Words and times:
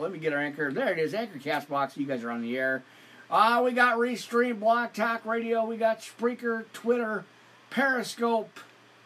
let 0.00 0.12
me 0.12 0.18
get 0.18 0.32
our 0.32 0.40
anchor. 0.40 0.72
There 0.72 0.92
it 0.92 0.98
is, 0.98 1.14
Anchor 1.14 1.38
Castbox. 1.38 1.96
You 1.96 2.06
guys 2.06 2.24
are 2.24 2.30
on 2.30 2.42
the 2.42 2.56
air. 2.56 2.82
Uh, 3.30 3.62
we 3.64 3.72
got 3.72 3.98
Restream, 3.98 4.58
Blog 4.58 4.92
Talk 4.92 5.24
Radio. 5.24 5.64
We 5.64 5.76
got 5.76 6.00
Spreaker, 6.00 6.64
Twitter, 6.72 7.24
Periscope, 7.68 8.58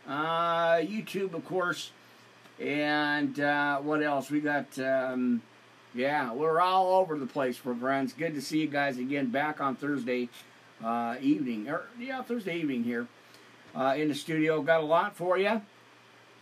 uh, 0.08 0.76
YouTube, 0.76 1.34
of 1.34 1.44
course. 1.44 1.90
And 2.60 3.38
uh, 3.40 3.78
what 3.80 4.02
else? 4.02 4.30
We 4.30 4.40
got, 4.40 4.78
um, 4.78 5.42
yeah, 5.94 6.32
we're 6.32 6.60
all 6.60 6.94
over 6.94 7.18
the 7.18 7.26
place, 7.26 7.56
friends. 7.56 8.12
Good 8.12 8.34
to 8.34 8.40
see 8.40 8.60
you 8.60 8.68
guys 8.68 8.96
again 8.96 9.30
back 9.30 9.60
on 9.60 9.76
Thursday 9.76 10.28
uh, 10.82 11.16
evening. 11.20 11.68
Or, 11.68 11.84
yeah, 11.98 12.22
Thursday 12.22 12.58
evening 12.58 12.84
here 12.84 13.08
uh, 13.74 13.94
in 13.96 14.08
the 14.08 14.14
studio. 14.14 14.62
Got 14.62 14.80
a 14.80 14.86
lot 14.86 15.16
for 15.16 15.36
you. 15.36 15.60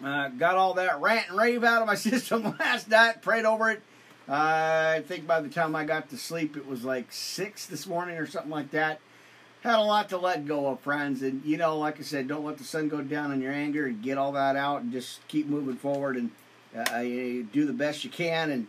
Uh, 0.05 0.29
got 0.29 0.57
all 0.57 0.75
that 0.75 1.01
rant 1.01 1.29
and 1.31 1.39
rave 1.39 1.65
out 1.65 1.81
of 1.81 1.89
my 1.89 1.95
system 1.97 2.55
last 2.61 2.89
night. 2.89 3.23
Prayed 3.23 3.45
over 3.45 3.71
it. 3.71 3.83
I 4.35 5.03
think 5.07 5.27
by 5.27 5.43
the 5.43 5.51
time 5.51 5.77
I 5.77 5.85
got 5.85 6.09
to 6.09 6.17
sleep, 6.17 6.57
it 6.57 6.67
was 6.67 6.85
like 6.85 7.13
six 7.13 7.67
this 7.67 7.87
morning 7.87 8.17
or 8.17 8.27
something 8.27 8.51
like 8.51 8.71
that. 8.71 9.01
Had 9.61 9.79
a 9.79 9.83
lot 9.83 10.09
to 10.09 10.17
let 10.17 10.47
go 10.47 10.69
of, 10.69 10.81
friends, 10.81 11.23
and 11.23 11.45
you 11.45 11.59
know, 11.59 11.79
like 11.79 12.01
I 12.01 12.03
said, 12.03 12.29
don't 12.29 12.45
let 12.45 12.57
the 12.57 12.65
sun 12.65 12.89
go 12.89 13.03
down 13.03 13.31
on 13.31 13.43
your 13.43 13.53
anger, 13.53 13.87
and 13.87 14.03
get 14.03 14.17
all 14.17 14.33
that 14.33 14.57
out, 14.57 14.81
and 14.81 14.91
just 14.91 15.27
keep 15.29 15.47
moving 15.47 15.77
forward, 15.77 16.17
and 16.17 16.31
uh, 16.75 17.03
do 17.53 17.67
the 17.67 17.75
best 17.75 18.05
you 18.05 18.11
can, 18.11 18.51
and 18.51 18.67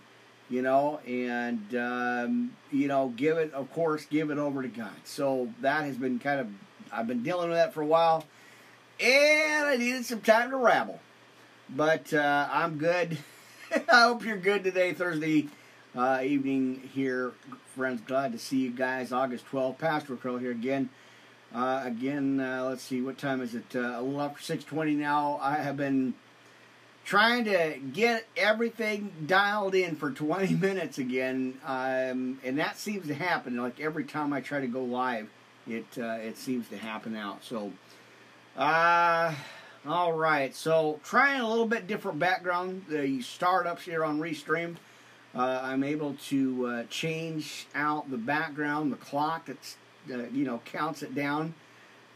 you 0.50 0.62
know, 0.62 1.00
and 1.08 1.74
um, 1.76 2.52
you 2.70 2.88
know, 2.90 3.14
give 3.16 3.38
it, 3.38 3.54
of 3.54 3.72
course, 3.72 4.06
give 4.06 4.30
it 4.32 4.38
over 4.38 4.62
to 4.62 4.68
God. 4.68 4.92
So 5.06 5.52
that 5.62 5.86
has 5.86 5.96
been 5.96 6.20
kind 6.20 6.42
of, 6.42 6.48
I've 6.92 7.08
been 7.08 7.24
dealing 7.24 7.48
with 7.48 7.58
that 7.58 7.74
for 7.74 7.82
a 7.82 7.88
while, 7.88 8.26
and 9.00 9.66
I 9.66 9.78
needed 9.78 10.06
some 10.06 10.22
time 10.22 10.52
to 10.52 10.58
rabble. 10.58 11.00
But 11.70 12.14
uh, 12.14 12.50
I'm 12.52 12.78
good. 12.78 13.18
I 13.92 14.04
hope 14.04 14.24
you're 14.24 14.38
good 14.38 14.64
today, 14.64 14.94
Thursday 14.94 15.48
uh, 15.96 16.22
evening 16.24 16.90
here, 16.94 17.32
friends. 17.76 18.02
Glad 18.02 18.32
to 18.34 18.38
see 18.38 18.58
you 18.58 18.70
guys. 18.70 19.12
August 19.12 19.46
12th, 19.52 19.80
Pastor 19.80 20.16
Crow 20.16 20.38
here 20.38 20.52
again. 20.52 20.90
Uh, 21.54 21.82
again, 21.84 22.40
uh, 22.40 22.66
let's 22.66 22.84
see, 22.84 23.02
what 23.02 23.18
time 23.18 23.42
is 23.42 23.56
it? 23.56 23.66
Uh, 23.76 23.80
a 23.80 24.02
little 24.02 24.22
after 24.22 24.42
6:20 24.42 24.96
now. 24.96 25.40
I 25.42 25.56
have 25.56 25.78
been 25.78 26.14
trying 27.04 27.46
to 27.46 27.80
get 27.94 28.28
everything 28.38 29.12
dialed 29.26 29.76
in 29.76 29.96
for 29.96 30.12
20 30.12 30.54
minutes 30.62 31.00
again, 31.00 31.60
um, 31.66 32.40
and 32.44 32.60
that 32.60 32.78
seems 32.78 33.08
to 33.08 33.16
happen. 33.16 33.58
Like 33.58 33.80
every 33.80 34.04
time 34.04 34.34
I 34.34 34.42
try 34.42 34.60
to 34.62 34.68
go 34.68 34.84
live, 34.84 35.30
it 35.68 35.86
uh, 35.98 36.18
it 36.22 36.38
seems 36.38 36.68
to 36.70 36.78
happen 36.78 37.16
out. 37.16 37.44
So. 37.44 37.72
Uh, 38.56 39.34
all 39.86 40.14
right, 40.14 40.56
so 40.56 41.02
trying 41.04 41.42
a 41.42 41.50
little 41.50 41.66
bit 41.66 41.88
different 41.88 42.18
background. 42.18 42.86
The 42.88 43.22
startups 43.22 43.84
here 43.84 44.06
on 44.06 44.18
Restream, 44.18 44.78
uh, 45.36 45.60
I'm 45.62 45.84
able 45.84 46.16
to 46.28 46.66
uh, 46.66 46.84
change 46.90 47.68
out 47.76 48.10
the 48.10 48.18
background, 48.18 48.94
the 48.94 48.98
clock 48.98 49.48
that's 49.48 49.76
uh, 50.10 50.24
you 50.32 50.46
know 50.46 50.62
counts 50.64 51.04
it 51.04 51.14
down. 51.14 51.54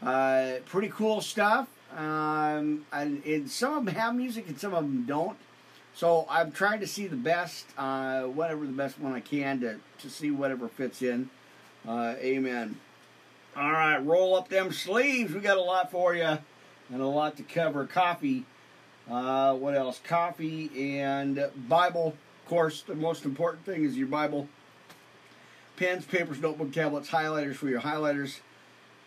Uh, 0.02 0.54
pretty 0.64 0.88
cool 0.88 1.20
stuff. 1.20 1.68
Um, 1.94 2.86
and, 2.92 3.24
and, 3.24 3.50
some 3.50 3.76
of 3.76 3.84
them 3.86 3.94
have 3.94 4.14
music 4.14 4.46
and 4.46 4.60
some 4.60 4.74
of 4.74 4.84
them 4.84 5.04
don't. 5.06 5.38
So 5.94 6.26
I'm 6.28 6.52
trying 6.52 6.80
to 6.80 6.86
see 6.86 7.06
the 7.06 7.16
best, 7.16 7.64
uh, 7.78 8.24
whatever 8.24 8.66
the 8.66 8.72
best 8.72 9.00
one 9.00 9.14
I 9.14 9.20
can 9.20 9.60
to 9.60 9.78
to 9.98 10.10
see 10.10 10.30
whatever 10.30 10.68
fits 10.68 11.02
in. 11.02 11.28
Uh, 11.86 12.14
amen. 12.18 12.78
All 13.56 13.72
right, 13.72 13.98
roll 13.98 14.36
up 14.36 14.48
them 14.48 14.72
sleeves. 14.72 15.34
We 15.34 15.40
got 15.40 15.58
a 15.58 15.62
lot 15.62 15.90
for 15.90 16.14
you 16.14 16.38
and 16.90 17.00
a 17.00 17.06
lot 17.06 17.36
to 17.36 17.42
cover. 17.42 17.86
Coffee, 17.86 18.44
uh, 19.10 19.54
what 19.54 19.74
else? 19.74 20.00
Coffee 20.04 20.98
and 21.00 21.50
Bible. 21.68 22.14
Of 22.42 22.48
course, 22.48 22.82
the 22.82 22.94
most 22.94 23.24
important 23.24 23.64
thing 23.64 23.84
is 23.84 23.96
your 23.96 24.08
Bible. 24.08 24.48
Pens, 25.76 26.04
papers, 26.04 26.40
notebook, 26.40 26.72
tablets, 26.72 27.08
highlighters 27.10 27.54
for 27.54 27.68
your 27.68 27.80
highlighters, 27.80 28.40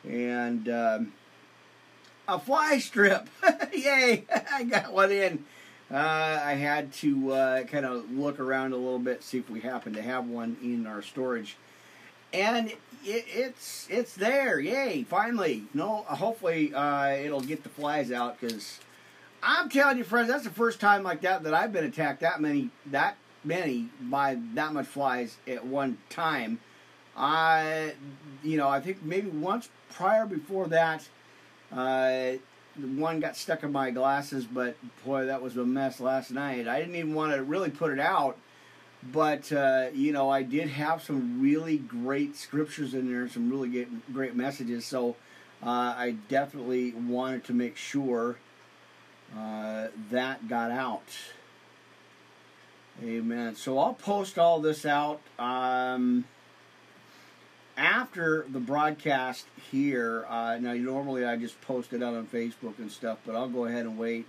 and 0.07 0.69
um, 0.69 1.13
a 2.27 2.39
fly 2.39 2.77
strip. 2.79 3.27
Yay! 3.73 4.25
I 4.51 4.63
got 4.63 4.93
one 4.93 5.11
in. 5.11 5.45
Uh, 5.91 6.41
I 6.41 6.53
had 6.53 6.93
to 6.93 7.33
uh, 7.33 7.63
kind 7.63 7.85
of 7.85 8.09
look 8.11 8.39
around 8.39 8.71
a 8.71 8.77
little 8.77 8.99
bit, 8.99 9.23
see 9.23 9.39
if 9.39 9.49
we 9.49 9.59
happen 9.59 9.93
to 9.93 10.01
have 10.01 10.25
one 10.25 10.55
in 10.63 10.87
our 10.87 11.01
storage, 11.01 11.57
and 12.33 12.69
it, 12.69 12.77
it's 13.03 13.87
it's 13.89 14.13
there. 14.15 14.59
Yay! 14.59 15.03
Finally, 15.03 15.63
no. 15.73 16.03
Hopefully, 16.07 16.73
uh, 16.73 17.11
it'll 17.11 17.41
get 17.41 17.63
the 17.63 17.69
flies 17.69 18.11
out 18.11 18.39
because 18.39 18.79
I'm 19.43 19.69
telling 19.69 19.97
you, 19.97 20.03
friends, 20.03 20.27
that's 20.27 20.43
the 20.43 20.49
first 20.49 20.79
time 20.79 21.03
like 21.03 21.21
that 21.21 21.43
that 21.43 21.53
I've 21.53 21.73
been 21.73 21.85
attacked 21.85 22.21
that 22.21 22.41
many 22.41 22.69
that 22.87 23.17
many 23.43 23.89
by 24.01 24.37
that 24.53 24.73
much 24.73 24.87
flies 24.87 25.37
at 25.47 25.65
one 25.65 25.97
time. 26.09 26.59
I, 27.15 27.93
you 28.43 28.57
know, 28.57 28.69
I 28.69 28.79
think 28.79 29.03
maybe 29.03 29.29
once 29.29 29.69
prior 29.93 30.25
before 30.25 30.67
that, 30.67 31.07
uh, 31.71 32.33
one 32.95 33.19
got 33.19 33.35
stuck 33.35 33.63
in 33.63 33.71
my 33.71 33.91
glasses, 33.91 34.45
but 34.45 34.75
boy, 35.05 35.25
that 35.25 35.41
was 35.41 35.57
a 35.57 35.65
mess 35.65 35.99
last 35.99 36.31
night. 36.31 36.67
I 36.67 36.79
didn't 36.79 36.95
even 36.95 37.13
want 37.13 37.33
to 37.33 37.43
really 37.43 37.69
put 37.69 37.91
it 37.91 37.99
out 37.99 38.37
but 39.03 39.51
uh, 39.51 39.87
you 39.93 40.11
know, 40.11 40.29
I 40.29 40.43
did 40.43 40.69
have 40.69 41.01
some 41.01 41.41
really 41.41 41.77
great 41.77 42.35
scriptures 42.35 42.93
in 42.93 43.11
there, 43.11 43.27
some 43.27 43.49
really 43.49 43.69
great, 43.69 44.13
great 44.13 44.35
messages. 44.35 44.85
So 44.85 45.15
uh, 45.63 45.95
I 45.97 46.15
definitely 46.29 46.91
wanted 46.91 47.43
to 47.45 47.53
make 47.53 47.77
sure 47.77 48.37
uh, 49.37 49.87
that 50.11 50.47
got 50.47 50.71
out. 50.71 51.03
Amen. 53.03 53.55
So 53.55 53.79
I'll 53.79 53.93
post 53.93 54.37
all 54.37 54.59
this 54.59 54.85
out 54.85 55.21
um, 55.39 56.25
after 57.75 58.45
the 58.51 58.59
broadcast 58.59 59.45
here. 59.71 60.25
Uh, 60.29 60.57
now, 60.59 60.73
normally 60.73 61.25
I 61.25 61.37
just 61.37 61.59
post 61.61 61.93
it 61.93 62.03
out 62.03 62.13
on 62.13 62.27
Facebook 62.27 62.77
and 62.77 62.91
stuff, 62.91 63.17
but 63.25 63.35
I'll 63.35 63.49
go 63.49 63.65
ahead 63.65 63.85
and 63.85 63.97
wait 63.97 64.27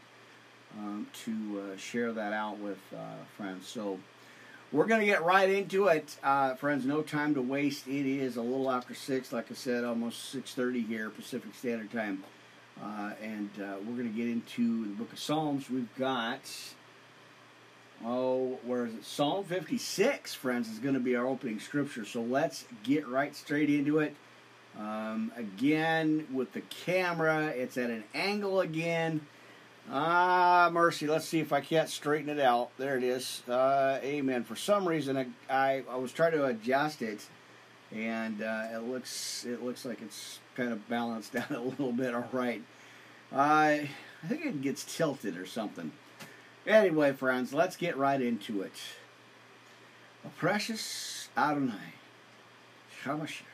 um, 0.79 1.07
to 1.25 1.61
uh, 1.61 1.77
share 1.77 2.13
that 2.13 2.33
out 2.33 2.59
with 2.59 2.79
uh, 2.95 3.25
friends. 3.37 3.69
So. 3.69 3.99
We're 4.73 4.87
going 4.87 5.01
to 5.01 5.07
get 5.07 5.23
right 5.23 5.51
into 5.51 5.89
it, 5.89 6.17
uh, 6.25 6.55
friends. 6.55 6.87
No 6.87 7.03
time 7.03 7.35
to 7.35 7.43
waste. 7.43 7.87
It 7.87 8.07
is 8.07 8.39
a 8.39 8.43
little 8.43 8.71
after 8.71 8.95
six, 8.95 9.31
like 9.31 9.51
I 9.51 9.55
said, 9.55 9.85
almost 9.85 10.31
six 10.31 10.55
thirty 10.55 10.81
here 10.81 11.11
Pacific 11.11 11.55
Standard 11.55 11.93
Time, 11.93 12.25
uh, 12.83 13.11
and 13.23 13.51
uh, 13.59 13.75
we're 13.87 13.97
going 13.97 14.11
to 14.11 14.17
get 14.17 14.29
into 14.29 14.85
the 14.85 14.95
Book 14.95 15.13
of 15.13 15.19
Psalms. 15.19 15.69
We've 15.69 15.95
got 15.99 16.41
oh, 18.03 18.59
where 18.65 18.87
is 18.87 18.95
it? 18.95 19.05
Psalm 19.05 19.45
fifty 19.45 19.77
six, 19.77 20.33
friends, 20.33 20.71
is 20.71 20.79
going 20.79 20.95
to 20.95 21.01
be 21.01 21.17
our 21.17 21.27
opening 21.27 21.61
scripture. 21.61 22.07
So 22.07 22.23
let's 22.23 22.65
get 22.83 23.07
right 23.07 23.37
straight 23.37 23.69
into 23.69 23.99
it. 23.99 24.17
Um, 24.79 25.33
again, 25.37 26.27
with 26.33 26.55
the 26.55 26.63
camera, 26.63 27.49
it's 27.49 27.77
at 27.77 27.91
an 27.91 28.05
angle 28.15 28.63
again. 28.63 29.21
Ah, 29.91 30.71
mercy. 30.73 31.07
Let's 31.07 31.27
see 31.27 31.41
if 31.41 31.53
I 31.53 31.61
can't 31.61 31.89
straighten 31.89 32.31
it 32.31 32.41
out. 32.41 32.71
There 32.79 32.97
it 32.97 33.05
is. 33.05 33.43
Uh, 33.49 33.99
amen. 34.03 34.45
For 34.45 34.57
some 34.57 34.87
reason, 34.87 35.17
I, 35.17 35.27
I, 35.51 35.83
I, 35.91 35.97
was 35.97 36.13
trying 36.13 36.33
to 36.33 36.47
adjust 36.47 37.03
it, 37.03 37.27
and 37.91 38.43
uh, 38.43 38.69
it 38.73 38.85
looks 38.85 39.45
it 39.45 39.63
looks 39.63 39.85
like 39.85 40.01
it's 40.01 40.39
kind 40.55 40.73
of 40.73 40.89
balanced 40.89 41.35
out 41.37 41.51
a 41.51 41.61
little 41.61 41.93
bit. 41.93 42.15
All 42.15 42.29
right. 42.33 42.63
Uh, 43.33 43.37
I 43.37 43.89
think 44.29 44.47
it 44.47 44.63
gets 44.63 44.85
tilted 44.85 45.37
or 45.37 45.47
something. 45.47 45.93
Anyway, 46.67 47.13
friends, 47.13 47.53
let's 47.53 47.77
get 47.77 47.97
right 47.97 48.21
into 48.21 48.63
it. 48.63 48.73
A 50.25 50.29
precious 50.29 51.29
Adonai, 51.37 51.95
Shamashiach. 53.03 53.52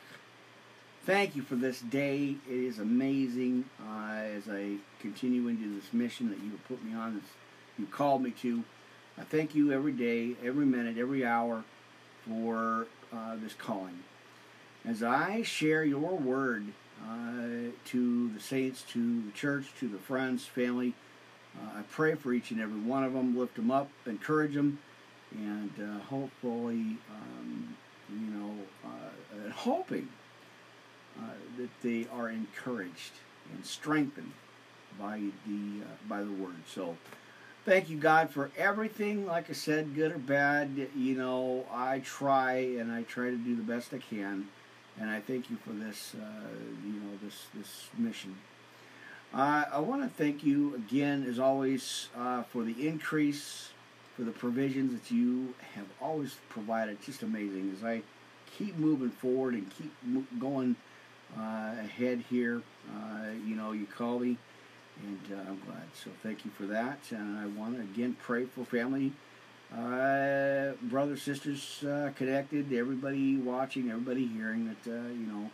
Thank 1.04 1.36
you 1.36 1.42
for 1.42 1.56
this 1.56 1.80
day. 1.80 2.36
It 2.48 2.54
is 2.54 2.78
amazing 2.78 3.64
uh, 3.80 4.12
as 4.12 4.48
I 4.48 4.74
continue 5.00 5.48
into 5.48 5.74
this 5.74 5.92
mission 5.92 6.28
that 6.28 6.38
you 6.40 6.50
have 6.50 6.68
put 6.68 6.84
me 6.84 6.94
on, 6.94 7.14
this, 7.14 7.24
you 7.78 7.86
called 7.86 8.22
me 8.22 8.30
to. 8.42 8.62
I 9.16 9.22
thank 9.22 9.54
you 9.54 9.72
every 9.72 9.92
day, 9.92 10.34
every 10.44 10.66
minute, 10.66 10.98
every 10.98 11.24
hour 11.24 11.64
for 12.26 12.86
uh, 13.12 13.36
this 13.36 13.54
calling. 13.54 14.02
As 14.84 15.02
I 15.02 15.42
share 15.42 15.82
your 15.82 16.16
word 16.16 16.66
uh, 17.02 17.72
to 17.86 18.30
the 18.30 18.40
saints, 18.40 18.82
to 18.92 19.22
the 19.22 19.32
church, 19.32 19.66
to 19.80 19.88
the 19.88 19.98
friends, 19.98 20.44
family, 20.44 20.94
uh, 21.56 21.78
I 21.78 21.82
pray 21.90 22.14
for 22.14 22.32
each 22.34 22.50
and 22.50 22.60
every 22.60 22.80
one 22.80 23.02
of 23.02 23.14
them, 23.14 23.36
lift 23.36 23.56
them 23.56 23.70
up, 23.70 23.88
encourage 24.06 24.54
them, 24.54 24.78
and 25.32 25.72
uh, 25.80 26.04
hopefully, 26.04 26.98
um, 27.10 27.76
you 28.10 28.30
know, 28.34 28.54
uh, 28.84 29.50
hoping 29.52 30.08
that 31.56 31.68
they 31.82 32.06
are 32.12 32.28
encouraged 32.28 33.12
and 33.52 33.64
strengthened 33.64 34.32
by 34.98 35.20
the 35.46 35.82
uh, 35.82 36.08
by 36.08 36.22
the 36.22 36.32
word. 36.32 36.56
So 36.66 36.96
thank 37.64 37.90
you 37.90 37.98
God 37.98 38.30
for 38.30 38.50
everything. 38.56 39.26
Like 39.26 39.50
I 39.50 39.52
said, 39.52 39.94
good 39.94 40.12
or 40.12 40.18
bad, 40.18 40.88
you 40.96 41.14
know, 41.14 41.66
I 41.72 42.00
try 42.00 42.54
and 42.78 42.90
I 42.90 43.02
try 43.02 43.30
to 43.30 43.36
do 43.36 43.56
the 43.56 43.62
best 43.62 43.92
I 43.92 43.98
can, 43.98 44.48
and 45.00 45.10
I 45.10 45.20
thank 45.20 45.50
you 45.50 45.56
for 45.56 45.72
this, 45.72 46.14
uh, 46.14 46.48
you 46.84 46.94
know, 46.94 47.18
this 47.22 47.46
this 47.54 47.88
mission. 47.96 48.36
Uh, 49.34 49.64
I 49.70 49.78
want 49.80 50.02
to 50.02 50.08
thank 50.08 50.42
you 50.42 50.74
again, 50.74 51.26
as 51.28 51.38
always, 51.38 52.08
uh, 52.16 52.44
for 52.44 52.62
the 52.64 52.88
increase, 52.88 53.68
for 54.16 54.22
the 54.22 54.30
provisions 54.30 54.92
that 54.92 55.14
you 55.14 55.54
have 55.74 55.84
always 56.00 56.36
provided. 56.48 57.02
Just 57.02 57.22
amazing 57.22 57.74
as 57.76 57.84
I 57.84 58.02
keep 58.56 58.76
moving 58.78 59.10
forward 59.10 59.52
and 59.52 59.70
keep 59.76 59.92
mo- 60.02 60.24
going 60.38 60.74
uh, 60.74 60.87
ahead 61.36 62.24
here. 62.30 62.62
Uh, 62.90 63.30
you 63.46 63.54
know, 63.54 63.72
you 63.72 63.86
call 63.86 64.18
me, 64.18 64.36
and 65.02 65.20
uh, 65.32 65.50
I'm 65.50 65.60
glad. 65.66 65.84
So 65.94 66.10
thank 66.22 66.44
you 66.44 66.50
for 66.50 66.64
that. 66.66 66.98
And 67.10 67.38
I 67.38 67.46
want 67.46 67.76
to 67.76 67.82
again 67.82 68.16
pray 68.22 68.44
for 68.46 68.64
family, 68.64 69.12
uh, 69.72 70.72
brothers, 70.82 71.22
sisters 71.22 71.84
uh, 71.84 72.10
connected, 72.16 72.72
everybody 72.72 73.36
watching, 73.36 73.90
everybody 73.90 74.26
hearing 74.26 74.66
that, 74.66 74.90
uh, 74.90 75.08
you 75.08 75.26
know, 75.26 75.50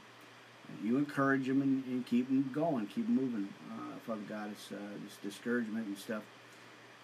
you 0.83 0.99
encourage 0.99 1.47
them 1.47 1.63
and, 1.63 1.85
and, 1.87 2.07
keep 2.07 2.29
them 2.29 2.51
going, 2.55 2.87
keep 2.87 3.07
them 3.07 3.17
moving. 3.17 3.49
Uh, 3.73 3.99
Father 4.07 4.23
God, 4.29 4.51
it's 4.53 4.71
uh, 4.71 4.77
this 5.05 5.17
discouragement 5.23 5.87
and 5.87 5.99
stuff. 5.99 6.23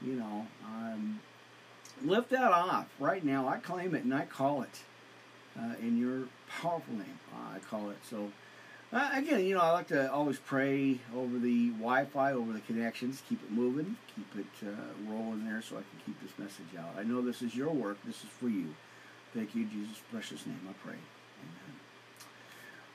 You 0.01 0.15
know, 0.15 0.47
um, 0.65 1.21
lift 2.03 2.31
that 2.31 2.53
off 2.53 2.87
right 2.99 3.25
now. 3.25 3.49
I 3.49 3.59
claim 3.59 3.95
it 3.95 4.05
and 4.05 4.15
I 4.15 4.25
call 4.25 4.63
it 4.63 4.83
uh, 5.59 5.75
in 5.83 5.99
your 5.99 6.29
powerful 6.49 6.95
name. 6.95 7.19
I 7.55 7.59
call 7.59 7.91
it 7.91 7.99
so. 8.09 8.31
Uh, 8.93 9.09
again, 9.15 9.45
you 9.45 9.55
know, 9.55 9.61
I 9.61 9.71
like 9.71 9.87
to 9.89 10.13
always 10.13 10.39
pray 10.41 10.99
over 11.15 11.39
the 11.39 11.69
Wi-Fi, 11.71 12.33
over 12.33 12.53
the 12.53 12.61
connections, 12.61 13.23
keep 13.29 13.41
it 13.41 13.53
moving, 13.53 13.97
keep 14.17 14.27
it 14.37 14.67
uh, 14.67 15.09
rolling 15.09 15.45
there, 15.45 15.63
so 15.63 15.77
I 15.77 15.83
can 15.83 16.01
keep 16.05 16.21
this 16.21 16.37
message 16.39 16.77
out. 16.77 16.97
I 16.99 17.05
know 17.05 17.23
this 17.23 17.41
is 17.41 17.55
your 17.55 17.71
work. 17.71 17.99
This 18.05 18.17
is 18.17 18.31
for 18.41 18.49
you. 18.49 18.75
Thank 19.33 19.55
you, 19.55 19.65
Jesus' 19.67 20.01
precious 20.11 20.45
name. 20.45 20.61
I 20.69 20.73
pray. 20.85 20.97
Amen. 20.97 21.77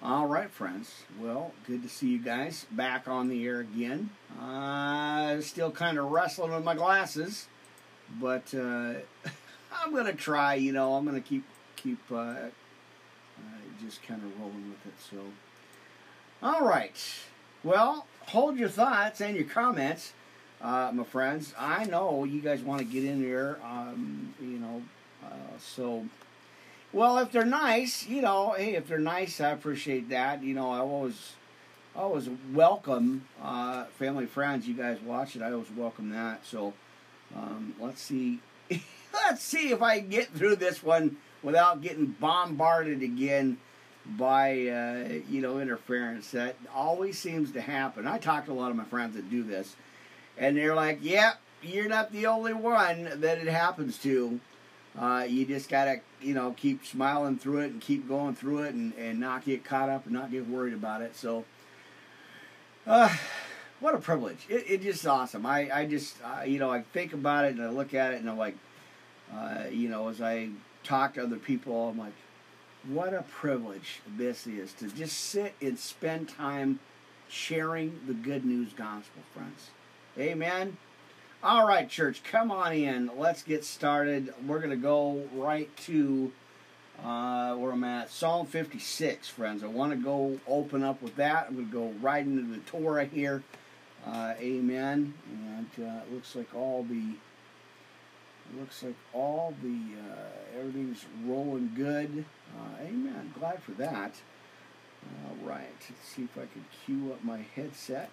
All 0.01 0.27
right, 0.27 0.51
friends. 0.51 1.03
Well, 1.17 1.53
good 1.65 1.81
to 1.83 1.87
see 1.87 2.09
you 2.09 2.19
guys 2.19 2.65
back 2.71 3.07
on 3.07 3.29
the 3.29 3.45
air 3.45 3.61
again. 3.61 4.09
Uh, 4.37 5.39
still 5.39 5.71
kind 5.71 5.97
of 5.97 6.11
wrestling 6.11 6.51
with 6.51 6.65
my 6.65 6.75
glasses, 6.75 7.47
but 8.19 8.53
uh, 8.53 8.95
I'm 9.71 9.95
gonna 9.95 10.11
try. 10.11 10.55
You 10.55 10.73
know, 10.73 10.95
I'm 10.95 11.05
gonna 11.05 11.21
keep 11.21 11.45
keep 11.77 11.99
uh, 12.11 12.15
uh 12.15 12.49
just 13.81 14.03
kind 14.03 14.21
of 14.21 14.37
rolling 14.41 14.69
with 14.69 14.85
it. 14.87 14.99
So. 15.09 15.19
All 16.43 16.65
right. 16.65 16.95
Well, 17.63 18.05
hold 18.27 18.57
your 18.57 18.69
thoughts 18.69 19.21
and 19.21 19.35
your 19.35 19.45
comments, 19.45 20.11
uh, 20.61 20.91
my 20.93 21.03
friends. 21.03 21.53
I 21.57 21.85
know 21.85 22.25
you 22.25 22.41
guys 22.41 22.61
want 22.61 22.79
to 22.79 22.85
get 22.85 23.05
in 23.05 23.21
there, 23.23 23.57
um, 23.63 24.33
you 24.41 24.59
know, 24.59 24.83
uh, 25.25 25.57
so. 25.59 26.05
Well, 26.91 27.17
if 27.19 27.31
they're 27.31 27.45
nice, 27.45 28.05
you 28.07 28.21
know, 28.21 28.53
hey, 28.57 28.75
if 28.75 28.87
they're 28.87 28.99
nice, 28.99 29.39
I 29.41 29.51
appreciate 29.51 30.09
that. 30.09 30.43
You 30.43 30.53
know, 30.53 30.71
I 30.71 30.79
always, 30.79 31.33
always 31.95 32.29
welcome 32.53 33.27
uh, 33.41 33.85
family 33.97 34.25
friends. 34.25 34.67
You 34.67 34.75
guys 34.75 34.99
watch 35.01 35.35
it, 35.35 35.41
I 35.41 35.51
always 35.51 35.71
welcome 35.71 36.09
that. 36.11 36.45
So, 36.45 36.73
um, 37.35 37.75
let's 37.79 38.01
see, 38.01 38.39
let's 39.13 39.41
see 39.41 39.71
if 39.71 39.81
I 39.81 39.99
get 39.99 40.27
through 40.27 40.57
this 40.57 40.83
one 40.83 41.17
without 41.41 41.81
getting 41.81 42.07
bombarded 42.07 43.01
again 43.01 43.57
by 44.05 44.67
uh, 44.67 45.19
you 45.29 45.41
know 45.41 45.59
interference 45.59 46.31
that 46.31 46.55
always 46.73 47.17
seems 47.17 47.51
to 47.53 47.61
happen. 47.61 48.07
I 48.07 48.17
talk 48.17 48.45
to 48.45 48.51
a 48.51 48.53
lot 48.53 48.71
of 48.71 48.77
my 48.77 48.83
friends 48.85 49.15
that 49.15 49.29
do 49.29 49.43
this, 49.43 49.75
and 50.37 50.55
they're 50.55 50.75
like, 50.75 50.99
"Yep, 51.01 51.39
yeah, 51.63 51.73
you're 51.73 51.89
not 51.89 52.11
the 52.11 52.27
only 52.27 52.53
one 52.53 53.09
that 53.21 53.39
it 53.39 53.47
happens 53.47 53.97
to. 53.99 54.39
Uh, 54.97 55.25
you 55.27 55.45
just 55.45 55.69
gotta 55.69 56.01
you 56.21 56.33
know 56.33 56.53
keep 56.55 56.85
smiling 56.85 57.37
through 57.37 57.59
it 57.59 57.71
and 57.71 57.81
keep 57.81 58.07
going 58.07 58.35
through 58.35 58.59
it 58.59 58.73
and, 58.73 58.93
and 58.93 59.19
not 59.19 59.43
get 59.43 59.63
caught 59.65 59.89
up 59.89 60.05
and 60.05 60.13
not 60.13 60.31
get 60.31 60.47
worried 60.47 60.73
about 60.73 61.01
it." 61.01 61.15
So, 61.15 61.45
uh, 62.85 63.15
what 63.79 63.95
a 63.95 63.99
privilege! 63.99 64.45
It, 64.49 64.65
it 64.69 64.81
just 64.83 65.05
awesome. 65.07 65.45
I 65.45 65.69
I 65.73 65.85
just 65.85 66.15
uh, 66.23 66.43
you 66.43 66.59
know 66.59 66.69
I 66.71 66.81
think 66.81 67.13
about 67.13 67.45
it 67.45 67.55
and 67.55 67.63
I 67.63 67.69
look 67.69 67.93
at 67.93 68.13
it 68.13 68.21
and 68.21 68.29
I'm 68.29 68.37
like, 68.37 68.55
uh, 69.33 69.63
you 69.71 69.89
know, 69.89 70.09
as 70.09 70.21
I 70.21 70.49
talk 70.83 71.15
to 71.15 71.23
other 71.23 71.37
people, 71.37 71.89
I'm 71.89 71.97
like 71.97 72.13
what 72.87 73.13
a 73.13 73.23
privilege 73.23 74.01
this 74.17 74.45
is 74.45 74.73
to 74.73 74.87
just 74.89 75.17
sit 75.17 75.55
and 75.61 75.77
spend 75.77 76.29
time 76.29 76.79
sharing 77.27 77.99
the 78.07 78.13
good 78.13 78.45
news 78.45 78.73
gospel, 78.73 79.21
friends. 79.33 79.69
Amen. 80.17 80.77
All 81.43 81.67
right, 81.67 81.89
church, 81.89 82.23
come 82.23 82.51
on 82.51 82.73
in. 82.73 83.11
Let's 83.17 83.43
get 83.43 83.65
started. 83.65 84.33
We're 84.47 84.59
going 84.59 84.69
to 84.71 84.75
go 84.75 85.23
right 85.33 85.75
to 85.77 86.31
uh, 87.03 87.55
where 87.55 87.71
I'm 87.71 87.83
at 87.83 88.09
Psalm 88.09 88.45
56, 88.45 89.27
friends. 89.27 89.63
I 89.63 89.67
want 89.67 89.91
to 89.91 89.97
go 89.97 90.39
open 90.47 90.83
up 90.83 91.01
with 91.01 91.15
that. 91.17 91.47
I'm 91.49 91.55
going 91.55 91.67
to 91.67 91.71
go 91.71 91.93
right 92.01 92.25
into 92.25 92.43
the 92.43 92.59
Torah 92.59 93.05
here. 93.05 93.43
Uh, 94.05 94.33
amen. 94.39 95.13
And 95.31 95.69
uh, 95.79 96.01
it 96.03 96.13
looks 96.13 96.35
like 96.35 96.53
all 96.55 96.83
the 96.83 97.15
looks 98.59 98.83
like 98.83 98.95
all 99.13 99.53
the 99.61 99.79
uh, 99.99 100.59
everything's 100.59 101.05
rolling 101.25 101.71
good. 101.75 102.25
Uh, 102.57 102.83
amen. 102.83 103.33
Glad 103.39 103.61
for 103.61 103.71
that. 103.71 104.15
All 105.25 105.47
right. 105.47 105.67
Let's 105.89 106.07
see 106.07 106.23
if 106.23 106.37
I 106.37 106.47
can 106.51 106.65
cue 106.85 107.11
up 107.11 107.23
my 107.23 107.45
headset. 107.55 108.11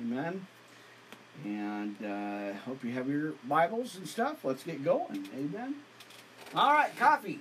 Amen. 0.00 0.46
And 1.44 1.96
uh, 2.04 2.58
hope 2.64 2.82
you 2.82 2.92
have 2.92 3.08
your 3.08 3.34
Bibles 3.48 3.96
and 3.96 4.08
stuff. 4.08 4.44
Let's 4.44 4.62
get 4.62 4.84
going. 4.84 5.28
Amen. 5.36 5.76
All 6.54 6.72
right, 6.72 6.96
coffee. 6.98 7.40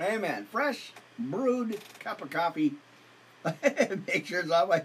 Amen. 0.00 0.46
Fresh 0.50 0.92
brewed 1.18 1.78
cup 2.00 2.22
of 2.22 2.30
coffee. 2.30 2.74
Make 4.06 4.26
sure 4.26 4.40
it's 4.40 4.50
all 4.50 4.66
my. 4.66 4.82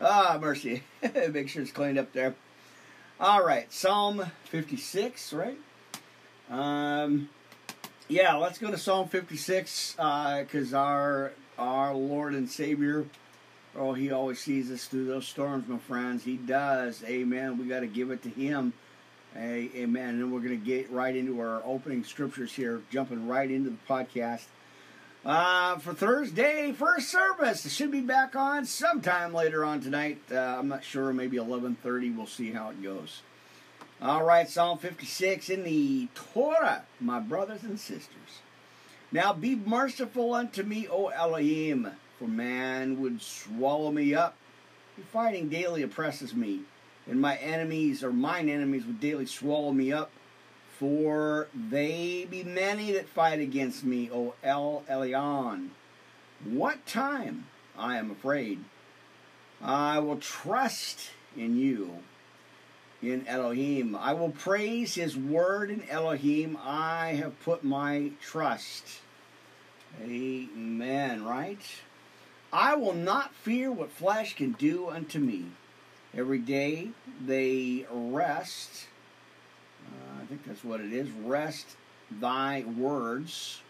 Ah, 0.00 0.38
mercy. 0.40 0.82
Make 1.30 1.48
sure 1.48 1.62
it's 1.62 1.72
cleaned 1.72 1.98
up 1.98 2.12
there. 2.12 2.34
All 3.20 3.44
right, 3.44 3.72
Psalm 3.72 4.26
56, 4.46 5.32
right? 5.34 5.56
Um, 6.50 7.28
yeah, 8.08 8.34
let's 8.34 8.58
go 8.58 8.72
to 8.72 8.76
Psalm 8.76 9.06
56 9.06 9.92
because 9.92 10.74
uh, 10.74 10.78
our 10.78 11.32
our 11.56 11.94
Lord 11.94 12.34
and 12.34 12.50
Savior, 12.50 13.06
oh, 13.76 13.92
He 13.92 14.10
always 14.10 14.40
sees 14.40 14.68
us 14.72 14.86
through 14.86 15.06
those 15.06 15.28
storms, 15.28 15.68
my 15.68 15.78
friends. 15.78 16.24
He 16.24 16.36
does. 16.36 17.04
Amen. 17.04 17.56
We 17.56 17.66
got 17.66 17.80
to 17.80 17.86
give 17.86 18.10
it 18.10 18.20
to 18.24 18.28
Him. 18.28 18.72
Amen. 19.36 20.08
And 20.08 20.20
then 20.20 20.30
we're 20.32 20.40
going 20.40 20.58
to 20.58 20.66
get 20.66 20.90
right 20.90 21.14
into 21.14 21.38
our 21.40 21.62
opening 21.64 22.02
scriptures 22.02 22.52
here, 22.52 22.82
jumping 22.90 23.28
right 23.28 23.48
into 23.48 23.70
the 23.70 23.78
podcast. 23.88 24.46
Uh, 25.24 25.78
for 25.78 25.94
Thursday, 25.94 26.70
first 26.72 27.08
service. 27.08 27.64
It 27.64 27.72
should 27.72 27.90
be 27.90 28.02
back 28.02 28.36
on 28.36 28.66
sometime 28.66 29.32
later 29.32 29.64
on 29.64 29.80
tonight. 29.80 30.18
Uh, 30.30 30.38
I'm 30.38 30.68
not 30.68 30.84
sure, 30.84 31.14
maybe 31.14 31.38
11:30. 31.38 32.14
We'll 32.14 32.26
see 32.26 32.52
how 32.52 32.68
it 32.68 32.82
goes. 32.82 33.22
All 34.02 34.22
right, 34.22 34.46
Psalm 34.46 34.76
56 34.76 35.48
in 35.48 35.62
the 35.64 36.08
Torah, 36.14 36.82
my 37.00 37.20
brothers 37.20 37.62
and 37.62 37.80
sisters. 37.80 38.42
Now 39.10 39.32
be 39.32 39.54
merciful 39.54 40.34
unto 40.34 40.62
me, 40.62 40.86
O 40.88 41.06
Elohim, 41.06 41.92
for 42.18 42.28
man 42.28 43.00
would 43.00 43.22
swallow 43.22 43.90
me 43.90 44.14
up. 44.14 44.36
Your 44.98 45.06
fighting 45.06 45.48
daily 45.48 45.82
oppresses 45.82 46.34
me, 46.34 46.64
and 47.06 47.18
my 47.18 47.36
enemies 47.36 48.04
or 48.04 48.12
mine 48.12 48.50
enemies 48.50 48.84
would 48.84 49.00
daily 49.00 49.24
swallow 49.24 49.72
me 49.72 49.90
up. 49.90 50.10
For 50.78 51.48
they 51.54 52.26
be 52.28 52.42
many 52.42 52.92
that 52.92 53.08
fight 53.08 53.38
against 53.38 53.84
me, 53.84 54.10
O 54.12 54.34
El 54.42 54.82
Elyon. 54.88 55.68
What 56.44 56.86
time 56.86 57.46
I 57.76 57.96
am 57.96 58.10
afraid. 58.10 58.64
I 59.62 59.98
will 59.98 60.16
trust 60.16 61.10
in 61.36 61.56
you, 61.56 61.98
in 63.02 63.26
Elohim. 63.26 63.96
I 63.96 64.12
will 64.14 64.30
praise 64.30 64.94
his 64.94 65.16
word 65.16 65.70
in 65.70 65.88
Elohim. 65.88 66.58
I 66.62 67.14
have 67.14 67.40
put 67.42 67.64
my 67.64 68.12
trust. 68.20 69.00
Amen, 70.02 71.24
right? 71.24 71.60
I 72.52 72.74
will 72.76 72.94
not 72.94 73.34
fear 73.34 73.70
what 73.72 73.90
flesh 73.90 74.36
can 74.36 74.52
do 74.52 74.88
unto 74.88 75.18
me. 75.18 75.46
Every 76.16 76.38
day 76.38 76.90
they 77.24 77.86
rest 77.90 78.86
I 80.24 80.26
think 80.26 80.46
that's 80.46 80.64
what 80.64 80.80
it 80.80 80.90
is. 80.90 81.10
Rest 81.10 81.76
thy 82.10 82.64
words. 82.78 83.60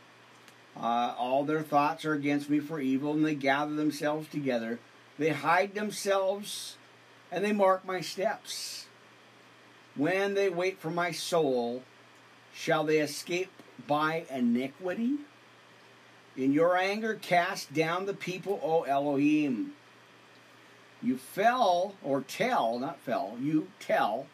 Uh, 0.77 1.13
all 1.19 1.45
their 1.45 1.63
thoughts 1.63 2.05
are 2.05 2.13
against 2.13 2.49
me 2.49 2.61
for 2.61 2.79
evil, 2.79 3.13
and 3.13 3.27
they 3.27 3.35
gather 3.35 3.75
themselves 3.75 4.29
together. 4.29 4.79
They 5.19 5.31
hide 5.31 5.75
themselves, 5.75 6.77
and 7.33 7.45
they 7.45 7.51
mark 7.51 7.85
my 7.85 8.01
steps. 8.01 8.87
When 9.97 10.35
they 10.35 10.49
wait 10.49 10.79
for 10.79 10.91
my 10.91 11.11
soul, 11.11 11.83
shall 12.53 12.85
they 12.85 12.99
escape 12.99 13.51
by 13.89 14.25
iniquity? 14.31 15.15
In 16.37 16.53
your 16.53 16.77
anger, 16.77 17.15
cast 17.15 17.75
down 17.75 18.07
the 18.07 18.15
people, 18.15 18.61
O 18.63 18.83
Elohim. 18.83 19.73
You 21.03 21.17
fell, 21.17 21.97
or 22.01 22.21
tell, 22.21 22.79
not 22.79 23.01
fell, 23.01 23.37
you 23.41 23.69
tell 23.81 24.27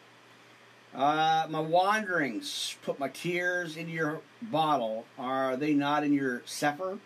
uh, 0.95 1.47
my 1.49 1.59
wanderings, 1.59 2.75
put 2.83 2.99
my 2.99 3.07
tears 3.07 3.77
into 3.77 3.91
your 3.91 4.21
bottle. 4.41 5.05
Are 5.17 5.55
they 5.55 5.73
not 5.73 6.03
in 6.03 6.13
your 6.13 6.41
sefer? 6.45 6.99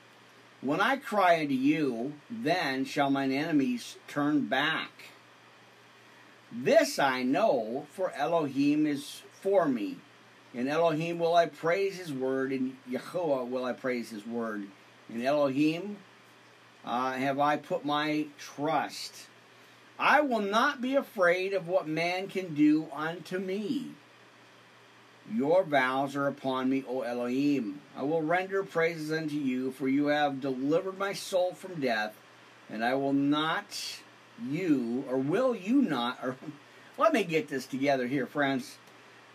When 0.61 0.81
I 0.81 0.97
cry 0.97 1.41
unto 1.41 1.53
you, 1.53 2.13
then 2.29 2.85
shall 2.85 3.11
mine 3.11 3.31
enemies 3.31 3.97
turn 4.07 4.47
back. 4.47 4.89
This 6.51 6.97
I 6.97 7.23
know, 7.23 7.85
for 7.91 8.11
Elohim 8.15 8.87
is 8.87 9.21
for 9.41 9.67
me. 9.67 9.97
In 10.53 10.67
Elohim 10.67 11.19
will 11.19 11.35
I 11.35 11.47
praise 11.47 11.97
his 11.97 12.13
word, 12.13 12.51
in 12.51 12.77
Yahweh 12.87 13.43
will 13.43 13.65
I 13.65 13.73
praise 13.73 14.09
his 14.09 14.25
word. 14.25 14.67
In 15.09 15.23
Elohim 15.23 15.97
uh, 16.85 17.11
have 17.11 17.39
I 17.39 17.57
put 17.57 17.85
my 17.85 18.27
trust. 18.39 19.27
I 19.97 20.21
will 20.21 20.41
not 20.41 20.81
be 20.81 20.95
afraid 20.95 21.53
of 21.53 21.67
what 21.67 21.87
man 21.87 22.27
can 22.27 22.53
do 22.53 22.87
unto 22.93 23.39
me. 23.39 23.91
Your 25.33 25.63
vows 25.63 26.15
are 26.15 26.27
upon 26.27 26.69
me, 26.69 26.83
O 26.87 27.01
Elohim. 27.01 27.81
I 27.97 28.03
will 28.03 28.21
render 28.21 28.63
praises 28.63 29.11
unto 29.11 29.35
you, 29.35 29.71
for 29.71 29.87
you 29.87 30.07
have 30.07 30.41
delivered 30.41 30.99
my 30.99 31.13
soul 31.13 31.53
from 31.53 31.81
death, 31.81 32.15
and 32.69 32.83
I 32.83 32.93
will 32.93 33.13
not 33.13 33.99
you, 34.43 35.05
or 35.09 35.17
will 35.17 35.55
you 35.55 35.81
not, 35.81 36.19
or 36.21 36.35
let 36.97 37.13
me 37.13 37.23
get 37.23 37.47
this 37.47 37.65
together 37.65 38.07
here, 38.07 38.27
friends. 38.27 38.77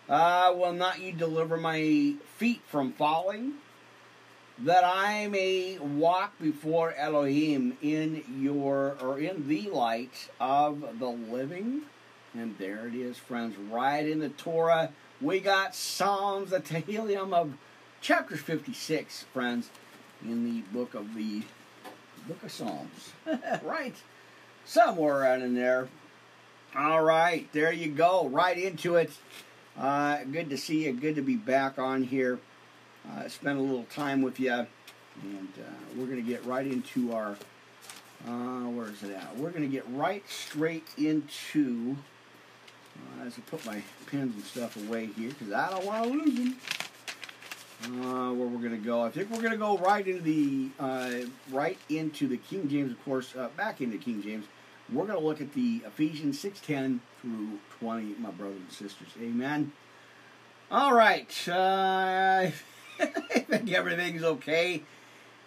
Uh, 0.08 0.52
will 0.54 0.72
not 0.72 1.00
you 1.00 1.12
deliver 1.12 1.56
my 1.56 2.14
feet 2.36 2.60
from 2.66 2.92
falling, 2.92 3.54
that 4.64 4.84
I 4.84 5.26
may 5.28 5.78
walk 5.78 6.38
before 6.40 6.92
Elohim 6.94 7.76
in 7.82 8.24
your 8.38 8.96
or 9.00 9.18
in 9.18 9.48
the 9.48 9.70
light 9.70 10.28
of 10.38 10.98
the 10.98 11.08
living? 11.08 11.82
And 12.34 12.56
there 12.58 12.86
it 12.86 12.94
is, 12.94 13.16
friends, 13.16 13.56
right 13.56 14.06
in 14.06 14.20
the 14.20 14.28
Torah 14.28 14.90
we 15.20 15.40
got 15.40 15.74
Psalms, 15.74 16.50
the 16.50 16.60
Tehillim 16.60 17.34
of 17.34 17.52
chapter 18.00 18.36
56, 18.36 19.24
friends, 19.34 19.68
in 20.22 20.44
the 20.44 20.60
book 20.72 20.94
of 20.94 21.14
the 21.14 21.42
book 22.26 22.42
of 22.42 22.50
Psalms. 22.50 23.12
right. 23.62 23.94
Somewhere 24.64 25.20
around 25.20 25.42
in 25.42 25.54
there. 25.54 25.88
All 26.76 27.02
right, 27.02 27.50
there 27.52 27.72
you 27.72 27.90
go. 27.90 28.28
Right 28.28 28.56
into 28.56 28.96
it. 28.96 29.10
Uh, 29.78 30.24
good 30.24 30.48
to 30.50 30.56
see 30.56 30.86
you. 30.86 30.92
Good 30.92 31.16
to 31.16 31.22
be 31.22 31.36
back 31.36 31.78
on 31.78 32.04
here. 32.04 32.38
Uh, 33.08 33.28
spend 33.28 33.58
a 33.58 33.62
little 33.62 33.84
time 33.84 34.22
with 34.22 34.40
you. 34.40 34.52
And 34.52 35.48
uh, 35.58 35.70
we're 35.96 36.06
going 36.06 36.16
to 36.16 36.22
get 36.22 36.44
right 36.44 36.66
into 36.66 37.12
our. 37.12 37.36
Uh, 38.26 38.68
where 38.68 38.88
is 38.88 39.02
it 39.02 39.12
at? 39.12 39.36
We're 39.36 39.50
going 39.50 39.62
to 39.62 39.68
get 39.68 39.84
right 39.90 40.22
straight 40.28 40.86
into 40.98 41.96
uh, 42.96 43.26
as 43.26 43.38
I 43.38 43.40
put 43.42 43.64
my 43.64 43.82
pens 44.10 44.34
and 44.34 44.44
stuff 44.44 44.76
away 44.76 45.06
here 45.06 45.30
because 45.30 45.52
I 45.52 45.70
don't 45.70 45.84
want 45.86 46.04
to 46.04 46.10
lose 46.10 46.34
them. 46.34 46.56
Uh, 47.82 48.32
where 48.34 48.46
we're 48.46 48.60
going 48.60 48.78
to 48.78 48.86
go? 48.86 49.02
I 49.02 49.10
think 49.10 49.30
we're 49.30 49.40
going 49.40 49.52
to 49.52 49.56
go 49.56 49.78
right 49.78 50.06
into 50.06 50.22
the 50.22 50.68
uh, 50.78 51.12
right 51.50 51.78
into 51.88 52.28
the 52.28 52.36
King 52.36 52.68
James, 52.68 52.92
of 52.92 53.02
course, 53.06 53.34
uh, 53.34 53.48
back 53.56 53.80
into 53.80 53.96
King 53.96 54.22
James. 54.22 54.44
We're 54.92 55.06
going 55.06 55.18
to 55.18 55.24
look 55.24 55.40
at 55.40 55.54
the 55.54 55.82
Ephesians 55.86 56.38
six 56.38 56.60
ten 56.60 57.00
through 57.22 57.58
twenty, 57.78 58.14
my 58.18 58.30
brothers 58.32 58.58
and 58.58 58.70
sisters. 58.70 59.08
Amen. 59.18 59.72
All 60.70 60.92
right. 60.92 61.48
Uh, 61.48 62.50
I 63.00 63.06
think 63.48 63.72
everything's 63.72 64.22
okay. 64.22 64.82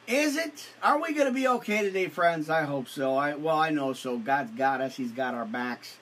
Is 0.08 0.36
it? 0.36 0.68
Are 0.82 1.02
we 1.02 1.14
going 1.14 1.28
to 1.28 1.34
be 1.34 1.48
okay 1.48 1.82
today, 1.82 2.08
friends? 2.08 2.50
I 2.50 2.64
hope 2.64 2.88
so. 2.88 3.16
I 3.16 3.36
well, 3.36 3.58
I 3.58 3.70
know 3.70 3.94
so. 3.94 4.18
God's 4.18 4.52
got 4.52 4.82
us. 4.82 4.96
He's 4.98 5.12
got 5.12 5.34
our 5.34 5.46
backs 5.46 5.98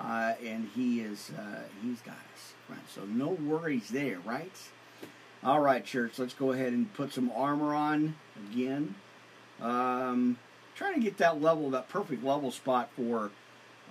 uh, 0.00 0.34
and 0.44 0.68
he 0.74 1.00
is 1.00 1.30
uh, 1.38 1.62
he's 1.82 2.00
got 2.00 2.14
us 2.14 2.54
right. 2.68 2.78
So 2.88 3.04
no 3.04 3.28
worries 3.28 3.88
there, 3.88 4.18
right? 4.24 4.52
All 5.42 5.60
right, 5.60 5.84
church. 5.84 6.18
Let's 6.18 6.34
go 6.34 6.52
ahead 6.52 6.72
and 6.72 6.92
put 6.94 7.12
some 7.12 7.30
armor 7.34 7.74
on 7.74 8.16
again. 8.50 8.94
Um, 9.60 10.38
trying 10.74 10.94
to 10.94 11.00
get 11.00 11.18
that 11.18 11.40
level, 11.40 11.70
that 11.70 11.88
perfect 11.88 12.24
level 12.24 12.50
spot 12.50 12.90
for 12.94 13.30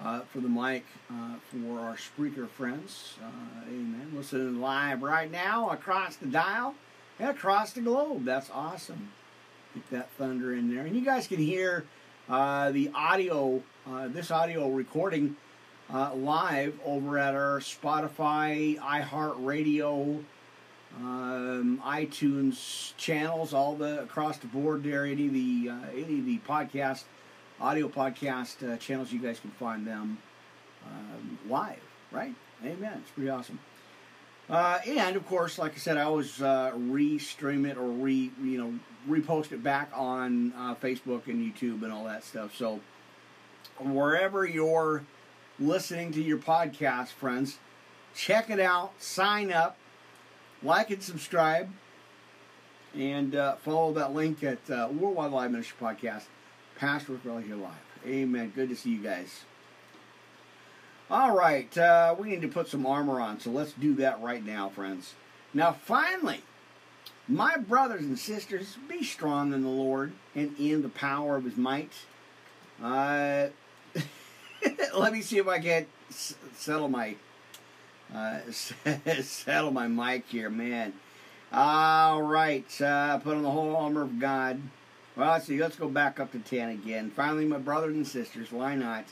uh, 0.03 0.21
for 0.21 0.39
the 0.39 0.49
mic 0.49 0.85
uh, 1.11 1.35
for 1.51 1.79
our 1.79 1.97
speaker 1.97 2.47
friends. 2.47 3.15
Uh, 3.21 3.65
amen. 3.67 4.11
Listening 4.13 4.61
live 4.61 5.01
right 5.01 5.31
now 5.31 5.69
across 5.69 6.15
the 6.15 6.27
dial 6.27 6.75
and 7.19 7.29
across 7.29 7.73
the 7.73 7.81
globe. 7.81 8.25
That's 8.25 8.49
awesome. 8.51 9.09
Get 9.73 9.89
that 9.91 10.11
thunder 10.11 10.53
in 10.53 10.73
there, 10.73 10.85
and 10.85 10.95
you 10.95 11.03
guys 11.03 11.27
can 11.27 11.37
hear 11.37 11.85
uh, 12.29 12.71
the 12.71 12.91
audio. 12.95 13.61
this 14.09 14.31
audio 14.31 14.69
recording 14.69 15.35
uh, 15.93 16.13
live 16.15 16.77
over 16.85 17.17
at 17.17 17.33
our 17.33 17.59
Spotify, 17.59 18.77
iHeartRadio, 18.79 20.23
um, 20.97 21.81
iTunes 21.85 22.95
channels, 22.97 23.53
all 23.53 23.75
the 23.75 24.01
across 24.01 24.37
the 24.37 24.47
board 24.47 24.83
there. 24.83 25.05
Any 25.05 25.27
of 25.27 25.33
the 25.33 25.69
uh, 25.69 25.91
any 25.93 26.19
of 26.19 26.25
the 26.25 26.39
podcast, 26.39 27.03
audio 27.61 27.87
podcast 27.87 28.67
uh, 28.67 28.77
channels, 28.77 29.11
you 29.11 29.19
guys 29.19 29.39
can 29.39 29.51
find 29.51 29.85
them 29.85 30.17
um, 30.85 31.39
live. 31.47 31.81
Right? 32.11 32.33
Amen. 32.63 32.99
It's 33.01 33.11
pretty 33.11 33.29
awesome. 33.29 33.59
Uh, 34.49 34.79
and 34.87 35.15
of 35.15 35.25
course, 35.27 35.57
like 35.57 35.73
I 35.73 35.77
said, 35.77 35.97
I 35.97 36.03
always 36.03 36.41
uh, 36.41 36.71
re-stream 36.75 37.65
it 37.65 37.77
or 37.77 37.87
re 37.89 38.31
you 38.41 38.57
know 38.57 38.73
repost 39.09 39.51
it 39.51 39.61
back 39.61 39.89
on 39.93 40.53
uh, 40.53 40.75
Facebook 40.75 41.27
and 41.27 41.53
YouTube 41.53 41.83
and 41.83 41.91
all 41.91 42.05
that 42.05 42.23
stuff. 42.23 42.55
So 42.55 42.79
wherever 43.79 44.45
you're 44.45 45.03
listening 45.59 46.11
to 46.11 46.21
your 46.21 46.37
podcast, 46.37 47.09
friends. 47.09 47.59
Check 48.15 48.49
it 48.49 48.59
out, 48.59 48.93
sign 49.01 49.51
up, 49.51 49.77
like 50.63 50.89
and 50.89 51.01
subscribe, 51.01 51.69
and 52.95 53.35
uh, 53.35 53.55
follow 53.57 53.93
that 53.93 54.13
link 54.13 54.43
at 54.43 54.69
uh, 54.69 54.89
Worldwide 54.91 55.31
Live 55.31 55.51
Ministry 55.51 55.77
Podcast. 55.79 56.23
Pastor 56.77 57.13
Rick 57.13 57.45
here 57.45 57.55
live. 57.55 57.71
Amen. 58.05 58.51
Good 58.55 58.69
to 58.69 58.75
see 58.75 58.91
you 58.91 58.99
guys. 58.99 59.45
All 61.09 61.33
right, 61.33 61.75
uh, 61.77 62.15
we 62.19 62.29
need 62.29 62.41
to 62.41 62.49
put 62.49 62.67
some 62.67 62.85
armor 62.85 63.21
on, 63.21 63.39
so 63.39 63.49
let's 63.49 63.71
do 63.71 63.95
that 63.95 64.21
right 64.21 64.45
now, 64.45 64.67
friends. 64.67 65.13
Now, 65.53 65.71
finally, 65.71 66.41
my 67.29 67.55
brothers 67.55 68.01
and 68.01 68.19
sisters, 68.19 68.77
be 68.89 69.05
strong 69.05 69.53
in 69.53 69.63
the 69.63 69.69
Lord 69.69 70.11
and 70.35 70.53
in 70.59 70.81
the 70.81 70.89
power 70.89 71.37
of 71.37 71.45
His 71.45 71.55
might. 71.55 71.93
Uh, 72.83 73.47
let 74.97 75.13
me 75.13 75.21
see 75.21 75.37
if 75.37 75.47
I 75.47 75.59
can 75.59 75.85
settle 76.09 76.89
my 76.89 77.15
uh, 78.13 78.39
settle 79.21 79.71
my 79.71 79.87
mic 79.87 80.25
here, 80.27 80.49
man. 80.49 80.91
All 81.53 82.21
right, 82.21 82.81
uh, 82.81 83.17
put 83.19 83.37
on 83.37 83.43
the 83.43 83.51
whole 83.51 83.77
armor 83.77 84.01
of 84.01 84.19
God. 84.19 84.61
Well, 85.15 85.31
let's 85.31 85.45
see. 85.45 85.59
Let's 85.59 85.77
go 85.77 85.87
back 85.87 86.19
up 86.19 86.33
to 86.33 86.39
ten 86.39 86.69
again. 86.69 87.11
Finally, 87.11 87.45
my 87.45 87.59
brothers 87.59 87.95
and 87.95 88.05
sisters, 88.05 88.51
why 88.51 88.75
not? 88.75 89.05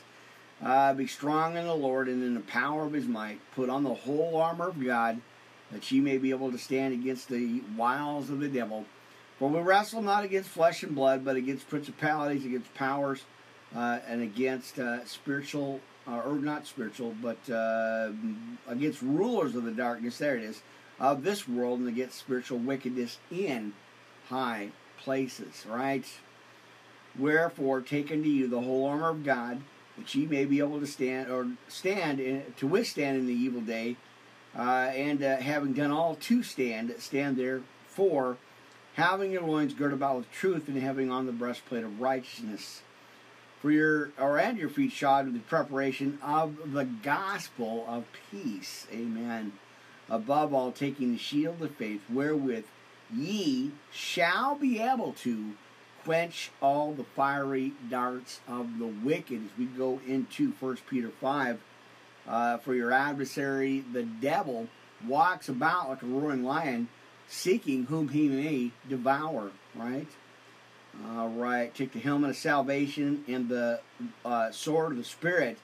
Uh, 0.62 0.94
be 0.94 1.06
strong 1.06 1.56
in 1.56 1.66
the 1.66 1.74
Lord 1.74 2.08
and 2.08 2.22
in 2.22 2.34
the 2.34 2.40
power 2.40 2.86
of 2.86 2.92
His 2.92 3.06
might. 3.06 3.40
Put 3.54 3.68
on 3.68 3.84
the 3.84 3.94
whole 3.94 4.36
armor 4.36 4.68
of 4.68 4.82
God, 4.82 5.20
that 5.70 5.90
ye 5.90 6.00
may 6.00 6.18
be 6.18 6.30
able 6.30 6.50
to 6.50 6.58
stand 6.58 6.94
against 6.94 7.28
the 7.28 7.60
wiles 7.76 8.30
of 8.30 8.40
the 8.40 8.48
devil. 8.48 8.86
For 9.38 9.50
we 9.50 9.60
wrestle 9.60 10.00
not 10.00 10.24
against 10.24 10.48
flesh 10.48 10.82
and 10.82 10.94
blood, 10.94 11.24
but 11.24 11.36
against 11.36 11.68
principalities, 11.68 12.46
against 12.46 12.72
powers 12.74 13.24
uh, 13.74 13.98
and 14.08 14.22
against 14.22 14.78
uh, 14.78 15.04
spiritual, 15.04 15.80
uh, 16.08 16.20
or 16.20 16.36
not 16.36 16.66
spiritual, 16.66 17.14
but 17.20 17.38
uh, 17.50 18.10
against 18.66 19.02
rulers 19.02 19.54
of 19.54 19.64
the 19.64 19.72
darkness, 19.72 20.18
there 20.18 20.36
it 20.36 20.42
is, 20.42 20.62
of 20.98 21.22
this 21.22 21.46
world, 21.46 21.80
and 21.80 21.88
against 21.88 22.18
spiritual 22.18 22.58
wickedness 22.58 23.18
in 23.30 23.74
high 24.28 24.70
places, 24.98 25.66
right? 25.68 26.06
Wherefore, 27.18 27.82
take 27.82 28.10
unto 28.10 28.28
you 28.28 28.48
the 28.48 28.60
whole 28.60 28.86
armor 28.86 29.10
of 29.10 29.24
God, 29.24 29.60
that 29.96 30.14
ye 30.14 30.26
may 30.26 30.44
be 30.44 30.58
able 30.58 30.80
to 30.80 30.86
stand, 30.86 31.30
or 31.30 31.46
stand, 31.68 32.20
in, 32.20 32.42
to 32.56 32.66
withstand 32.66 33.16
in 33.18 33.26
the 33.26 33.34
evil 33.34 33.60
day, 33.60 33.96
uh, 34.56 34.90
and 34.94 35.22
uh, 35.22 35.36
having 35.36 35.72
done 35.72 35.90
all 35.90 36.14
to 36.16 36.42
stand, 36.42 36.94
stand 36.98 37.36
therefore, 37.36 38.36
having 38.94 39.32
your 39.32 39.42
loins 39.42 39.74
girt 39.74 39.92
about 39.92 40.16
with 40.16 40.32
truth, 40.32 40.68
and 40.68 40.78
having 40.78 41.10
on 41.10 41.26
the 41.26 41.32
breastplate 41.32 41.84
of 41.84 42.00
righteousness 42.00 42.82
for 43.60 43.70
your 43.70 44.10
or 44.18 44.38
and 44.38 44.58
your 44.58 44.68
feet 44.68 44.92
shod 44.92 45.24
with 45.24 45.34
the 45.34 45.40
preparation 45.40 46.18
of 46.22 46.72
the 46.72 46.84
gospel 46.84 47.84
of 47.88 48.04
peace. 48.30 48.86
Amen. 48.92 49.52
Above 50.08 50.54
all, 50.54 50.70
taking 50.70 51.12
the 51.12 51.18
shield 51.18 51.60
of 51.60 51.74
faith, 51.74 52.02
wherewith 52.08 52.64
ye 53.12 53.72
shall 53.90 54.54
be 54.54 54.78
able 54.78 55.12
to 55.12 55.54
quench 56.06 56.52
all 56.62 56.92
the 56.92 57.02
fiery 57.02 57.72
darts 57.90 58.40
of 58.46 58.78
the 58.78 58.86
wicked. 58.86 59.44
As 59.44 59.58
we 59.58 59.64
go 59.64 60.00
into 60.06 60.52
First 60.52 60.86
Peter 60.86 61.10
five, 61.20 61.58
uh, 62.28 62.58
for 62.58 62.74
your 62.76 62.92
adversary, 62.92 63.84
the 63.92 64.04
devil, 64.04 64.68
walks 65.04 65.48
about 65.48 65.88
like 65.88 66.02
a 66.02 66.06
roaring 66.06 66.44
lion, 66.44 66.88
seeking 67.26 67.86
whom 67.86 68.08
he 68.10 68.28
may 68.28 68.70
devour. 68.88 69.50
Right. 69.74 70.06
All 71.10 71.28
right, 71.28 71.74
take 71.74 71.92
the 71.92 71.98
helmet 71.98 72.30
of 72.30 72.36
salvation 72.36 73.24
and 73.26 73.48
the 73.48 73.80
uh, 74.24 74.52
sword 74.52 74.92
of 74.92 74.98
the 74.98 75.04
Spirit, 75.04 75.58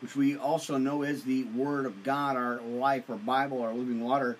which 0.00 0.14
we 0.14 0.36
also 0.36 0.78
know 0.78 1.02
is 1.02 1.24
the 1.24 1.44
Word 1.44 1.84
of 1.84 2.04
God, 2.04 2.36
our 2.36 2.60
life, 2.62 3.10
our 3.10 3.16
Bible, 3.16 3.60
our 3.60 3.74
living 3.74 4.02
water. 4.02 4.38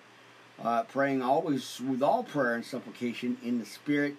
Uh, 0.63 0.83
praying 0.83 1.21
always 1.21 1.81
with 1.81 2.01
all 2.01 2.23
prayer 2.23 2.55
and 2.55 2.65
supplication 2.65 3.37
in 3.43 3.59
the 3.59 3.65
Spirit, 3.65 4.15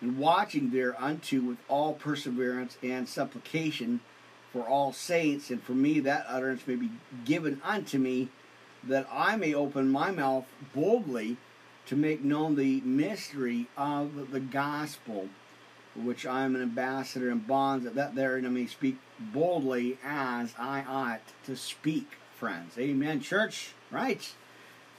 and 0.00 0.18
watching 0.18 0.70
thereunto 0.70 1.40
with 1.40 1.58
all 1.68 1.94
perseverance 1.94 2.76
and 2.82 3.08
supplication 3.08 4.00
for 4.52 4.62
all 4.66 4.92
saints, 4.92 5.50
and 5.50 5.62
for 5.62 5.72
me 5.72 6.00
that 6.00 6.26
utterance 6.28 6.66
may 6.66 6.74
be 6.74 6.90
given 7.24 7.60
unto 7.64 7.98
me, 7.98 8.28
that 8.82 9.06
I 9.12 9.36
may 9.36 9.54
open 9.54 9.90
my 9.90 10.10
mouth 10.10 10.46
boldly 10.74 11.36
to 11.86 11.96
make 11.96 12.22
known 12.22 12.56
the 12.56 12.80
mystery 12.80 13.66
of 13.76 14.30
the 14.32 14.40
gospel, 14.40 15.28
for 15.94 16.00
which 16.00 16.26
I 16.26 16.44
am 16.44 16.56
an 16.56 16.62
ambassador 16.62 17.30
in 17.30 17.40
bonds, 17.40 17.84
that, 17.84 17.94
that 17.94 18.14
there 18.14 18.36
I 18.36 18.40
may 18.40 18.66
speak 18.66 18.98
boldly 19.18 19.98
as 20.04 20.54
I 20.58 20.82
ought 20.82 21.22
to 21.46 21.56
speak, 21.56 22.12
friends. 22.36 22.78
Amen, 22.78 23.20
church. 23.20 23.72
Right? 23.90 24.32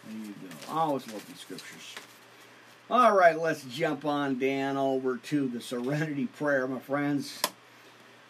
There 0.05 0.17
you 0.17 0.34
go. 0.34 0.74
Always 0.74 1.08
love 1.12 1.25
these 1.27 1.39
scriptures. 1.39 1.96
All 2.91 3.15
right, 3.15 3.39
let's 3.39 3.63
jump 3.63 4.03
on 4.03 4.38
Dan 4.38 4.75
over 4.75 5.15
to 5.15 5.48
the 5.48 5.62
Serenity 5.62 6.25
Prayer, 6.25 6.67
my 6.67 6.79
friends. 6.79 7.41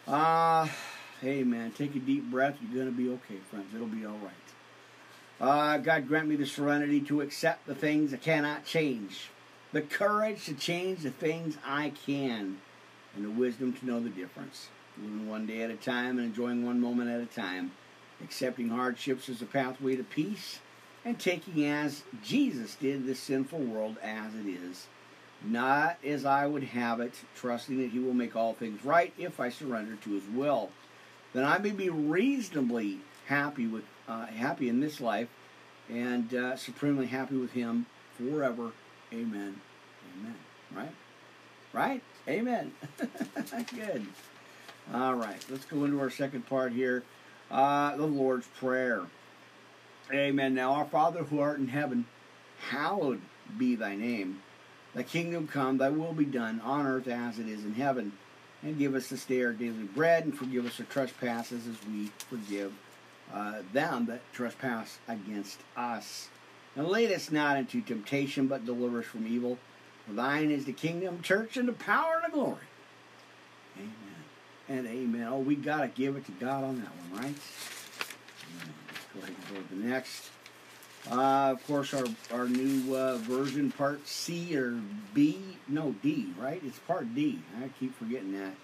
Uh, 0.06 0.68
hey 1.20 1.42
man, 1.42 1.72
take 1.72 1.96
a 1.96 1.98
deep 1.98 2.30
breath. 2.30 2.58
You're 2.62 2.84
gonna 2.84 2.96
be 2.96 3.08
okay, 3.08 3.38
friends. 3.50 3.74
It'll 3.74 3.88
be 3.88 4.06
all 4.06 4.20
right. 4.22 5.40
Uh, 5.40 5.78
God 5.78 6.06
grant 6.06 6.28
me 6.28 6.36
the 6.36 6.46
serenity 6.46 7.00
to 7.00 7.22
accept 7.22 7.66
the 7.66 7.74
things 7.74 8.14
I 8.14 8.18
cannot 8.18 8.64
change, 8.64 9.30
the 9.72 9.82
courage 9.82 10.44
to 10.44 10.54
change 10.54 11.00
the 11.00 11.10
things 11.10 11.58
I 11.66 11.90
can, 12.06 12.58
and 13.16 13.24
the 13.24 13.30
wisdom 13.30 13.72
to 13.72 13.84
know 13.84 13.98
the 13.98 14.10
difference. 14.10 14.68
Living 14.96 15.28
one 15.28 15.44
day 15.44 15.62
at 15.62 15.72
a 15.72 15.76
time 15.76 16.18
and 16.18 16.28
enjoying 16.28 16.64
one 16.64 16.80
moment 16.80 17.10
at 17.10 17.20
a 17.20 17.26
time, 17.26 17.72
accepting 18.22 18.68
hardships 18.68 19.28
as 19.28 19.42
a 19.42 19.46
pathway 19.46 19.96
to 19.96 20.04
peace, 20.04 20.60
and 21.04 21.18
taking 21.18 21.64
as 21.64 22.02
Jesus 22.22 22.74
did 22.76 23.06
this 23.06 23.18
sinful 23.18 23.58
world 23.58 23.96
as 24.02 24.34
it 24.34 24.46
is, 24.46 24.86
not 25.44 25.96
as 26.04 26.24
I 26.24 26.46
would 26.46 26.62
have 26.64 27.00
it, 27.00 27.14
trusting 27.34 27.78
that 27.78 27.90
He 27.90 27.98
will 27.98 28.14
make 28.14 28.36
all 28.36 28.54
things 28.54 28.84
right 28.84 29.12
if 29.18 29.40
I 29.40 29.48
surrender 29.48 29.96
to 29.96 30.10
His 30.10 30.26
will. 30.26 30.70
Then 31.32 31.44
I 31.44 31.58
may 31.58 31.70
be 31.70 31.88
reasonably 31.88 32.98
happy 33.26 33.66
with 33.66 33.84
uh, 34.08 34.26
happy 34.26 34.68
in 34.68 34.80
this 34.80 35.00
life, 35.00 35.28
and 35.88 36.32
uh, 36.34 36.56
supremely 36.56 37.06
happy 37.06 37.36
with 37.36 37.52
Him 37.52 37.86
forever. 38.18 38.72
Amen. 39.12 39.60
Amen. 40.18 40.34
Right? 40.74 40.92
Right? 41.72 42.02
Amen. 42.28 42.72
Good. 43.74 44.06
All 44.92 45.14
right. 45.14 45.44
Let's 45.48 45.64
go 45.64 45.84
into 45.84 46.00
our 46.00 46.10
second 46.10 46.46
part 46.46 46.72
here. 46.72 47.02
Uh, 47.50 47.96
the 47.96 48.06
Lord's 48.06 48.46
Prayer. 48.58 49.02
Amen. 50.12 50.54
Now, 50.54 50.74
our 50.74 50.84
Father 50.84 51.24
who 51.24 51.40
art 51.40 51.58
in 51.58 51.68
heaven, 51.68 52.04
hallowed 52.68 53.22
be 53.56 53.76
thy 53.76 53.96
name. 53.96 54.42
Thy 54.94 55.04
kingdom 55.04 55.48
come, 55.48 55.78
thy 55.78 55.88
will 55.88 56.12
be 56.12 56.26
done, 56.26 56.60
on 56.60 56.86
earth 56.86 57.08
as 57.08 57.38
it 57.38 57.48
is 57.48 57.64
in 57.64 57.74
heaven. 57.74 58.12
And 58.62 58.78
give 58.78 58.94
us 58.94 59.08
this 59.08 59.24
day 59.24 59.42
our 59.42 59.52
daily 59.52 59.84
bread, 59.84 60.24
and 60.24 60.36
forgive 60.36 60.66
us 60.66 60.78
our 60.78 60.86
trespasses 60.86 61.66
as 61.66 61.76
we 61.88 62.10
forgive 62.28 62.72
uh, 63.32 63.62
them 63.72 64.06
that 64.06 64.20
trespass 64.34 64.98
against 65.08 65.60
us. 65.76 66.28
And 66.76 66.88
lead 66.88 67.10
us 67.10 67.30
not 67.30 67.56
into 67.56 67.80
temptation, 67.80 68.48
but 68.48 68.66
deliver 68.66 69.00
us 69.00 69.06
from 69.06 69.26
evil. 69.26 69.58
For 70.06 70.12
thine 70.12 70.50
is 70.50 70.66
the 70.66 70.72
kingdom, 70.72 71.22
church, 71.22 71.56
and 71.56 71.68
the 71.68 71.72
power 71.72 72.20
and 72.22 72.30
the 72.30 72.36
glory. 72.36 72.66
Amen. 73.78 73.88
And 74.68 74.86
amen. 74.86 75.28
Oh, 75.28 75.38
we 75.38 75.54
got 75.54 75.80
to 75.80 75.88
give 75.88 76.16
it 76.16 76.26
to 76.26 76.32
God 76.32 76.64
on 76.64 76.80
that 76.80 76.90
one, 77.10 77.22
right? 77.22 77.34
Go 79.14 79.20
ahead 79.20 79.34
and 79.36 79.56
go 79.56 79.62
to 79.62 79.74
the 79.74 79.88
next. 79.88 80.30
Uh, 81.10 81.50
of 81.52 81.66
course, 81.66 81.92
our, 81.94 82.04
our 82.32 82.48
new 82.48 82.94
uh, 82.94 83.16
version, 83.16 83.72
part 83.72 84.06
C 84.06 84.56
or 84.56 84.78
B, 85.12 85.38
no, 85.66 85.94
D, 86.02 86.28
right? 86.38 86.62
It's 86.64 86.78
part 86.80 87.12
D. 87.14 87.40
I 87.62 87.68
keep 87.80 87.98
forgetting 87.98 88.32
that. 88.38 88.54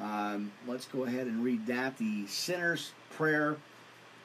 Um, 0.00 0.52
let's 0.66 0.86
go 0.86 1.04
ahead 1.04 1.26
and 1.26 1.42
read 1.42 1.66
that. 1.66 1.98
The 1.98 2.26
sinner's 2.28 2.92
prayer 3.10 3.56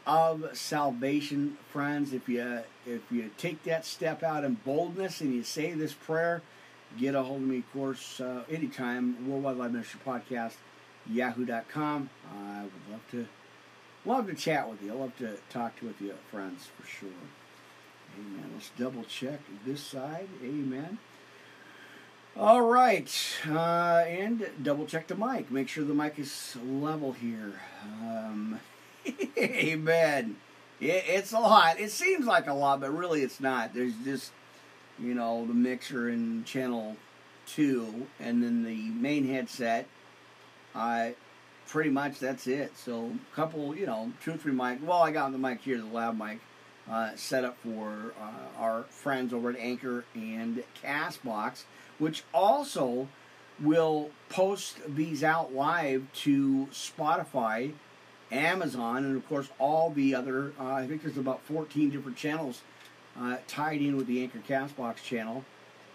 of 0.06 0.50
salvation, 0.54 1.58
friends. 1.72 2.14
If 2.14 2.30
you 2.30 2.60
if 2.86 3.02
you 3.10 3.32
take 3.38 3.64
that 3.64 3.86
step 3.86 4.22
out 4.22 4.44
in 4.44 4.56
boldness 4.66 5.22
and 5.22 5.34
you 5.34 5.44
say 5.44 5.74
this 5.74 5.94
prayer, 5.94 6.44
get 7.00 7.16
a 7.16 7.24
hold 7.24 7.42
of 7.42 7.48
me, 7.48 7.60
of 7.60 7.74
course, 7.74 8.20
uh, 8.20 8.44
anytime. 8.50 9.28
Worldwide 9.28 9.58
Live 9.58 9.72
Ministry 9.72 10.00
Podcast, 10.06 10.56
Yahoo.com. 11.10 12.10
I 12.36 12.64
would 12.64 12.92
love 12.92 13.02
to 13.12 13.28
love 14.06 14.28
to 14.28 14.34
chat 14.34 14.70
with 14.70 14.82
you. 14.82 14.92
I 14.94 14.96
love 14.96 15.18
to 15.20 15.38
talk 15.50 15.80
to 15.80 15.88
with 15.88 16.02
you, 16.02 16.14
friends, 16.30 16.68
for 16.78 16.88
sure. 16.88 17.10
Amen. 18.18 18.52
Let's 18.54 18.72
double 18.78 19.04
check 19.04 19.40
this 19.66 19.82
side. 19.82 20.28
Amen. 20.44 20.98
All 22.38 22.62
right, 22.62 23.14
uh, 23.50 24.06
and 24.08 24.48
double 24.64 24.86
check 24.86 25.08
the 25.08 25.16
mic. 25.16 25.52
Make 25.52 25.68
sure 25.68 25.84
the 25.84 25.94
mic 25.94 26.18
is 26.18 26.56
level 26.66 27.12
here. 27.12 27.60
Um, 28.02 28.62
Amen. 29.38 30.38
It, 30.80 31.04
it's 31.08 31.34
a 31.34 31.40
lot. 31.40 31.80
It 31.80 31.92
seems 31.92 32.26
like 32.26 32.48
a 32.48 32.54
lot, 32.54 32.80
but 32.80 32.96
really 32.96 33.22
it's 33.22 33.42
not. 33.42 33.74
There's 33.74 33.94
just, 34.06 34.32
you 34.98 35.14
know, 35.14 35.46
the 35.46 35.54
mixer 35.54 36.10
in 36.10 36.46
channel 36.46 36.96
two, 37.46 38.08
and 38.18 38.42
then 38.42 38.64
the 38.64 38.90
main 38.92 39.28
headset. 39.28 39.88
I 40.74 41.16
pretty 41.72 41.90
much 41.90 42.20
that's 42.20 42.48
it. 42.48 42.78
So 42.78 43.14
a 43.32 43.36
couple, 43.36 43.76
you 43.76 43.86
know, 43.86 44.12
two 44.24 44.32
or 44.32 44.38
three 44.38 44.52
mic. 44.52 44.80
Well, 44.86 45.02
I 45.02 45.12
got 45.12 45.32
the 45.32 45.38
mic 45.38 45.62
here, 45.62 45.78
the 45.78 45.86
loud 45.86 46.20
mic, 46.20 46.40
uh, 46.90 47.12
set 47.16 47.46
up 47.46 47.58
for 47.64 48.14
uh, 48.22 48.62
our 48.62 48.84
friends 48.84 49.34
over 49.34 49.50
at 49.50 49.58
Anchor 49.58 50.04
and 50.14 50.64
Castbox, 50.84 51.64
which 51.98 52.24
also 52.34 53.08
will 53.58 54.10
post 54.28 54.80
these 54.86 55.24
out 55.24 55.54
live 55.54 56.12
to 56.14 56.68
Spotify 56.74 57.72
Amazon, 58.34 59.06
and 59.06 59.16
of 59.16 59.28
course 59.30 59.48
all 59.58 59.92
the 59.92 60.14
other. 60.14 60.52
Uh, 60.60 60.74
I 60.74 60.88
think 60.88 61.04
there's 61.04 61.18
about 61.18 61.42
14 61.44 61.90
different 61.90 62.18
channels 62.18 62.64
uh, 63.18 63.38
tied 63.48 63.82
in 63.82 63.96
with 63.96 64.08
the 64.08 64.22
Anchor 64.24 64.40
Castbox 64.40 64.98
channel. 64.98 65.46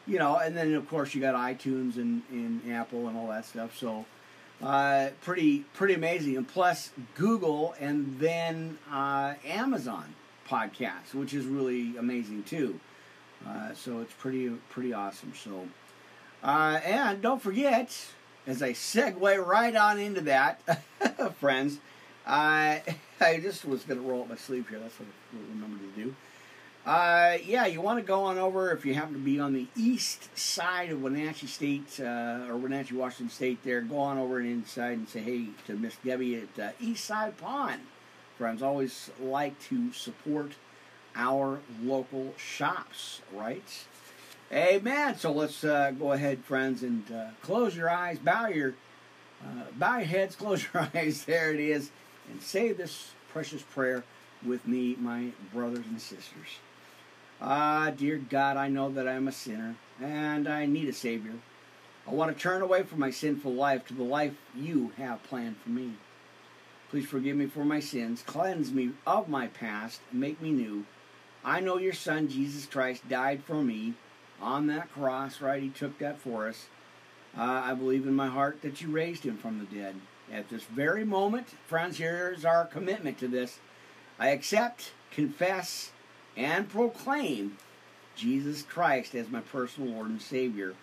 You 0.06 0.18
know, 0.18 0.36
and 0.36 0.56
then 0.56 0.72
of 0.74 0.88
course 0.88 1.14
you 1.14 1.20
got 1.20 1.34
iTunes 1.34 1.96
and, 1.96 2.22
and 2.30 2.72
Apple 2.72 3.08
and 3.08 3.16
all 3.16 3.28
that 3.28 3.44
stuff. 3.44 3.76
So 3.76 4.06
uh, 4.62 5.08
pretty 5.22 5.60
pretty 5.74 5.94
amazing. 5.94 6.36
And 6.36 6.48
plus 6.48 6.90
Google 7.14 7.74
and 7.78 8.18
then 8.18 8.78
uh, 8.90 9.34
Amazon 9.44 10.14
podcasts, 10.48 11.14
which 11.14 11.34
is 11.34 11.46
really 11.46 11.96
amazing 11.96 12.44
too. 12.44 12.80
Uh, 13.46 13.74
so 13.74 14.00
it's 14.00 14.14
pretty 14.14 14.48
pretty 14.70 14.92
awesome. 14.92 15.32
So 15.34 15.68
uh, 16.42 16.80
and 16.84 17.20
don't 17.22 17.42
forget, 17.42 17.96
as 18.46 18.62
I 18.62 18.70
segue 18.70 19.46
right 19.46 19.74
on 19.74 19.98
into 19.98 20.22
that, 20.22 20.60
friends. 21.40 21.78
I 22.26 22.82
I 23.20 23.38
just 23.38 23.64
was 23.64 23.84
to 23.84 23.94
roll 23.94 24.22
up 24.22 24.28
my 24.28 24.36
sleeve 24.36 24.68
here. 24.68 24.78
That's 24.78 24.98
what 24.98 25.08
I 25.32 25.38
remember 25.54 25.78
to 25.78 26.02
do. 26.02 26.14
Uh, 26.86 27.36
yeah, 27.44 27.66
you 27.66 27.80
want 27.80 27.98
to 27.98 28.04
go 28.04 28.22
on 28.22 28.38
over 28.38 28.70
if 28.70 28.86
you 28.86 28.94
happen 28.94 29.12
to 29.12 29.18
be 29.18 29.40
on 29.40 29.52
the 29.52 29.66
east 29.74 30.28
side 30.38 30.88
of 30.92 31.02
Wenatchee 31.02 31.48
State 31.48 31.98
uh, 31.98 32.46
or 32.48 32.56
Wenatchee, 32.56 32.94
Washington 32.94 33.28
State. 33.28 33.58
There, 33.64 33.80
go 33.80 33.98
on 33.98 34.18
over 34.18 34.38
and 34.38 34.46
inside 34.46 34.96
and 34.96 35.08
say 35.08 35.18
hey 35.18 35.46
to 35.66 35.74
Miss 35.74 35.96
Debbie 36.04 36.36
at 36.36 36.62
uh, 36.62 36.70
East 36.80 37.04
Side 37.04 37.36
Pond. 37.38 37.80
Friends, 38.38 38.62
always 38.62 39.10
like 39.20 39.58
to 39.62 39.92
support 39.92 40.52
our 41.16 41.58
local 41.82 42.32
shops, 42.36 43.20
right? 43.34 43.84
Amen. 44.52 45.18
So 45.18 45.32
let's 45.32 45.64
uh, 45.64 45.90
go 45.90 46.12
ahead, 46.12 46.44
friends, 46.44 46.84
and 46.84 47.10
uh, 47.10 47.30
close 47.42 47.76
your 47.76 47.90
eyes, 47.90 48.20
bow 48.20 48.46
your 48.46 48.74
uh, 49.42 49.64
bow 49.76 49.96
your 49.96 50.06
heads, 50.06 50.36
close 50.36 50.64
your 50.72 50.88
eyes. 50.94 51.24
There 51.24 51.52
it 51.52 51.58
is 51.58 51.90
and 52.30 52.40
say 52.40 52.72
this 52.72 53.10
precious 53.32 53.62
prayer 53.62 54.04
with 54.46 54.68
me, 54.68 54.96
my 55.00 55.30
brothers 55.52 55.84
and 55.86 56.00
sisters. 56.00 56.60
Ah, 57.40 57.92
dear 57.94 58.16
God, 58.16 58.56
I 58.56 58.68
know 58.68 58.90
that 58.90 59.06
I'm 59.06 59.28
a 59.28 59.32
sinner 59.32 59.76
and 60.00 60.48
I 60.48 60.64
need 60.64 60.88
a 60.88 60.92
Savior. 60.92 61.34
I 62.08 62.12
want 62.12 62.34
to 62.34 62.42
turn 62.42 62.62
away 62.62 62.82
from 62.82 63.00
my 63.00 63.10
sinful 63.10 63.52
life 63.52 63.86
to 63.86 63.94
the 63.94 64.02
life 64.02 64.34
you 64.54 64.92
have 64.96 65.22
planned 65.22 65.58
for 65.58 65.68
me. 65.68 65.94
Please 66.88 67.06
forgive 67.06 67.36
me 67.36 67.46
for 67.46 67.64
my 67.64 67.80
sins, 67.80 68.22
cleanse 68.24 68.72
me 68.72 68.92
of 69.06 69.28
my 69.28 69.48
past, 69.48 70.00
make 70.12 70.40
me 70.40 70.50
new. 70.50 70.86
I 71.44 71.60
know 71.60 71.76
your 71.76 71.92
Son, 71.92 72.28
Jesus 72.28 72.64
Christ, 72.64 73.06
died 73.08 73.44
for 73.44 73.62
me 73.62 73.94
on 74.40 74.66
that 74.68 74.92
cross, 74.92 75.40
right? 75.42 75.62
He 75.62 75.68
took 75.68 75.98
that 75.98 76.18
for 76.18 76.48
us. 76.48 76.66
Uh, 77.36 77.42
I 77.64 77.74
believe 77.74 78.06
in 78.06 78.14
my 78.14 78.28
heart 78.28 78.62
that 78.62 78.80
you 78.80 78.88
raised 78.88 79.24
him 79.24 79.36
from 79.36 79.58
the 79.58 79.76
dead. 79.76 79.96
At 80.32 80.48
this 80.48 80.62
very 80.62 81.04
moment, 81.04 81.48
friends, 81.66 81.98
here's 81.98 82.44
our 82.44 82.64
commitment 82.64 83.18
to 83.18 83.28
this. 83.28 83.58
I 84.18 84.28
accept, 84.28 84.92
confess, 85.10 85.90
and 86.36 86.68
proclaim 86.68 87.56
Jesus 88.14 88.62
Christ 88.62 89.14
as 89.14 89.28
my 89.28 89.40
personal 89.40 89.92
Lord 89.92 90.08
and 90.08 90.22
Savior 90.22 90.74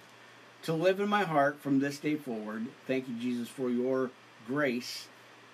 to 0.64 0.74
live 0.74 1.00
in 1.00 1.10
my 1.10 1.24
heart 1.24 1.62
from 1.62 1.80
this 1.80 2.00
day 2.00 2.16
forward. 2.16 2.68
Thank 2.88 3.08
you, 3.08 3.16
Jesus, 3.16 3.50
for 3.50 3.70
your 3.70 4.12
grace 4.48 5.08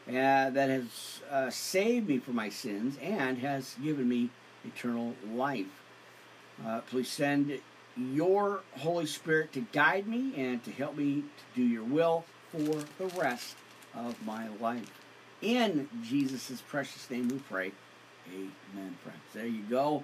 uh, 0.08 0.50
that 0.50 0.70
has 0.70 1.22
uh, 1.30 1.50
saved 1.50 2.08
me 2.08 2.20
from 2.20 2.36
my 2.36 2.50
sins 2.50 2.98
and 3.02 3.40
has 3.40 3.76
given 3.82 4.08
me 4.08 4.30
eternal 4.66 5.16
life. 5.34 5.84
Uh, 6.66 6.82
please 6.82 7.10
send 7.10 7.60
your 7.96 8.62
Holy 8.78 9.06
Spirit 9.06 9.52
to 9.54 9.62
guide 9.72 10.08
me 10.08 10.34
and 10.36 10.64
to 10.64 10.72
help 10.72 10.96
me 10.96 11.22
to 11.22 11.62
do 11.62 11.64
your 11.64 11.84
will 11.84 12.26
for 12.52 12.84
the 12.98 13.08
rest 13.18 13.56
of 13.96 14.16
my 14.26 14.48
life. 14.60 14.92
In 15.42 15.88
Jesus' 16.04 16.62
precious 16.68 17.10
name 17.10 17.30
we 17.30 17.40
pray. 17.40 17.72
Amen, 18.34 18.96
friends. 19.04 19.20
There 19.34 19.46
you 19.46 19.64
go. 19.64 20.04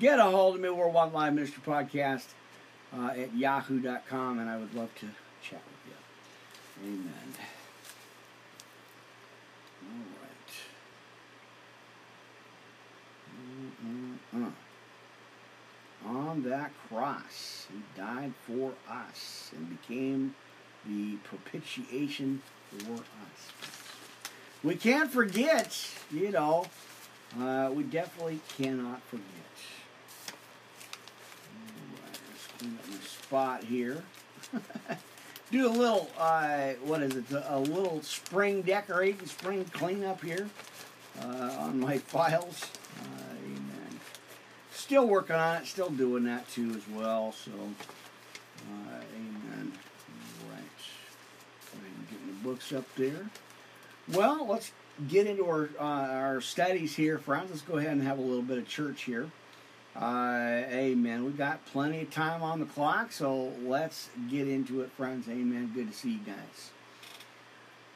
Get 0.00 0.18
a 0.18 0.24
hold 0.24 0.56
of 0.56 0.60
me, 0.60 0.70
Worldwide 0.70 1.12
Live 1.12 1.34
Ministry 1.34 1.62
Podcast 1.64 2.26
uh, 2.96 3.08
at 3.08 3.34
yahoo.com, 3.34 4.38
and 4.38 4.48
I 4.48 4.56
would 4.56 4.74
love 4.74 4.94
to 4.96 5.06
chat 5.42 5.60
with 5.64 5.84
you. 5.86 5.94
Amen. 6.84 7.34
All 9.90 10.06
right. 10.22 10.54
Mm-mm-mm. 14.34 14.52
On 16.06 16.42
that 16.42 16.72
cross, 16.88 17.66
he 17.72 18.00
died 18.00 18.32
for 18.46 18.72
us 18.90 19.50
and 19.56 19.78
became 19.80 20.34
the 20.86 21.16
propitiation 21.24 22.42
for 22.70 22.94
us. 22.94 23.52
We 24.62 24.74
can't 24.76 25.10
forget, 25.10 25.78
you 26.10 26.30
know, 26.30 26.66
uh, 27.40 27.70
we 27.72 27.82
definitely 27.82 28.40
cannot 28.56 29.02
forget. 29.02 29.24
Let's 32.30 32.46
clean 32.58 32.78
up 32.78 32.88
my 32.88 32.96
spot 33.06 33.64
here. 33.64 34.02
Do 35.50 35.68
a 35.68 35.70
little, 35.70 36.10
uh, 36.18 36.70
what 36.84 37.02
is 37.02 37.16
it, 37.16 37.24
a 37.30 37.58
little 37.58 38.02
spring 38.02 38.62
decorating, 38.62 39.26
spring 39.26 39.64
cleanup 39.66 40.22
here 40.22 40.48
uh, 41.22 41.56
on 41.58 41.80
my 41.80 41.98
files. 42.10 42.66
Uh, 43.00 43.34
amen. 43.44 44.00
Still 44.72 45.06
working 45.06 45.36
on 45.36 45.62
it, 45.62 45.66
still 45.66 45.90
doing 45.90 46.24
that 46.24 46.48
too 46.48 46.70
as 46.70 46.88
well, 46.88 47.32
so, 47.32 47.52
uh, 47.52 49.00
amen. 49.16 49.72
Right. 50.50 50.62
Go 51.72 51.78
ahead 51.78 51.92
and 51.98 52.08
get 52.10 52.26
my 52.26 52.50
books 52.50 52.72
up 52.72 52.86
there. 52.96 53.30
Well, 54.12 54.46
let's 54.48 54.72
get 55.08 55.26
into 55.26 55.44
our 55.46 55.68
uh, 55.78 55.82
our 55.82 56.40
studies 56.40 56.94
here, 56.94 57.18
friends. 57.18 57.50
Let's 57.50 57.62
go 57.62 57.78
ahead 57.78 57.92
and 57.92 58.02
have 58.02 58.18
a 58.18 58.22
little 58.22 58.42
bit 58.42 58.58
of 58.58 58.68
church 58.68 59.02
here. 59.02 59.30
Uh, 59.96 60.64
amen. 60.70 61.24
We've 61.24 61.38
got 61.38 61.64
plenty 61.66 62.02
of 62.02 62.10
time 62.10 62.42
on 62.42 62.58
the 62.58 62.66
clock, 62.66 63.12
so 63.12 63.52
let's 63.62 64.10
get 64.28 64.48
into 64.48 64.80
it, 64.80 64.90
friends. 64.92 65.28
Amen. 65.28 65.70
Good 65.72 65.92
to 65.92 65.96
see 65.96 66.12
you 66.12 66.20
guys. 66.26 66.70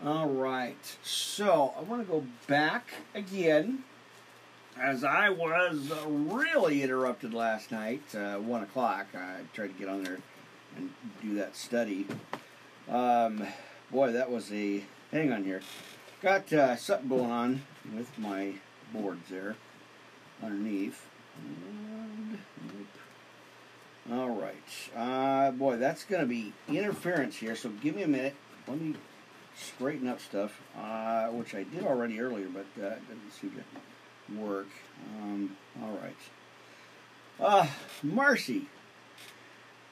All 0.04 0.28
right. 0.28 0.96
So 1.02 1.74
I 1.76 1.82
want 1.82 2.06
to 2.06 2.12
go 2.12 2.24
back 2.46 2.88
again, 3.16 3.82
as 4.80 5.02
I 5.02 5.28
was 5.30 5.90
really 6.06 6.82
interrupted 6.84 7.34
last 7.34 7.72
night, 7.72 8.02
uh, 8.14 8.36
one 8.36 8.62
o'clock. 8.62 9.08
I 9.14 9.40
tried 9.52 9.68
to 9.68 9.78
get 9.78 9.88
on 9.88 10.04
there 10.04 10.18
and 10.76 10.90
do 11.20 11.34
that 11.34 11.56
study. 11.56 12.06
Um, 12.88 13.44
boy, 13.90 14.12
that 14.12 14.30
was 14.30 14.52
a 14.52 14.84
hang 15.10 15.32
on 15.32 15.42
here. 15.42 15.62
Got 16.20 16.52
uh, 16.52 16.74
something 16.74 17.08
going 17.08 17.30
on 17.30 17.62
with 17.94 18.18
my 18.18 18.54
boards 18.92 19.28
there 19.30 19.54
underneath. 20.42 21.06
And, 21.38 22.38
all 24.10 24.30
right. 24.30 24.56
Uh, 24.96 25.52
boy, 25.52 25.76
that's 25.76 26.02
going 26.02 26.22
to 26.22 26.26
be 26.26 26.52
interference 26.68 27.36
here, 27.36 27.54
so 27.54 27.68
give 27.68 27.94
me 27.94 28.02
a 28.02 28.08
minute. 28.08 28.34
Let 28.66 28.80
me 28.80 28.96
straighten 29.54 30.08
up 30.08 30.20
stuff, 30.20 30.60
uh, 30.76 31.28
which 31.28 31.54
I 31.54 31.62
did 31.62 31.84
already 31.84 32.20
earlier, 32.20 32.48
but 32.48 32.66
uh, 32.82 32.96
doesn't 33.08 33.32
seem 33.40 33.52
to 33.52 34.40
work. 34.40 34.68
Um, 35.20 35.56
all 35.80 35.98
right. 36.02 36.16
Uh, 37.38 37.66
Marcy. 38.02 38.66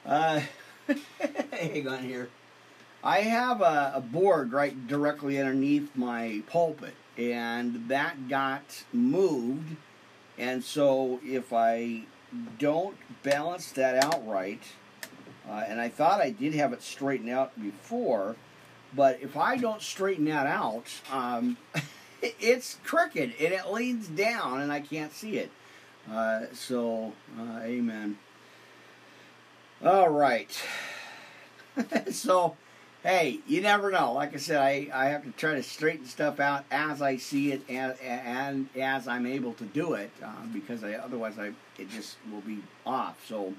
Uh, 0.05 0.41
hang 1.51 1.87
on 1.87 2.03
here. 2.03 2.29
I 3.03 3.19
have 3.19 3.61
a, 3.61 3.93
a, 3.95 4.01
board 4.01 4.51
right 4.51 4.87
directly 4.87 5.39
underneath 5.39 5.95
my 5.95 6.41
pulpit, 6.47 6.95
and 7.17 7.87
that 7.89 8.27
got 8.27 8.83
moved. 8.91 9.75
And 10.37 10.63
so, 10.63 11.19
if 11.23 11.53
I 11.53 12.03
don't 12.59 12.97
balance 13.23 13.71
that 13.71 14.03
out 14.03 14.27
right, 14.27 14.61
uh, 15.49 15.63
and 15.67 15.79
I 15.79 15.89
thought 15.89 16.21
I 16.21 16.31
did 16.31 16.53
have 16.55 16.73
it 16.73 16.81
straightened 16.81 17.29
out 17.29 17.59
before, 17.61 18.35
but 18.95 19.19
if 19.21 19.37
I 19.37 19.57
don't 19.57 19.81
straighten 19.81 20.25
that 20.25 20.47
out, 20.47 20.85
um, 21.11 21.57
it's 22.21 22.77
crooked 22.83 23.33
and 23.39 23.53
it 23.53 23.71
leans 23.71 24.07
down, 24.07 24.61
and 24.61 24.71
I 24.71 24.81
can't 24.81 25.13
see 25.13 25.37
it. 25.37 25.51
Uh, 26.11 26.45
so, 26.53 27.13
uh, 27.39 27.59
amen. 27.61 28.17
All 29.83 30.09
right. 30.09 30.49
so 32.11 32.55
hey, 33.07 33.39
you 33.47 33.61
never 33.61 33.89
know. 33.89 34.11
Like 34.11 34.33
I 34.33 34.37
said, 34.37 34.57
I, 34.57 34.89
I 34.93 35.05
have 35.05 35.23
to 35.23 35.31
try 35.31 35.53
to 35.53 35.63
straighten 35.63 36.05
stuff 36.05 36.41
out 36.41 36.65
as 36.69 37.01
I 37.01 37.15
see 37.15 37.53
it 37.53 37.61
and, 37.69 37.95
and 38.01 38.67
as 38.77 39.07
I'm 39.07 39.25
able 39.25 39.53
to 39.53 39.63
do 39.63 39.93
it 39.93 40.11
uh, 40.21 40.45
because 40.51 40.83
I, 40.83 40.95
otherwise 40.95 41.39
I 41.39 41.53
it 41.77 41.89
just 41.89 42.17
will 42.29 42.41
be 42.41 42.59
off. 42.85 43.25
So, 43.25 43.53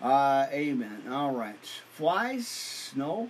uh, 0.00 0.46
amen. 0.50 1.02
All 1.10 1.32
right. 1.32 1.54
Flies? 1.92 2.92
No. 2.96 3.28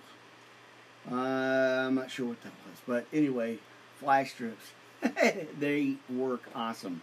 Uh, 1.10 1.16
I'm 1.16 1.96
not 1.96 2.08
sure 2.08 2.28
what 2.28 2.40
that 2.42 2.52
was. 2.68 2.80
But 2.86 3.06
anyway, 3.12 3.58
fly 3.98 4.22
strips. 4.22 4.70
they 5.58 5.96
work 6.08 6.44
awesome. 6.54 7.02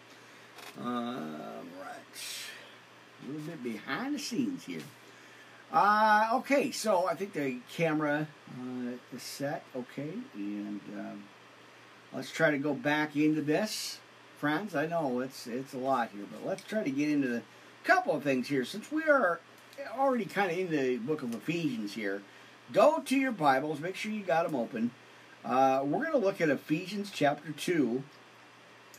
Uh, 0.79 1.59
right. 1.81 2.21
A 3.21 3.31
little 3.31 3.41
bit 3.47 3.63
behind 3.63 4.15
the 4.15 4.19
scenes 4.19 4.63
here. 4.63 4.79
Uh, 5.71 6.31
okay, 6.33 6.71
so 6.71 7.07
I 7.07 7.13
think 7.13 7.33
the 7.33 7.57
camera 7.71 8.27
uh, 8.59 9.15
is 9.15 9.21
set. 9.21 9.63
Okay, 9.75 10.13
and 10.33 10.81
um, 10.97 11.23
let's 12.11 12.31
try 12.31 12.49
to 12.49 12.57
go 12.57 12.73
back 12.73 13.15
into 13.15 13.41
this, 13.41 13.99
friends. 14.39 14.73
I 14.73 14.87
know 14.87 15.19
it's 15.19 15.45
it's 15.45 15.73
a 15.73 15.77
lot 15.77 16.09
here, 16.11 16.25
but 16.31 16.43
let's 16.45 16.63
try 16.63 16.83
to 16.83 16.89
get 16.89 17.09
into 17.09 17.37
a 17.37 17.41
couple 17.83 18.15
of 18.15 18.23
things 18.23 18.47
here. 18.47 18.65
Since 18.65 18.91
we 18.91 19.03
are 19.03 19.41
already 19.95 20.25
kind 20.25 20.51
of 20.51 20.57
in 20.57 20.71
the 20.71 20.97
book 20.97 21.21
of 21.21 21.35
Ephesians 21.35 21.93
here, 21.93 22.23
go 22.73 23.01
to 23.05 23.15
your 23.15 23.31
Bibles. 23.31 23.79
Make 23.79 23.95
sure 23.95 24.11
you 24.11 24.23
got 24.23 24.45
them 24.45 24.55
open. 24.55 24.89
Uh, 25.45 25.81
we're 25.85 26.01
going 26.01 26.11
to 26.13 26.17
look 26.17 26.41
at 26.41 26.49
Ephesians 26.49 27.11
chapter 27.13 27.51
two. 27.51 28.03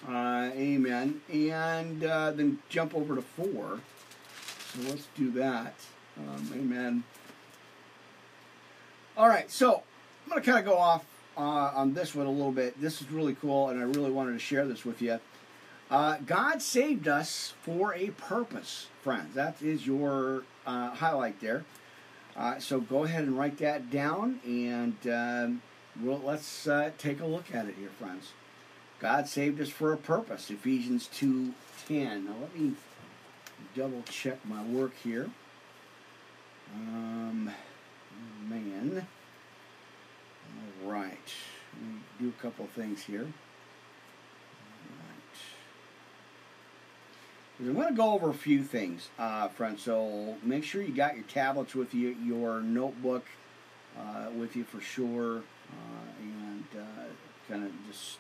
Uh, 0.08 0.50
amen. 0.54 1.20
And 1.32 2.04
uh, 2.04 2.30
then 2.30 2.60
jump 2.68 2.94
over 2.94 3.16
to 3.16 3.22
four. 3.22 3.80
So 4.72 4.88
let's 4.88 5.08
do 5.16 5.30
that. 5.32 5.74
Um, 6.28 6.50
amen. 6.54 7.04
All 9.16 9.28
right, 9.28 9.50
so 9.50 9.82
I'm 10.24 10.30
going 10.30 10.42
to 10.42 10.50
kind 10.50 10.58
of 10.58 10.64
go 10.64 10.78
off 10.78 11.04
uh, 11.36 11.40
on 11.40 11.94
this 11.94 12.14
one 12.14 12.26
a 12.26 12.30
little 12.30 12.52
bit. 12.52 12.80
This 12.80 13.00
is 13.00 13.10
really 13.10 13.34
cool, 13.34 13.68
and 13.68 13.80
I 13.80 13.84
really 13.84 14.10
wanted 14.10 14.32
to 14.32 14.38
share 14.38 14.66
this 14.66 14.84
with 14.84 15.02
you. 15.02 15.20
Uh, 15.90 16.18
God 16.24 16.62
saved 16.62 17.08
us 17.08 17.54
for 17.62 17.94
a 17.94 18.10
purpose, 18.10 18.86
friends. 19.02 19.34
That 19.34 19.60
is 19.60 19.86
your 19.86 20.44
uh, 20.66 20.90
highlight 20.90 21.40
there. 21.40 21.64
Uh, 22.36 22.58
so 22.60 22.80
go 22.80 23.04
ahead 23.04 23.24
and 23.24 23.36
write 23.36 23.58
that 23.58 23.90
down, 23.90 24.40
and 24.44 24.96
um, 25.06 25.62
well, 26.00 26.20
let's 26.24 26.68
uh, 26.68 26.90
take 26.96 27.20
a 27.20 27.26
look 27.26 27.52
at 27.52 27.66
it 27.66 27.74
here, 27.78 27.90
friends. 27.98 28.32
God 29.00 29.26
saved 29.28 29.60
us 29.60 29.68
for 29.68 29.92
a 29.92 29.96
purpose. 29.96 30.50
Ephesians 30.50 31.08
2.10. 31.12 32.26
Now 32.26 32.34
let 32.40 32.56
me 32.56 32.74
double 33.74 34.02
check 34.02 34.38
my 34.46 34.62
work 34.62 34.92
here. 35.02 35.30
Um, 36.74 37.50
man. 38.48 39.06
All 40.84 40.90
right. 40.90 41.18
Do 42.18 42.28
a 42.28 42.42
couple 42.42 42.66
things 42.66 43.02
here. 43.02 43.22
All 43.22 43.26
right. 44.98 45.38
I'm 47.60 47.74
going 47.74 47.88
to 47.88 47.94
go 47.94 48.12
over 48.12 48.30
a 48.30 48.34
few 48.34 48.62
things, 48.62 49.08
uh, 49.18 49.48
friends. 49.48 49.82
So 49.82 50.36
make 50.42 50.64
sure 50.64 50.82
you 50.82 50.94
got 50.94 51.14
your 51.14 51.24
tablets 51.24 51.74
with 51.74 51.94
you, 51.94 52.16
your 52.24 52.60
notebook 52.60 53.26
uh, 53.98 54.30
with 54.36 54.56
you 54.56 54.64
for 54.64 54.80
sure, 54.80 55.38
uh, 55.38 56.22
and 56.22 56.64
uh, 56.76 57.04
kind 57.48 57.64
of 57.64 57.72
just 57.86 58.18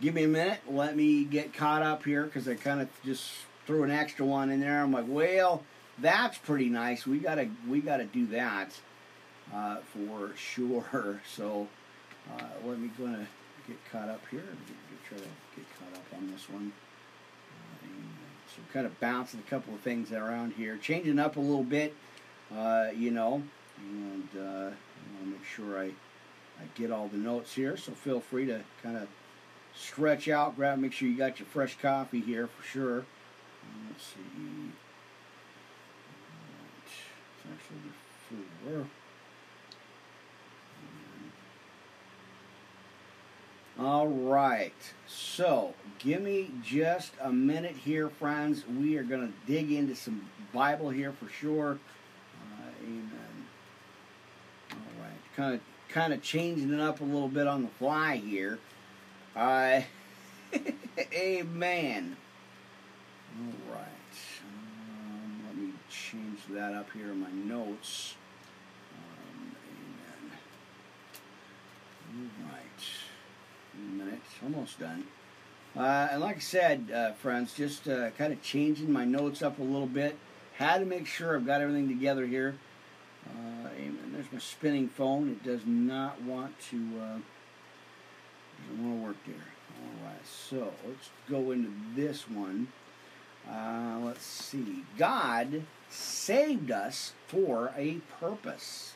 give 0.00 0.14
me 0.14 0.24
a 0.24 0.28
minute. 0.28 0.60
Let 0.68 0.96
me 0.96 1.24
get 1.24 1.52
caught 1.52 1.82
up 1.82 2.04
here 2.04 2.24
because 2.24 2.48
I 2.48 2.54
kind 2.54 2.80
of 2.80 2.88
just 3.04 3.30
threw 3.66 3.82
an 3.82 3.90
extra 3.90 4.24
one 4.24 4.50
in 4.50 4.60
there. 4.60 4.82
I'm 4.82 4.92
like, 4.92 5.06
well, 5.06 5.62
that's 6.00 6.38
pretty 6.38 6.68
nice. 6.68 7.06
We 7.06 7.18
gotta 7.18 7.48
we 7.68 7.80
gotta 7.80 8.04
do 8.04 8.26
that 8.26 8.72
uh, 9.54 9.78
for 9.92 10.34
sure. 10.36 11.20
So 11.34 11.68
uh, 12.30 12.44
let 12.64 12.78
me 12.78 12.90
gonna 12.98 13.26
get 13.66 13.76
caught 13.90 14.08
up 14.08 14.22
here 14.30 14.40
and 14.40 14.58
try 15.08 15.18
to 15.18 15.24
get 15.56 15.64
caught 15.78 15.98
up 15.98 16.04
on 16.16 16.30
this 16.30 16.48
one. 16.48 16.72
Uh, 17.82 17.86
so 18.54 18.62
kind 18.72 18.86
of 18.86 18.98
bouncing 19.00 19.40
a 19.40 19.50
couple 19.50 19.74
of 19.74 19.80
things 19.80 20.12
around 20.12 20.52
here, 20.54 20.76
changing 20.76 21.18
up 21.18 21.36
a 21.36 21.40
little 21.40 21.64
bit, 21.64 21.94
uh, 22.54 22.88
you 22.94 23.10
know, 23.10 23.42
and 23.78 24.28
uh, 24.36 24.40
I 24.40 25.14
want 25.14 25.24
to 25.24 25.26
make 25.26 25.44
sure 25.44 25.78
I 25.78 25.86
I 26.60 26.64
get 26.74 26.90
all 26.90 27.08
the 27.08 27.18
notes 27.18 27.54
here. 27.54 27.76
So 27.76 27.92
feel 27.92 28.20
free 28.20 28.46
to 28.46 28.62
kind 28.82 28.96
of 28.96 29.08
stretch 29.74 30.28
out, 30.28 30.56
grab, 30.56 30.78
make 30.78 30.92
sure 30.92 31.08
you 31.08 31.16
got 31.16 31.38
your 31.38 31.46
fresh 31.46 31.78
coffee 31.80 32.20
here 32.20 32.48
for 32.48 32.66
sure. 32.66 33.04
Let's 33.90 34.04
see 34.04 34.72
actually 37.52 37.78
before. 38.64 38.86
All 43.78 44.08
right. 44.08 44.72
So, 45.06 45.74
give 46.00 46.20
me 46.20 46.50
just 46.64 47.12
a 47.22 47.32
minute 47.32 47.76
here, 47.76 48.08
friends. 48.08 48.64
We 48.66 48.96
are 48.96 49.04
going 49.04 49.28
to 49.28 49.32
dig 49.46 49.70
into 49.70 49.94
some 49.94 50.28
Bible 50.52 50.90
here 50.90 51.12
for 51.12 51.28
sure. 51.28 51.78
Uh, 52.42 52.84
amen. 52.84 53.46
All 54.72 55.02
right. 55.02 55.36
Kind 55.36 55.54
of 55.54 55.60
kind 55.88 56.12
of 56.12 56.22
changing 56.22 56.72
it 56.72 56.80
up 56.80 57.00
a 57.00 57.04
little 57.04 57.28
bit 57.28 57.46
on 57.46 57.62
the 57.62 57.68
fly 57.68 58.16
here. 58.16 58.58
Uh, 59.36 59.82
amen. 61.12 62.16
All 63.40 63.74
right. 63.74 63.97
That 66.50 66.72
up 66.72 66.90
here 66.92 67.12
in 67.12 67.20
my 67.20 67.30
notes. 67.30 68.14
Um, 68.94 69.56
amen. 72.10 72.14
All 72.14 72.50
right 72.50 72.58
minutes, 73.78 74.28
almost 74.42 74.78
done. 74.78 75.04
Uh, 75.76 76.08
and 76.12 76.20
like 76.20 76.36
I 76.36 76.40
said, 76.40 76.90
uh, 76.94 77.12
friends, 77.12 77.54
just 77.54 77.88
uh, 77.88 78.10
kind 78.10 78.32
of 78.32 78.42
changing 78.42 78.90
my 78.90 79.04
notes 79.04 79.42
up 79.42 79.58
a 79.58 79.62
little 79.62 79.86
bit. 79.86 80.16
Had 80.54 80.78
to 80.78 80.86
make 80.86 81.06
sure 81.06 81.36
I've 81.36 81.46
got 81.46 81.60
everything 81.60 81.88
together 81.88 82.26
here. 82.26 82.56
Uh, 83.26 83.68
and 83.76 84.14
there's 84.14 84.32
my 84.32 84.38
spinning 84.38 84.88
phone. 84.88 85.30
It 85.30 85.44
does 85.44 85.60
not 85.66 86.20
want 86.22 86.58
to 86.70 87.22
doesn't 88.66 88.84
want 88.84 89.00
to 89.00 89.06
work 89.06 89.16
there. 89.26 89.34
All 89.80 90.06
right, 90.06 90.26
so 90.26 90.72
let's 90.86 91.10
go 91.28 91.52
into 91.52 91.70
this 91.94 92.28
one. 92.28 92.68
Uh, 93.50 93.98
let's 94.02 94.24
see. 94.24 94.84
God 94.96 95.62
saved 95.88 96.70
us 96.70 97.12
for 97.26 97.72
a 97.76 97.94
purpose. 98.20 98.94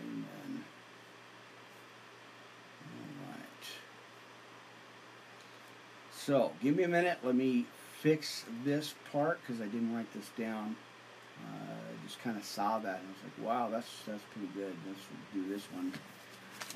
Amen. 0.00 0.64
All 2.82 3.30
right. 3.32 3.66
So, 6.14 6.52
give 6.62 6.76
me 6.76 6.82
a 6.82 6.88
minute. 6.88 7.18
Let 7.22 7.36
me 7.36 7.66
fix 8.00 8.44
this 8.64 8.94
part 9.12 9.40
because 9.40 9.60
I 9.60 9.66
didn't 9.66 9.94
write 9.94 10.12
this 10.12 10.30
down. 10.38 10.76
Uh, 11.44 11.74
I 11.74 12.06
just 12.06 12.20
kind 12.22 12.36
of 12.36 12.44
saw 12.44 12.78
that 12.78 13.00
and 13.00 13.08
I 13.08 13.10
was 13.10 13.22
like, 13.24 13.46
wow, 13.46 13.68
that's 13.70 13.88
that's 14.06 14.22
pretty 14.32 14.48
good. 14.54 14.74
Let's 14.86 15.00
do 15.34 15.48
this 15.48 15.62
one. 15.74 15.92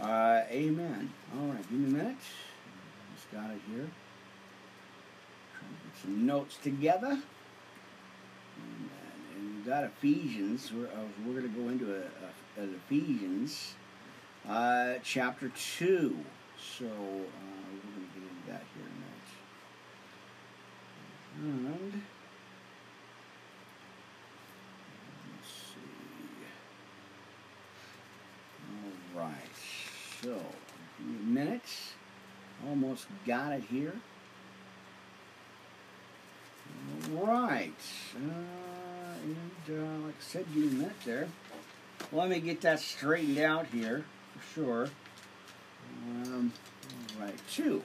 Uh, 0.01 0.45
amen. 0.51 1.13
All 1.37 1.47
right, 1.47 1.63
give 1.63 1.79
me 1.79 1.89
a 1.89 2.03
minute. 2.03 2.17
Just 3.15 3.31
got 3.33 3.51
it 3.51 3.61
here. 3.71 3.89
Some 6.03 6.27
notes 6.27 6.57
together. 6.63 7.11
And, 8.57 8.91
and 9.37 9.57
we 9.57 9.71
got 9.71 9.85
Ephesians. 9.85 10.73
We're, 10.73 10.87
uh, 10.87 11.07
we're 11.27 11.41
going 11.41 11.53
to 11.53 11.61
go 11.61 11.69
into 11.69 11.95
a, 11.95 12.01
a, 12.01 12.65
a 12.65 12.69
Ephesians 12.87 13.75
uh, 14.49 14.95
chapter 15.03 15.51
2. 15.51 16.17
So, 16.79 16.85
uh, 16.85 16.89
we're 16.89 17.93
gonna 17.93 18.07
get 18.15 18.23
into 18.23 18.47
that 18.49 18.63
here 18.75 18.85
in 18.85 18.93
a 21.43 21.53
minute 21.63 21.81
And 21.83 22.03
let's 25.37 25.49
see. 25.49 25.81
All 29.15 29.23
right. 29.23 29.55
So, 30.23 30.39
minutes. 31.25 31.95
Almost 32.69 33.07
got 33.27 33.53
it 33.53 33.65
here. 33.71 33.95
Right. 37.11 37.73
Uh, 38.15 39.15
and 39.23 39.37
uh, 39.69 40.07
like 40.07 40.15
I 40.15 40.23
said, 40.23 40.47
give 40.55 40.65
me 40.65 40.69
a 40.69 40.73
minute 40.73 40.97
there. 41.05 41.29
Let 42.13 42.29
me 42.29 42.41
get 42.41 42.61
that 42.63 42.81
straightened 42.81 43.39
out 43.39 43.67
here 43.67 44.05
for 44.35 44.55
sure. 44.55 44.89
Um, 46.09 46.53
right, 47.21 47.35
two. 47.51 47.83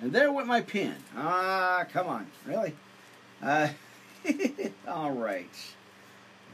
And 0.00 0.12
there 0.12 0.32
went 0.32 0.48
my 0.48 0.60
pen. 0.60 0.96
Ah, 1.16 1.84
come 1.92 2.08
on. 2.08 2.26
Really? 2.46 2.74
Uh, 3.42 3.68
all 4.88 5.12
right. 5.12 5.50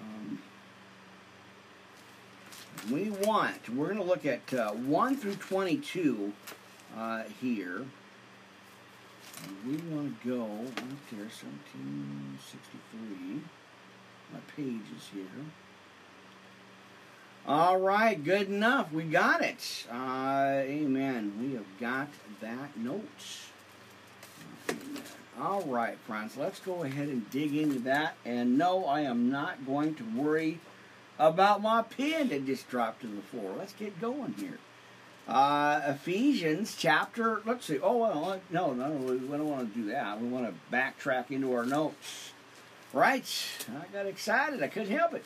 Um, 0.02 0.38
we 2.90 3.10
want, 3.10 3.68
we're 3.70 3.86
going 3.86 3.98
to 3.98 4.04
look 4.04 4.26
at 4.26 4.52
uh, 4.54 4.72
1 4.72 5.16
through 5.16 5.36
22 5.36 6.32
uh, 6.96 7.22
here. 7.40 7.86
And 9.46 9.56
we 9.66 9.74
want 9.94 10.22
to 10.22 10.28
go 10.28 10.42
up 10.42 11.00
there, 11.10 11.28
1763. 11.28 13.42
My 14.32 14.40
page 14.56 14.88
is 14.96 15.04
here. 15.12 15.44
All 17.46 17.78
right, 17.80 18.22
good 18.22 18.48
enough. 18.48 18.92
We 18.92 19.04
got 19.04 19.40
it. 19.42 19.86
Uh, 19.90 20.60
amen. 20.62 21.32
We 21.40 21.54
have 21.54 21.78
got 21.80 22.08
that 22.40 22.76
note. 22.76 23.00
All 25.40 25.62
right, 25.62 25.96
friends, 26.06 26.36
let's 26.36 26.60
go 26.60 26.84
ahead 26.84 27.08
and 27.08 27.28
dig 27.30 27.56
into 27.56 27.78
that. 27.80 28.14
And 28.26 28.58
no, 28.58 28.84
I 28.84 29.00
am 29.00 29.30
not 29.30 29.66
going 29.66 29.94
to 29.94 30.04
worry 30.14 30.60
about 31.18 31.62
my 31.62 31.82
pen 31.82 32.28
that 32.28 32.46
just 32.46 32.68
dropped 32.68 33.00
to 33.00 33.06
the 33.06 33.22
floor. 33.22 33.54
Let's 33.58 33.72
get 33.72 33.98
going 34.00 34.34
here. 34.38 34.58
Uh, 35.28 35.80
Ephesians 35.86 36.74
chapter, 36.76 37.40
let's 37.44 37.66
see. 37.66 37.78
Oh, 37.78 37.98
well, 37.98 38.40
no, 38.50 38.72
no, 38.72 38.90
we 38.90 39.16
don't 39.16 39.48
want 39.48 39.72
to 39.72 39.80
do 39.80 39.86
that. 39.90 40.20
We 40.20 40.28
want 40.28 40.46
to 40.46 40.74
backtrack 40.74 41.30
into 41.30 41.54
our 41.54 41.64
notes. 41.64 42.32
Right? 42.92 43.24
I 43.68 43.92
got 43.92 44.06
excited. 44.06 44.62
I 44.62 44.68
couldn't 44.68 44.96
help 44.96 45.14
it. 45.14 45.24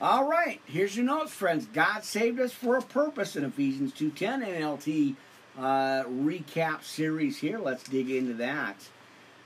All 0.00 0.26
right, 0.26 0.62
here's 0.64 0.96
your 0.96 1.04
notes, 1.04 1.30
friends. 1.30 1.66
God 1.66 2.04
saved 2.04 2.40
us 2.40 2.52
for 2.52 2.78
a 2.78 2.82
purpose 2.82 3.36
in 3.36 3.44
Ephesians 3.44 3.92
2.10 3.92 4.46
NLT 4.58 5.14
uh, 5.58 6.04
recap 6.04 6.82
series 6.82 7.38
here. 7.38 7.58
Let's 7.58 7.84
dig 7.84 8.10
into 8.10 8.32
that. 8.34 8.76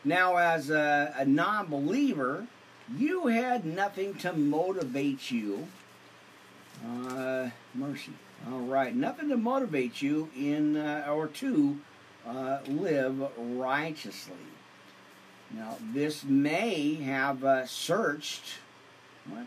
Now, 0.05 0.37
as 0.37 0.70
a, 0.70 1.12
a 1.18 1.25
non-believer, 1.25 2.47
you 2.97 3.27
had 3.27 3.64
nothing 3.64 4.14
to 4.18 4.33
motivate 4.33 5.31
you. 5.31 5.66
Uh, 6.87 7.51
mercy. 7.75 8.12
All 8.51 8.61
right, 8.61 8.95
nothing 8.95 9.31
to 9.31 9.37
motivate 9.37 10.03
you 10.03 10.29
in 10.37 10.77
uh, 10.77 11.07
or 11.09 11.29
to 11.29 11.79
uh, 12.27 12.59
live 12.67 13.31
righteously. 13.39 14.35
Now, 15.51 15.77
this 15.93 16.25
may 16.25 16.95
have 16.95 17.45
uh, 17.45 17.67
searched 17.67 18.59
what 19.27 19.47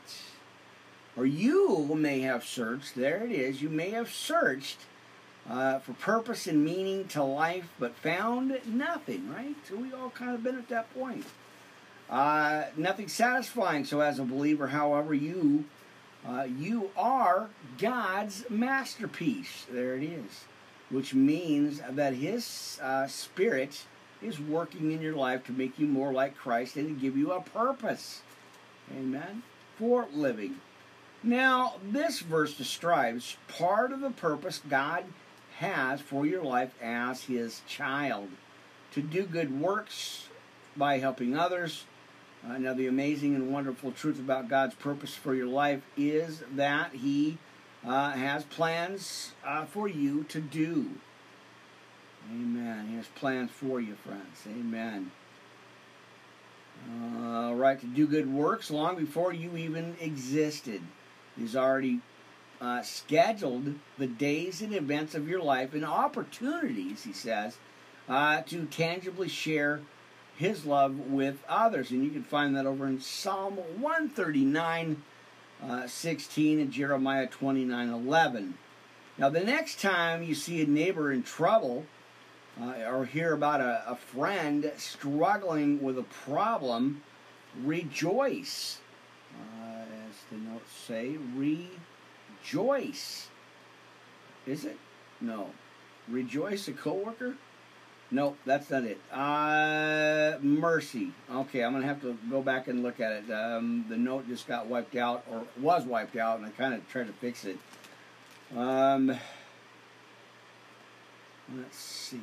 or 1.17 1.25
you 1.25 1.95
may 1.95 2.21
have 2.21 2.45
searched, 2.45 2.95
there 2.95 3.23
it 3.25 3.31
is, 3.31 3.61
you 3.61 3.69
may 3.69 3.89
have 3.89 4.11
searched 4.11 4.77
uh, 5.49 5.79
for 5.79 5.93
purpose 5.93 6.45
and 6.45 6.63
meaning 6.63 7.07
to 7.07 7.23
life, 7.23 7.67
but 7.79 7.95
found 7.95 8.59
nothing, 8.67 9.27
right? 9.33 9.55
So 9.67 9.77
we 9.77 9.91
all 9.93 10.11
kind 10.11 10.35
of 10.35 10.43
been 10.43 10.57
at 10.57 10.69
that 10.69 10.93
point. 10.93 11.25
Uh, 12.07 12.65
nothing 12.77 13.07
satisfying. 13.07 13.83
So 13.83 13.99
as 13.99 14.19
a 14.19 14.23
believer, 14.23 14.67
however, 14.67 15.13
you 15.13 15.65
uh, 16.27 16.43
you 16.43 16.91
are 16.97 17.49
God's 17.77 18.45
masterpiece. 18.49 19.65
There 19.71 19.95
it 19.95 20.03
is, 20.03 20.45
which 20.89 21.13
means 21.13 21.81
that 21.89 22.13
His 22.13 22.79
uh, 22.81 23.07
Spirit 23.07 23.85
is 24.21 24.39
working 24.39 24.91
in 24.91 25.01
your 25.01 25.15
life 25.15 25.45
to 25.45 25.51
make 25.51 25.79
you 25.79 25.87
more 25.87 26.11
like 26.11 26.35
Christ 26.35 26.75
and 26.75 26.87
to 26.87 27.01
give 27.01 27.15
you 27.15 27.31
a 27.31 27.41
purpose. 27.41 28.21
Amen. 28.91 29.43
For 29.77 30.07
living. 30.13 30.55
Now, 31.23 31.75
this 31.83 32.19
verse 32.19 32.55
describes 32.55 33.37
part 33.47 33.91
of 33.91 34.01
the 34.01 34.11
purpose 34.11 34.61
God 34.69 35.05
has 35.57 36.01
for 36.01 36.25
your 36.25 36.43
life 36.43 36.73
as 36.81 37.23
His 37.23 37.61
child 37.67 38.29
to 38.91 39.01
do 39.01 39.23
good 39.23 39.59
works 39.59 40.27
by 40.75 40.99
helping 40.99 41.37
others. 41.37 41.85
Uh, 42.47 42.57
now, 42.57 42.73
the 42.73 42.87
amazing 42.87 43.35
and 43.35 43.51
wonderful 43.51 43.91
truth 43.91 44.19
about 44.19 44.47
God's 44.47 44.75
purpose 44.75 45.13
for 45.13 45.35
your 45.35 45.47
life 45.47 45.81
is 45.97 46.43
that 46.55 46.93
He 46.93 47.37
uh, 47.85 48.11
has 48.11 48.43
plans 48.45 49.33
uh, 49.45 49.65
for 49.65 49.87
you 49.87 50.23
to 50.25 50.39
do. 50.39 50.91
Amen. 52.31 52.87
He 52.89 52.95
has 52.95 53.07
plans 53.07 53.51
for 53.51 53.81
you, 53.81 53.95
friends. 53.95 54.43
Amen. 54.47 55.11
Right 57.67 57.79
to 57.81 57.85
do 57.87 58.07
good 58.07 58.31
works 58.31 58.71
long 58.71 58.95
before 58.95 59.33
you 59.33 59.57
even 59.57 59.97
existed. 59.99 60.81
He's 61.37 61.55
already 61.55 61.99
uh, 62.61 62.81
scheduled 62.81 63.75
the 63.97 64.07
days 64.07 64.61
and 64.61 64.73
events 64.73 65.13
of 65.13 65.27
your 65.27 65.41
life 65.41 65.73
and 65.73 65.83
opportunities, 65.83 67.03
he 67.03 67.11
says, 67.11 67.57
uh, 68.07 68.41
to 68.43 68.65
tangibly 68.65 69.27
share 69.27 69.81
his 70.37 70.65
love 70.65 70.99
with 70.99 71.43
others. 71.49 71.91
And 71.91 72.03
you 72.03 72.11
can 72.11 72.23
find 72.23 72.55
that 72.55 72.65
over 72.65 72.87
in 72.87 73.01
Psalm 73.01 73.57
139, 73.79 75.03
uh, 75.67 75.87
16 75.87 76.59
and 76.59 76.71
Jeremiah 76.71 77.27
29, 77.27 77.89
11. 77.89 78.57
Now, 79.17 79.29
the 79.29 79.41
next 79.41 79.81
time 79.81 80.21
you 80.21 80.35
see 80.35 80.61
a 80.61 80.67
neighbor 80.67 81.11
in 81.11 81.23
trouble 81.23 81.85
uh, 82.61 82.83
or 82.87 83.05
hear 83.05 83.33
about 83.33 83.61
a, 83.61 83.83
a 83.87 83.95
friend 83.95 84.71
struggling 84.77 85.81
with 85.81 85.97
a 85.97 86.03
problem, 86.03 87.01
rejoice 87.63 88.79
As 90.09 90.15
the 90.31 90.37
notes 90.37 90.71
say 90.71 91.17
rejoice. 92.43 93.27
Is 94.45 94.65
it? 94.65 94.77
No. 95.19 95.49
Rejoice, 96.07 96.67
a 96.67 96.73
coworker? 96.73 97.35
Nope, 98.09 98.37
that's 98.45 98.69
not 98.69 98.83
it. 98.83 98.99
Uh, 99.11 100.37
mercy. 100.41 101.11
Okay, 101.29 101.63
I'm 101.63 101.73
gonna 101.73 101.85
have 101.85 102.01
to 102.01 102.17
go 102.29 102.41
back 102.41 102.69
and 102.69 102.81
look 102.81 103.01
at 103.01 103.11
it. 103.11 103.31
Um, 103.31 103.85
the 103.89 103.97
note 103.97 104.27
just 104.27 104.47
got 104.47 104.67
wiped 104.67 104.95
out, 104.95 105.25
or 105.29 105.43
was 105.59 105.83
wiped 105.83 106.15
out, 106.15 106.37
and 106.37 106.45
I 106.45 106.49
kind 106.51 106.73
of 106.73 106.87
tried 106.89 107.07
to 107.07 107.13
fix 107.13 107.43
it. 107.43 107.57
Um, 108.55 109.07
let's 111.53 111.77
see. 111.77 112.21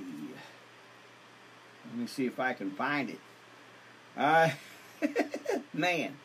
Let 1.86 1.98
me 1.98 2.06
see 2.06 2.24
if 2.24 2.40
I 2.40 2.54
can 2.54 2.70
find 2.70 3.10
it. 3.10 3.20
Uh, 4.16 4.50
man. 5.74 6.16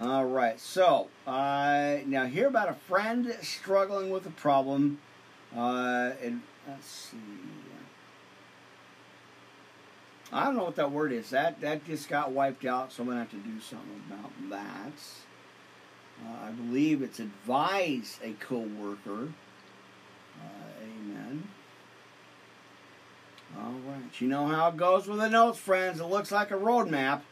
All 0.00 0.26
right. 0.26 0.60
So 0.60 1.08
uh, 1.26 1.96
now 2.06 2.26
hear 2.26 2.46
about 2.46 2.68
a 2.68 2.74
friend 2.74 3.34
struggling 3.42 4.10
with 4.10 4.26
a 4.26 4.30
problem. 4.30 5.00
Uh, 5.56 6.12
and 6.22 6.42
let's 6.68 6.86
see. 6.86 7.16
I 10.32 10.44
don't 10.44 10.56
know 10.56 10.64
what 10.64 10.76
that 10.76 10.90
word 10.90 11.12
is. 11.12 11.30
That 11.30 11.60
that 11.60 11.84
just 11.86 12.08
got 12.08 12.32
wiped 12.32 12.64
out, 12.64 12.92
so 12.92 13.02
I'm 13.02 13.08
gonna 13.08 13.20
have 13.20 13.30
to 13.30 13.36
do 13.36 13.60
something 13.60 14.02
about 14.08 14.32
that. 14.50 14.92
Uh, 16.24 16.46
I 16.46 16.50
believe 16.50 17.02
it's 17.02 17.20
advise 17.20 18.18
a 18.22 18.32
coworker. 18.32 19.28
Uh, 20.38 20.82
amen. 20.82 21.46
All 23.58 23.72
right. 23.86 24.20
You 24.20 24.28
know 24.28 24.46
how 24.46 24.68
it 24.68 24.76
goes 24.76 25.06
with 25.06 25.18
the 25.18 25.28
notes, 25.28 25.58
friends. 25.58 26.00
It 26.00 26.06
looks 26.06 26.32
like 26.32 26.50
a 26.50 26.56
road 26.56 26.90
map. 26.90 27.22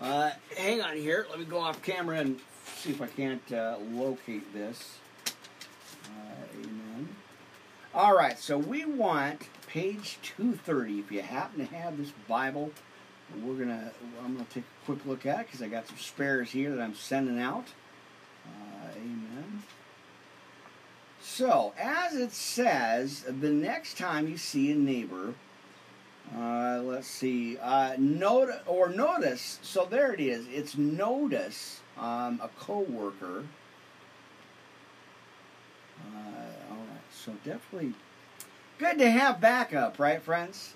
Uh, 0.00 0.30
hang 0.56 0.80
on 0.80 0.96
here. 0.96 1.26
Let 1.30 1.38
me 1.38 1.44
go 1.44 1.58
off 1.58 1.82
camera 1.82 2.18
and 2.18 2.40
see 2.76 2.90
if 2.90 3.00
I 3.00 3.06
can't 3.06 3.52
uh, 3.52 3.76
locate 3.92 4.52
this. 4.52 4.98
Uh, 6.04 6.58
amen. 6.60 7.08
All 7.94 8.16
right. 8.16 8.38
So 8.38 8.58
we 8.58 8.84
want 8.84 9.42
page 9.72 10.18
230. 10.22 11.00
If 11.00 11.10
you 11.10 11.22
happen 11.22 11.66
to 11.66 11.74
have 11.74 11.96
this 11.96 12.12
Bible, 12.28 12.70
we're 13.42 13.54
gonna. 13.54 13.90
I'm 14.22 14.34
gonna 14.34 14.46
take 14.50 14.64
a 14.64 14.84
quick 14.84 15.06
look 15.06 15.24
at 15.24 15.40
it 15.40 15.46
because 15.46 15.62
I 15.62 15.68
got 15.68 15.88
some 15.88 15.96
spares 15.96 16.50
here 16.50 16.74
that 16.74 16.82
I'm 16.82 16.94
sending 16.94 17.40
out. 17.40 17.68
Uh, 18.46 18.88
amen. 18.96 19.62
So, 21.22 21.72
as 21.78 22.14
it 22.14 22.32
says, 22.32 23.24
the 23.26 23.48
next 23.48 23.96
time 23.96 24.28
you 24.28 24.36
see 24.36 24.72
a 24.72 24.74
neighbor, 24.74 25.34
uh, 26.36 26.80
let's 26.84 27.06
see, 27.06 27.56
uh, 27.58 27.94
note 27.98 28.50
or 28.66 28.90
notice. 28.90 29.58
So 29.62 29.86
there 29.88 30.12
it 30.12 30.20
is. 30.20 30.46
It's 30.52 30.76
notice 30.76 31.80
um, 31.96 32.40
a 32.42 32.48
coworker. 32.58 33.44
Uh, 36.04 36.70
all 36.70 36.76
right. 36.76 37.10
So 37.10 37.32
definitely 37.44 37.94
good 38.82 38.98
to 38.98 39.08
have 39.08 39.40
backup, 39.40 39.96
right, 40.00 40.20
friends? 40.20 40.74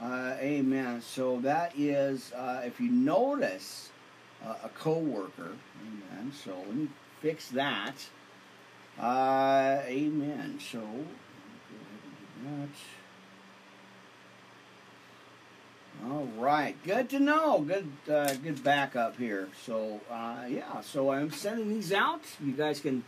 Uh, 0.00 0.36
amen. 0.38 1.02
So 1.02 1.40
that 1.40 1.72
is, 1.76 2.32
uh, 2.34 2.62
if 2.64 2.80
you 2.80 2.88
notice 2.88 3.90
uh, 4.46 4.54
a 4.62 4.68
coworker, 4.68 5.50
amen. 5.84 6.32
So 6.32 6.52
let 6.68 6.74
me 6.76 6.88
fix 7.20 7.48
that. 7.48 7.94
Uh, 8.96 9.80
amen. 9.86 10.60
So. 10.60 10.82
All 16.04 16.28
right, 16.38 16.76
good 16.84 17.10
to 17.10 17.18
know. 17.18 17.58
Good, 17.60 17.90
uh, 18.08 18.34
good 18.34 18.62
backup 18.62 19.16
here. 19.16 19.48
So, 19.66 20.00
uh, 20.08 20.44
yeah. 20.48 20.80
So 20.82 21.10
I'm 21.10 21.32
sending 21.32 21.70
these 21.70 21.92
out. 21.92 22.22
You 22.40 22.52
guys 22.52 22.78
can 22.78 23.02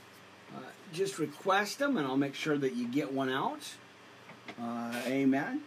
just 0.92 1.20
request 1.20 1.78
them, 1.78 1.96
and 1.96 2.04
I'll 2.04 2.16
make 2.16 2.34
sure 2.34 2.58
that 2.58 2.74
you 2.74 2.88
get 2.88 3.12
one 3.12 3.30
out. 3.30 3.74
Uh, 4.60 5.02
amen. 5.06 5.62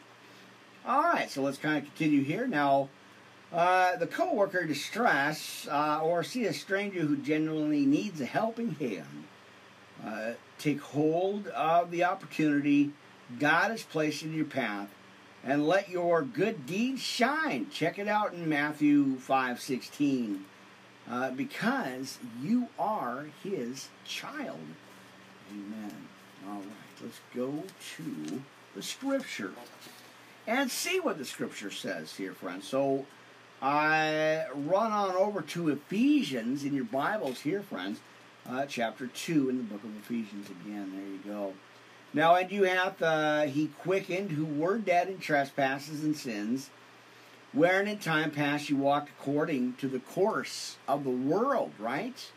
All 0.86 1.04
right. 1.04 1.30
So 1.30 1.42
let's 1.42 1.58
kind 1.58 1.78
of 1.78 1.84
continue 1.84 2.24
here 2.24 2.48
now. 2.48 2.90
Uh, 3.52 3.96
the 3.96 4.08
coworker 4.08 4.66
distress 4.66 5.68
uh, 5.72 6.02
or 6.02 6.24
see 6.24 6.46
a 6.46 6.54
stranger 6.54 7.00
who 7.00 7.16
genuinely 7.16 7.86
needs 7.86 8.20
a 8.20 8.26
helping 8.26 8.76
hand. 8.76 9.26
Uh, 10.06 10.32
take 10.60 10.82
hold 10.82 11.48
of 11.48 11.92
the 11.92 12.04
opportunity 12.04 12.92
God 13.40 13.72
has 13.72 13.84
placed 13.84 14.24
in 14.24 14.34
your 14.34 14.46
path 14.46 14.90
and 15.44 15.68
let 15.68 15.90
your 15.90 16.22
good 16.22 16.66
deeds 16.66 17.02
shine. 17.02 17.70
Check 17.70 17.98
it 17.98 18.08
out 18.08 18.34
in 18.34 18.50
Matthew 18.50 19.18
5 19.18 19.62
16. 19.62 20.46
Uh, 21.10 21.32
because 21.32 22.20
you 22.42 22.68
are 22.78 23.28
his 23.42 23.88
child. 24.04 24.60
Amen. 25.52 26.08
All 26.46 26.56
right, 26.56 27.02
let's 27.02 27.22
go 27.34 27.64
to 27.96 28.42
the 28.78 28.84
scripture 28.84 29.54
and 30.46 30.70
see 30.70 31.00
what 31.00 31.18
the 31.18 31.26
scripture 31.26 31.72
says 31.72 32.16
here, 32.16 32.32
friends. 32.32 32.68
So 32.68 33.08
I 33.60 34.46
run 34.54 34.92
on 34.92 35.16
over 35.16 35.42
to 35.42 35.70
Ephesians 35.70 36.64
in 36.64 36.76
your 36.76 36.86
Bibles 36.86 37.42
here, 37.42 37.64
friends, 37.64 38.00
uh, 38.48 38.68
chapter 38.68 39.08
2 39.08 39.50
in 39.50 39.58
the 39.58 39.64
book 39.64 39.84
of 39.84 39.98
Ephesians 39.98 40.52
again. 40.52 40.92
There 40.94 41.08
you 41.08 41.20
go. 41.26 41.54
Now, 42.14 42.36
and 42.36 42.52
you 42.52 42.64
hath 42.64 43.02
uh, 43.02 43.42
he 43.44 43.72
quickened 43.80 44.32
who 44.32 44.46
were 44.46 44.78
dead 44.78 45.10
in 45.10 45.18
trespasses 45.18 46.04
and 46.04 46.16
sins, 46.16 46.70
wherein 47.54 47.88
in 47.88 47.98
time 47.98 48.30
past 48.30 48.70
you 48.70 48.78
walked 48.78 49.10
according 49.10 49.74
to 49.78 49.88
the 49.88 50.00
course 50.00 50.78
of 50.88 51.04
the 51.04 51.10
world, 51.10 51.72
right? 51.80 52.30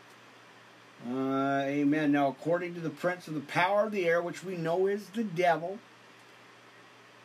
Uh, 1.07 1.61
amen. 1.65 2.11
Now, 2.11 2.29
according 2.29 2.73
to 2.73 2.79
the 2.79 2.89
prince 2.89 3.27
of 3.27 3.35
the 3.35 3.41
power 3.41 3.85
of 3.85 3.91
the 3.91 4.07
air, 4.07 4.23
which 4.23 4.43
we 4.43 4.57
know 4.57 4.87
is 4.87 5.07
the 5.09 5.23
devil, 5.23 5.77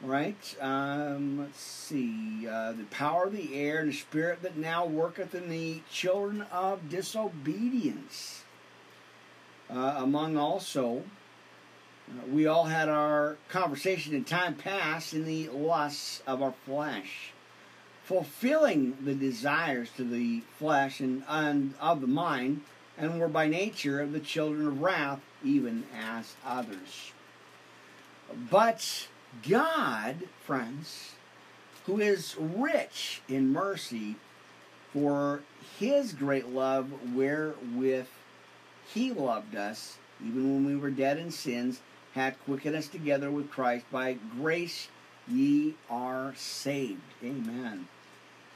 right? 0.02 0.56
Um, 0.60 1.38
let's 1.38 1.60
see. 1.60 2.46
Uh, 2.48 2.72
the 2.72 2.84
power 2.90 3.24
of 3.24 3.32
the 3.32 3.54
air 3.54 3.80
and 3.80 3.90
the 3.90 3.96
spirit 3.96 4.42
that 4.42 4.56
now 4.56 4.84
worketh 4.84 5.34
in 5.34 5.48
the 5.48 5.80
children 5.90 6.42
of 6.52 6.88
disobedience. 6.88 8.44
Uh, 9.70 9.94
among 9.98 10.36
also, 10.36 11.02
uh, 12.08 12.26
we 12.30 12.46
all 12.46 12.64
had 12.64 12.88
our 12.88 13.36
conversation 13.48 14.14
in 14.14 14.24
time 14.24 14.54
past 14.54 15.12
in 15.12 15.24
the 15.24 15.48
lusts 15.48 16.22
of 16.26 16.42
our 16.42 16.54
flesh, 16.64 17.32
fulfilling 18.04 18.96
the 19.02 19.14
desires 19.14 19.90
to 19.96 20.04
the 20.04 20.42
flesh 20.58 21.00
and, 21.00 21.24
and 21.28 21.74
of 21.80 22.00
the 22.00 22.06
mind, 22.06 22.60
and 22.96 23.20
were 23.20 23.28
by 23.28 23.48
nature 23.48 24.06
the 24.06 24.20
children 24.20 24.66
of 24.66 24.80
wrath, 24.80 25.20
even 25.44 25.84
as 25.94 26.34
others. 26.46 27.12
But 28.50 29.08
God, 29.48 30.28
friends, 30.44 31.12
who 31.86 32.00
is 32.00 32.36
rich 32.38 33.22
in 33.28 33.52
mercy, 33.52 34.16
for 34.92 35.42
his 35.78 36.12
great 36.12 36.48
love 36.48 36.90
wherewith 37.14 38.08
he 38.92 39.12
loved 39.12 39.54
us, 39.54 39.98
even 40.24 40.54
when 40.54 40.66
we 40.66 40.76
were 40.76 40.90
dead 40.90 41.18
in 41.18 41.30
sins, 41.30 41.80
hath 42.14 42.42
quickened 42.44 42.76
us 42.76 42.88
together 42.88 43.30
with 43.30 43.50
Christ. 43.50 43.84
By 43.90 44.16
grace 44.40 44.88
ye 45.28 45.74
are 45.90 46.34
saved. 46.36 47.02
Amen. 47.22 47.88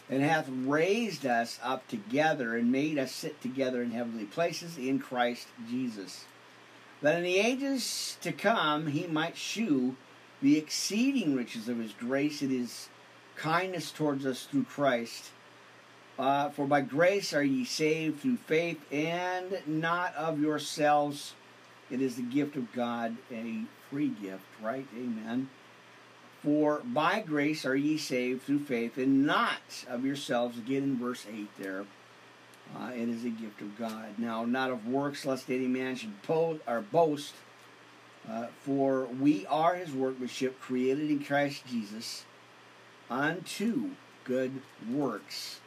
And 0.09 0.23
hath 0.23 0.49
raised 0.49 1.27
us 1.27 1.61
up 1.63 1.87
together 1.89 2.57
and 2.57 2.73
made 2.73 2.99
us 2.99 3.13
sit 3.13 3.41
together 3.41 3.83
in 3.83 3.91
heavenly 3.91 4.25
places 4.25 4.79
in 4.79 4.99
Christ 4.99 5.49
Jesus. 5.69 6.25
That 7.03 7.17
in 7.17 7.23
the 7.23 7.39
ages 7.39 8.17
to 8.23 8.33
come 8.33 8.89
he 8.89 9.07
might 9.07 9.37
shew 9.37 9.97
the 10.43 10.57
exceeding 10.57 11.37
riches 11.37 11.69
of 11.69 11.79
his 11.79 11.93
grace 11.93 12.43
and 12.43 12.51
his 12.51 12.89
kindness 13.37 13.91
towards 13.91 14.25
us 14.27 14.45
through 14.45 14.65
Christ. 14.65 15.31
Uh, 16.19 16.51
for 16.51 16.67
by 16.67 16.83
grace 16.83 17.33
are 17.33 17.43
ye 17.43 17.65
saved 17.65 18.21
through 18.21 18.37
faith, 18.37 18.81
and 18.93 19.63
not 19.67 20.15
of 20.15 20.41
yourselves. 20.41 21.35
It 21.91 22.03
is 22.03 22.17
the 22.17 22.23
gift 22.23 22.57
of 22.57 22.73
God, 22.73 23.17
a 23.33 23.63
free 23.89 24.09
gift, 24.09 24.45
right? 24.63 24.87
Amen. 24.95 25.49
For 26.43 26.83
by 26.85 27.21
grace 27.21 27.65
are 27.65 27.77
ye 27.77 27.97
saved 27.97 28.43
through 28.43 28.61
faith, 28.61 28.99
and 28.99 29.27
not 29.27 29.85
of 29.89 30.05
yourselves. 30.05 30.59
Again 30.59 30.83
in 30.83 30.99
verse 30.99 31.27
8 31.31 31.49
there. 31.59 31.85
Uh, 32.79 32.91
it 32.95 33.09
is 33.09 33.25
a 33.25 33.31
gift 33.31 33.61
of 33.61 33.77
God. 33.79 34.19
Now, 34.19 34.45
not 34.45 34.71
of 34.71 34.87
works, 34.87 35.25
lest 35.27 35.51
any 35.51 35.67
man 35.67 35.97
should 35.97 36.23
po- 36.23 36.61
or 36.67 36.81
boast. 36.81 37.35
Uh, 38.29 38.47
for 38.63 39.07
we 39.07 39.47
are 39.47 39.75
his 39.75 39.93
workmanship, 39.93 40.61
created 40.61 41.11
in 41.11 41.25
Christ 41.25 41.67
Jesus, 41.67 42.25
unto 43.09 43.91
good 44.25 44.63
works, 44.89 45.61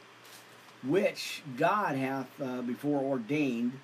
which 0.82 1.42
God 1.56 1.96
hath 1.96 2.28
uh, 2.40 2.62
before 2.62 3.00
ordained 3.00 3.80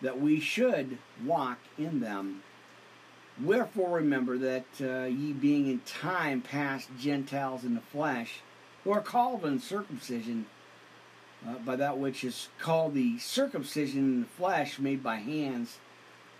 that 0.00 0.20
we 0.20 0.40
should 0.40 0.98
walk 1.24 1.58
in 1.78 2.00
them. 2.00 2.42
Wherefore 3.40 3.96
remember 3.96 4.36
that 4.38 4.66
uh, 4.80 5.04
ye 5.06 5.32
being 5.32 5.68
in 5.68 5.80
time 5.80 6.40
past 6.40 6.88
Gentiles 6.98 7.64
in 7.64 7.74
the 7.74 7.80
flesh, 7.80 8.40
who 8.84 8.90
are 8.90 9.00
called 9.00 9.44
uncircumcision 9.44 10.46
uh, 11.46 11.54
by 11.54 11.76
that 11.76 11.98
which 11.98 12.24
is 12.24 12.48
called 12.58 12.94
the 12.94 13.18
circumcision 13.18 14.00
in 14.00 14.20
the 14.20 14.26
flesh 14.26 14.78
made 14.78 15.02
by 15.02 15.16
hands, 15.16 15.78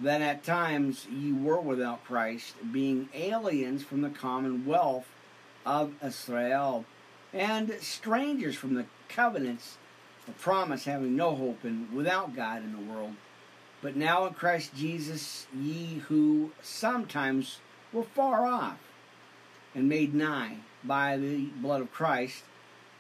that 0.03 0.20
at 0.20 0.42
times 0.42 1.07
ye 1.07 1.32
were 1.32 1.61
without 1.61 2.05
Christ, 2.05 2.55
being 2.72 3.09
aliens 3.14 3.84
from 3.84 4.00
the 4.03 4.11
commonwealth 4.11 5.07
of 5.64 5.92
Israel, 6.05 6.84
and 7.32 7.72
strangers 7.80 8.57
from 8.57 8.74
the 8.74 8.86
covenants 9.09 9.78
of 10.26 10.36
promise, 10.38 10.84
having 10.84 11.14
no 11.14 11.34
hope 11.34 11.62
and 11.62 11.92
without 11.92 12.34
God 12.34 12.64
in 12.64 12.72
the 12.72 12.92
world. 12.92 13.14
But 13.80 13.96
now 13.96 14.26
in 14.26 14.34
Christ 14.34 14.74
Jesus, 14.74 15.46
ye 15.57 16.03
who 16.09 16.50
sometimes 16.62 17.59
were 17.92 18.03
far 18.03 18.44
off, 18.44 18.78
and 19.74 19.88
made 19.88 20.14
nigh 20.14 20.59
by 20.82 21.16
the 21.16 21.46
blood 21.57 21.80
of 21.80 21.92
Christ, 21.92 22.42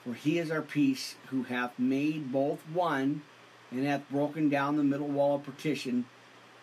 for 0.04 0.14
he 0.14 0.38
is 0.38 0.50
our 0.50 0.62
peace, 0.62 1.16
who 1.28 1.44
hath 1.44 1.78
made 1.78 2.32
both 2.32 2.60
one, 2.72 3.22
and 3.70 3.84
hath 3.86 4.08
broken 4.08 4.48
down 4.48 4.76
the 4.76 4.84
middle 4.84 5.08
wall 5.08 5.36
of 5.36 5.44
partition 5.44 6.04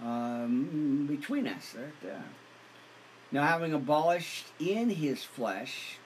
um, 0.01 1.05
between 1.09 1.47
us. 1.47 1.75
Right 1.75 2.01
there. 2.01 2.23
Now, 3.31 3.43
having 3.45 3.73
abolished 3.73 4.47
in 4.59 4.89
his 4.89 5.23
flesh 5.23 5.97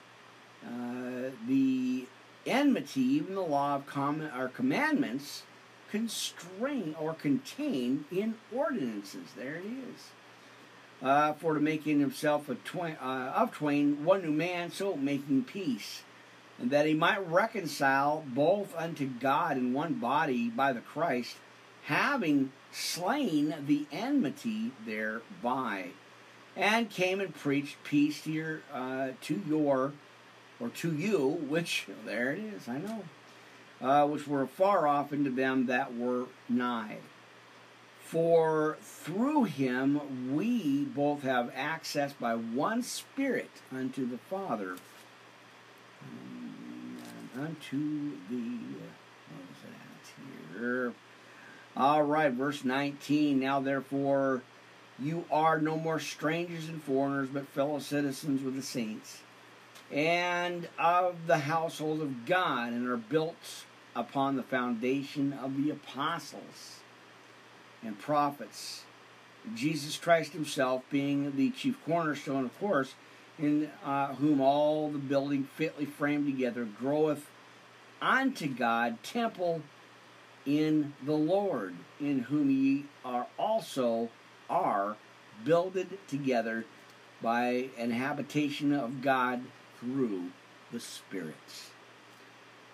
uh, 0.65 1.29
the 1.47 2.05
enmity, 2.45 3.01
even 3.01 3.35
the 3.35 3.41
law 3.41 3.75
of 3.75 3.85
common, 3.85 4.29
our 4.31 4.47
commandments, 4.47 5.43
constrain 5.89 6.95
or 6.99 7.13
contain 7.13 8.05
in 8.11 8.35
ordinances. 8.53 9.29
There 9.37 9.55
it 9.55 9.65
is. 9.65 10.11
Uh, 11.01 11.33
for 11.33 11.53
to 11.53 11.59
make 11.59 11.85
in 11.85 11.99
himself 11.99 12.49
a 12.49 12.55
twain, 12.55 12.95
uh, 13.01 13.33
of 13.35 13.51
twain 13.51 14.03
one 14.05 14.23
new 14.23 14.31
man, 14.31 14.71
so 14.71 14.95
making 14.95 15.43
peace, 15.43 16.03
and 16.57 16.71
that 16.71 16.85
he 16.85 16.93
might 16.93 17.29
reconcile 17.29 18.23
both 18.25 18.73
unto 18.75 19.05
God 19.05 19.57
in 19.57 19.73
one 19.73 19.95
body 19.95 20.49
by 20.49 20.71
the 20.71 20.79
Christ, 20.79 21.35
having 21.83 22.53
slain 22.73 23.53
the 23.67 23.85
enmity 23.91 24.71
thereby, 24.85 25.91
and 26.55 26.89
came 26.89 27.21
and 27.21 27.33
preached 27.33 27.77
peace 27.83 28.21
to 28.23 28.31
your 28.31 28.61
uh, 28.73 29.09
to 29.21 29.41
your 29.47 29.93
or 30.59 30.69
to 30.69 30.93
you, 30.93 31.19
which 31.19 31.87
there 32.05 32.31
it 32.31 32.39
is, 32.39 32.67
I 32.67 32.77
know, 32.77 33.03
uh, 33.81 34.07
which 34.07 34.27
were 34.27 34.47
far 34.47 34.87
off, 34.87 35.13
into 35.13 35.29
them 35.29 35.67
that 35.67 35.95
were 35.95 36.25
nigh. 36.49 36.97
For 38.01 38.77
through 38.81 39.45
him 39.45 40.35
we 40.35 40.85
both 40.85 41.23
have 41.23 41.51
access 41.55 42.13
by 42.13 42.35
one 42.35 42.83
Spirit 42.83 43.49
unto 43.71 44.07
the 44.07 44.19
Father. 44.19 44.75
And 46.01 47.29
unto 47.35 48.11
the. 48.29 48.59
What 49.29 49.47
was 49.49 49.63
it 49.63 49.73
at 49.73 50.59
here? 50.59 50.93
All 51.75 52.03
right, 52.03 52.31
verse 52.31 52.63
19. 52.63 53.39
Now 53.39 53.59
therefore, 53.59 54.43
you 54.99 55.25
are 55.31 55.59
no 55.59 55.75
more 55.77 55.99
strangers 55.99 56.69
and 56.69 56.81
foreigners, 56.81 57.29
but 57.29 57.47
fellow 57.47 57.79
citizens 57.79 58.43
with 58.43 58.55
the 58.55 58.61
saints, 58.61 59.21
and 59.91 60.67
of 60.77 61.25
the 61.25 61.39
household 61.39 62.01
of 62.01 62.25
God, 62.25 62.73
and 62.73 62.87
are 62.87 62.97
built 62.97 63.65
upon 63.95 64.35
the 64.35 64.43
foundation 64.43 65.33
of 65.33 65.57
the 65.57 65.71
apostles 65.71 66.79
and 67.83 67.97
prophets, 67.99 68.83
Jesus 69.55 69.97
Christ 69.97 70.33
Himself 70.33 70.83
being 70.89 71.35
the 71.35 71.49
chief 71.51 71.75
cornerstone, 71.85 72.45
of 72.45 72.59
course, 72.59 72.93
in 73.39 73.69
uh, 73.83 74.13
whom 74.15 74.39
all 74.39 74.89
the 74.89 74.99
building 74.99 75.49
fitly 75.55 75.85
framed 75.85 76.27
together 76.27 76.65
groweth 76.65 77.27
unto 78.01 78.47
God 78.47 79.01
temple 79.01 79.63
in 80.45 80.93
the 81.05 81.13
Lord, 81.13 81.73
in 81.99 82.19
whom 82.19 82.49
ye 82.49 82.85
are 83.05 83.27
also 83.37 84.09
are 84.49 84.95
builded 85.45 85.97
together 86.07 86.65
by 87.21 87.69
an 87.77 87.91
habitation 87.91 88.73
of 88.73 89.01
God 89.01 89.41
through 89.79 90.25
the 90.71 90.79
spirits. 90.79 91.69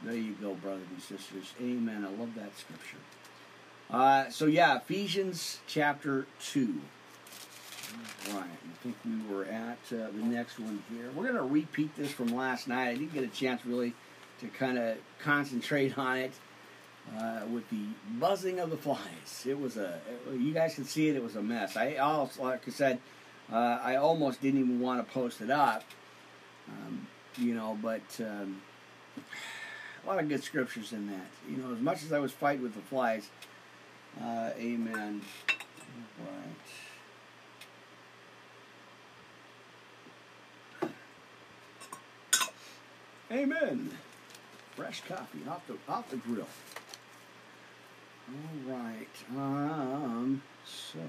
There 0.02 0.16
you 0.16 0.34
go, 0.42 0.54
brothers 0.56 0.88
and 0.90 1.02
sisters. 1.02 1.54
Amen. 1.62 2.06
I 2.06 2.20
love 2.20 2.34
that 2.36 2.58
scripture. 2.58 2.98
Uh, 3.90 4.30
so 4.30 4.46
yeah, 4.46 4.78
Ephesians 4.78 5.60
chapter 5.68 6.26
two. 6.42 6.76
Right, 8.32 8.44
I 8.44 8.84
think 8.84 8.96
we 9.04 9.36
were 9.36 9.46
at 9.46 9.80
uh, 9.92 10.12
the 10.12 10.24
next 10.24 10.60
one 10.60 10.84
here. 10.94 11.10
We're 11.16 11.32
to 11.32 11.42
repeat 11.42 11.96
this 11.96 12.12
from 12.12 12.28
last 12.28 12.68
night. 12.68 12.90
I 12.90 12.94
didn't 12.94 13.14
get 13.14 13.24
a 13.24 13.28
chance 13.28 13.66
really 13.66 13.96
to 14.42 14.48
kind 14.48 14.78
of 14.78 14.98
concentrate 15.20 15.98
on 15.98 16.18
it 16.18 16.32
uh, 17.18 17.42
with 17.52 17.68
the 17.70 17.86
buzzing 18.20 18.60
of 18.60 18.70
the 18.70 18.78
flies. 18.78 19.46
It 19.48 19.60
was 19.60 19.78
a, 19.78 20.00
you 20.32 20.54
guys 20.54 20.76
can 20.76 20.86
see 20.86 21.10
it. 21.10 21.16
It 21.16 21.24
was 21.24 21.36
a 21.36 21.42
mess. 21.42 21.76
I 21.76 21.96
also, 21.96 22.44
like 22.44 22.68
I 22.68 22.72
said, 22.72 23.00
uh, 23.52 23.80
I 23.82 23.96
almost 23.96 24.42
didn't 24.42 24.60
even 24.60 24.80
want 24.80 25.06
to 25.06 25.14
post 25.14 25.42
it 25.42 25.50
up. 25.50 25.84
Um, 26.68 27.08
you 27.38 27.56
know, 27.56 27.78
but 27.82 28.02
um, 28.20 28.62
a 30.04 30.08
lot 30.08 30.20
of 30.20 30.30
good 30.30 30.44
scriptures 30.44 30.94
in 30.94 31.08
that. 31.08 31.28
You 31.50 31.58
know, 31.58 31.74
as 31.74 31.80
much 31.80 32.04
as 32.04 32.14
I 32.14 32.20
was 32.20 32.32
fighting 32.32 32.62
with 32.62 32.76
the 32.76 32.82
flies, 32.82 33.30
uh, 34.22 34.52
amen. 34.58 35.22
Right. 36.20 36.90
Amen. 43.32 43.92
Fresh 44.76 45.04
coffee 45.08 45.40
off 45.48 45.66
the 45.68 45.78
off 45.88 46.10
the 46.10 46.18
grill. 46.18 46.48
All 48.30 48.74
right. 48.74 49.08
Um. 49.36 50.42
So. 50.66 51.00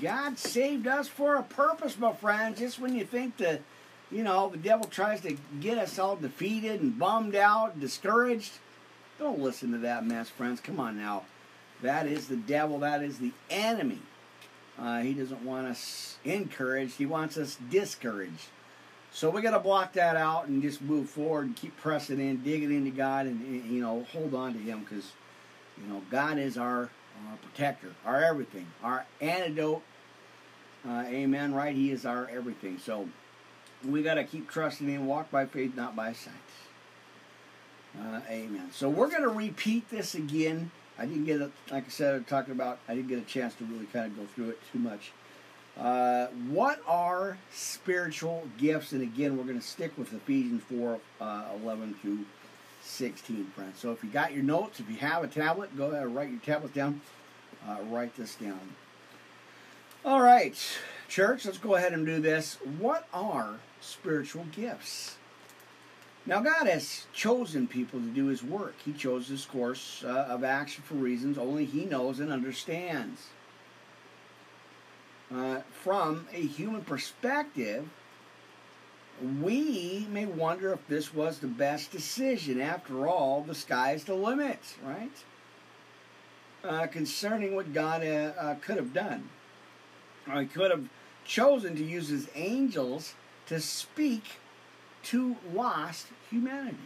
God 0.00 0.38
saved 0.38 0.86
us 0.86 1.08
for 1.08 1.34
a 1.34 1.42
purpose, 1.42 1.98
my 1.98 2.12
friends. 2.12 2.60
Just 2.60 2.78
when 2.78 2.94
you 2.94 3.04
think 3.04 3.38
that 3.38 3.62
you 4.10 4.24
know, 4.24 4.48
the 4.48 4.56
devil 4.56 4.86
tries 4.86 5.20
to 5.20 5.36
get 5.60 5.78
us 5.78 5.98
all 5.98 6.16
defeated 6.16 6.80
and 6.80 6.98
bummed 6.98 7.36
out, 7.36 7.78
discouraged. 7.78 8.52
Don't 9.18 9.38
listen 9.38 9.70
to 9.72 9.78
that 9.78 10.04
mess, 10.04 10.28
friends. 10.28 10.60
Come 10.60 10.80
on 10.80 10.98
now. 10.98 11.24
That 11.82 12.06
is 12.06 12.26
the 12.26 12.36
devil. 12.36 12.80
That 12.80 13.02
is 13.02 13.18
the 13.18 13.32
enemy. 13.48 14.00
Uh, 14.78 15.00
he 15.00 15.14
doesn't 15.14 15.44
want 15.44 15.66
us 15.66 16.16
encouraged. 16.24 16.96
He 16.96 17.06
wants 17.06 17.36
us 17.36 17.56
discouraged. 17.70 18.48
So 19.12 19.28
we 19.28 19.42
got 19.42 19.50
to 19.50 19.58
block 19.58 19.94
that 19.94 20.16
out 20.16 20.46
and 20.46 20.62
just 20.62 20.80
move 20.80 21.10
forward 21.10 21.46
and 21.46 21.56
keep 21.56 21.76
pressing 21.76 22.20
in, 22.20 22.42
digging 22.42 22.72
into 22.72 22.90
God, 22.90 23.26
and 23.26 23.70
you 23.70 23.82
know, 23.82 24.06
hold 24.12 24.34
on 24.34 24.52
to 24.52 24.58
Him 24.58 24.80
because 24.80 25.12
you 25.80 25.92
know 25.92 26.02
God 26.10 26.38
is 26.38 26.56
our, 26.56 26.90
our 27.28 27.36
protector, 27.42 27.92
our 28.04 28.22
everything, 28.22 28.66
our 28.82 29.04
antidote. 29.20 29.82
Uh, 30.88 31.04
amen. 31.06 31.52
Right? 31.52 31.74
He 31.74 31.90
is 31.90 32.06
our 32.06 32.28
everything. 32.28 32.78
So 32.78 33.08
we 33.84 34.02
got 34.02 34.14
to 34.14 34.24
keep 34.24 34.48
trusting 34.48 34.88
Him, 34.88 35.06
walk 35.06 35.30
by 35.30 35.46
faith, 35.46 35.76
not 35.76 35.96
by 35.96 36.12
sight. 36.12 36.34
Uh, 37.98 38.20
amen. 38.28 38.68
So 38.72 38.88
we're 38.88 39.10
going 39.10 39.22
to 39.22 39.28
repeat 39.28 39.90
this 39.90 40.14
again. 40.14 40.70
I 40.98 41.06
didn't 41.06 41.24
get 41.24 41.40
it, 41.40 41.50
like 41.70 41.86
I 41.86 41.90
said, 41.90 42.14
I'm 42.14 42.24
talking 42.24 42.52
about, 42.52 42.78
I 42.88 42.94
didn't 42.94 43.08
get 43.08 43.18
a 43.18 43.22
chance 43.22 43.54
to 43.54 43.64
really 43.64 43.86
kind 43.86 44.06
of 44.06 44.16
go 44.16 44.26
through 44.26 44.50
it 44.50 44.60
too 44.70 44.78
much. 44.78 45.12
Uh, 45.80 46.26
what 46.50 46.82
are 46.86 47.38
spiritual 47.52 48.46
gifts? 48.58 48.92
And 48.92 49.02
again, 49.02 49.38
we're 49.38 49.44
going 49.44 49.60
to 49.60 49.66
stick 49.66 49.96
with 49.96 50.12
Ephesians 50.12 50.62
4 50.68 51.00
uh, 51.20 51.44
11 51.62 51.94
through 52.02 52.26
16, 52.82 53.46
friends. 53.54 53.78
So 53.78 53.90
if 53.90 54.04
you 54.04 54.10
got 54.10 54.34
your 54.34 54.42
notes, 54.42 54.78
if 54.78 54.90
you 54.90 54.96
have 54.96 55.24
a 55.24 55.28
tablet, 55.28 55.74
go 55.76 55.86
ahead 55.86 56.02
and 56.02 56.14
write 56.14 56.30
your 56.30 56.40
tablet 56.40 56.74
down. 56.74 57.00
Uh, 57.66 57.78
write 57.88 58.14
this 58.16 58.34
down. 58.34 58.60
All 60.04 60.22
right, 60.22 60.56
church, 61.08 61.44
let's 61.44 61.58
go 61.58 61.74
ahead 61.74 61.92
and 61.92 62.06
do 62.06 62.20
this. 62.20 62.58
What 62.78 63.06
are 63.12 63.58
spiritual 63.80 64.46
gifts. 64.52 65.16
Now, 66.26 66.40
God 66.40 66.66
has 66.66 67.06
chosen 67.12 67.66
people 67.66 67.98
to 67.98 68.06
do 68.06 68.26
His 68.26 68.42
work. 68.42 68.74
He 68.84 68.92
chose 68.92 69.28
this 69.28 69.46
course 69.46 70.04
uh, 70.04 70.26
of 70.28 70.44
action 70.44 70.84
for 70.86 70.94
reasons 70.94 71.38
only 71.38 71.64
He 71.64 71.86
knows 71.86 72.20
and 72.20 72.30
understands. 72.30 73.28
Uh, 75.34 75.60
from 75.70 76.26
a 76.32 76.40
human 76.40 76.82
perspective, 76.82 77.88
we 79.40 80.06
may 80.10 80.26
wonder 80.26 80.72
if 80.72 80.86
this 80.88 81.14
was 81.14 81.38
the 81.38 81.46
best 81.46 81.92
decision. 81.92 82.60
After 82.60 83.06
all, 83.06 83.42
the 83.42 83.54
sky's 83.54 84.04
the 84.04 84.14
limit, 84.14 84.58
right? 84.84 85.24
Uh, 86.64 86.86
concerning 86.88 87.54
what 87.54 87.72
God 87.72 88.02
uh, 88.02 88.32
uh, 88.38 88.54
could 88.56 88.76
have 88.76 88.92
done. 88.92 89.28
He 90.32 90.46
could 90.46 90.70
have 90.70 90.88
chosen 91.24 91.76
to 91.76 91.84
use 91.84 92.08
His 92.08 92.28
angels 92.34 93.14
to 93.46 93.60
speak 93.60 94.24
to 95.04 95.36
lost 95.54 96.08
humanity. 96.28 96.76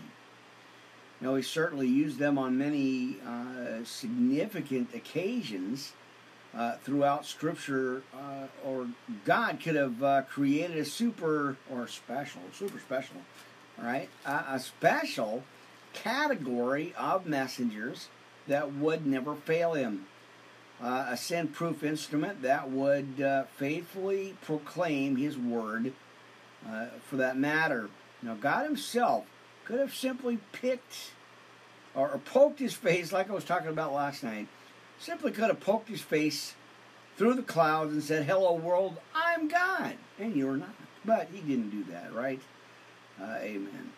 Now, 1.20 1.34
he 1.34 1.42
certainly 1.42 1.88
used 1.88 2.18
them 2.18 2.38
on 2.38 2.58
many 2.58 3.16
uh, 3.26 3.84
significant 3.84 4.94
occasions 4.94 5.92
uh, 6.56 6.76
throughout 6.84 7.26
Scripture, 7.26 8.02
uh, 8.14 8.46
or 8.64 8.86
God 9.24 9.60
could 9.60 9.74
have 9.74 10.02
uh, 10.02 10.22
created 10.22 10.76
a 10.76 10.84
super 10.84 11.56
or 11.70 11.88
special, 11.88 12.40
super 12.52 12.78
special, 12.78 13.16
right, 13.78 14.08
a 14.24 14.60
special 14.60 15.42
category 15.92 16.94
of 16.96 17.26
messengers 17.26 18.08
that 18.46 18.72
would 18.72 19.06
never 19.06 19.34
fail 19.34 19.72
him. 19.72 20.06
Uh, 20.82 21.06
a 21.10 21.16
sin 21.16 21.48
proof 21.48 21.84
instrument 21.84 22.42
that 22.42 22.68
would 22.68 23.20
uh, 23.20 23.44
faithfully 23.56 24.36
proclaim 24.42 25.16
his 25.16 25.38
word 25.38 25.92
for 27.08 27.16
that 27.16 27.36
matter. 27.36 27.88
Now, 28.22 28.34
God 28.34 28.64
himself 28.64 29.24
could 29.64 29.78
have 29.78 29.94
simply 29.94 30.38
picked 30.52 31.12
or, 31.94 32.10
or 32.10 32.18
poked 32.18 32.58
his 32.58 32.74
face, 32.74 33.12
like 33.12 33.30
I 33.30 33.32
was 33.32 33.44
talking 33.44 33.68
about 33.68 33.92
last 33.92 34.22
night, 34.22 34.48
simply 34.98 35.32
could 35.32 35.48
have 35.48 35.60
poked 35.60 35.88
his 35.88 36.00
face 36.00 36.54
through 37.16 37.34
the 37.34 37.42
clouds 37.42 37.92
and 37.92 38.02
said, 38.02 38.26
Hello, 38.26 38.54
world, 38.54 38.98
I'm 39.14 39.48
God, 39.48 39.94
and 40.18 40.34
you're 40.34 40.56
not. 40.56 40.74
But 41.04 41.28
he 41.32 41.40
didn't 41.40 41.70
do 41.70 41.84
that, 41.92 42.14
right? 42.14 42.40
Uh, 43.20 43.36
amen. 43.40 43.92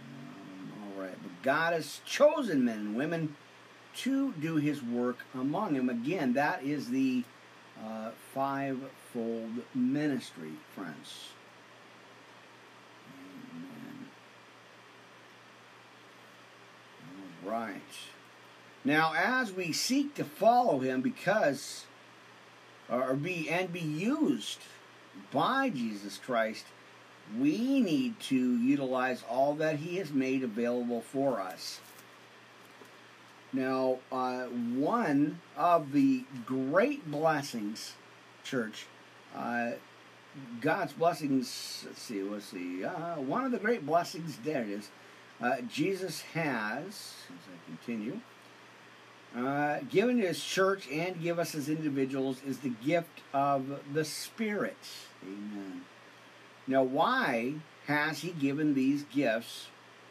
Um, 0.00 0.72
all 0.82 1.02
right. 1.02 1.14
But 1.22 1.42
God 1.42 1.74
has 1.74 2.00
chosen 2.04 2.64
men 2.64 2.78
and 2.78 2.96
women 2.96 3.36
to 3.96 4.32
do 4.32 4.56
his 4.56 4.82
work 4.82 5.18
among 5.34 5.74
them. 5.74 5.88
Again, 5.88 6.32
that 6.34 6.62
is 6.62 6.88
the 6.88 7.24
uh, 7.84 8.10
fivefold 8.34 9.50
ministry, 9.74 10.52
friends. 10.74 11.30
Amen. 13.52 14.06
All 17.44 17.50
right. 17.50 17.82
Now, 18.88 19.12
as 19.14 19.52
we 19.52 19.72
seek 19.72 20.14
to 20.14 20.24
follow 20.24 20.78
him 20.78 21.02
because, 21.02 21.84
or 22.88 23.12
be, 23.12 23.46
and 23.50 23.70
be 23.70 23.80
used 23.80 24.60
by 25.30 25.68
Jesus 25.68 26.16
Christ, 26.16 26.64
we 27.38 27.80
need 27.80 28.18
to 28.20 28.56
utilize 28.56 29.22
all 29.28 29.52
that 29.56 29.76
He 29.76 29.98
has 29.98 30.10
made 30.10 30.42
available 30.42 31.02
for 31.02 31.38
us. 31.38 31.80
Now, 33.52 33.98
uh, 34.10 34.44
one 34.44 35.42
of 35.54 35.92
the 35.92 36.24
great 36.46 37.10
blessings, 37.10 37.92
church, 38.42 38.86
uh, 39.36 39.72
God's 40.62 40.94
blessings, 40.94 41.84
let's 41.86 42.00
see, 42.00 42.22
let's 42.22 42.46
see, 42.46 42.86
uh, 42.86 43.16
one 43.16 43.44
of 43.44 43.52
the 43.52 43.58
great 43.58 43.84
blessings, 43.84 44.38
there 44.42 44.62
it 44.62 44.70
is, 44.70 44.88
uh, 45.42 45.60
Jesus 45.68 46.22
has, 46.32 46.84
as 46.86 47.44
I 47.52 47.66
continue, 47.66 48.22
uh, 49.36 49.78
given 49.90 50.18
his 50.18 50.42
church 50.42 50.88
and 50.90 51.20
give 51.22 51.38
us 51.38 51.54
as 51.54 51.68
individuals 51.68 52.40
is 52.46 52.58
the 52.58 52.72
gift 52.84 53.20
of 53.32 53.80
the 53.92 54.04
Spirit. 54.04 54.76
Amen. 55.22 55.82
Now, 56.66 56.82
why 56.82 57.54
has 57.86 58.20
he 58.20 58.30
given 58.30 58.74
these 58.74 59.02
gifts? 59.04 59.68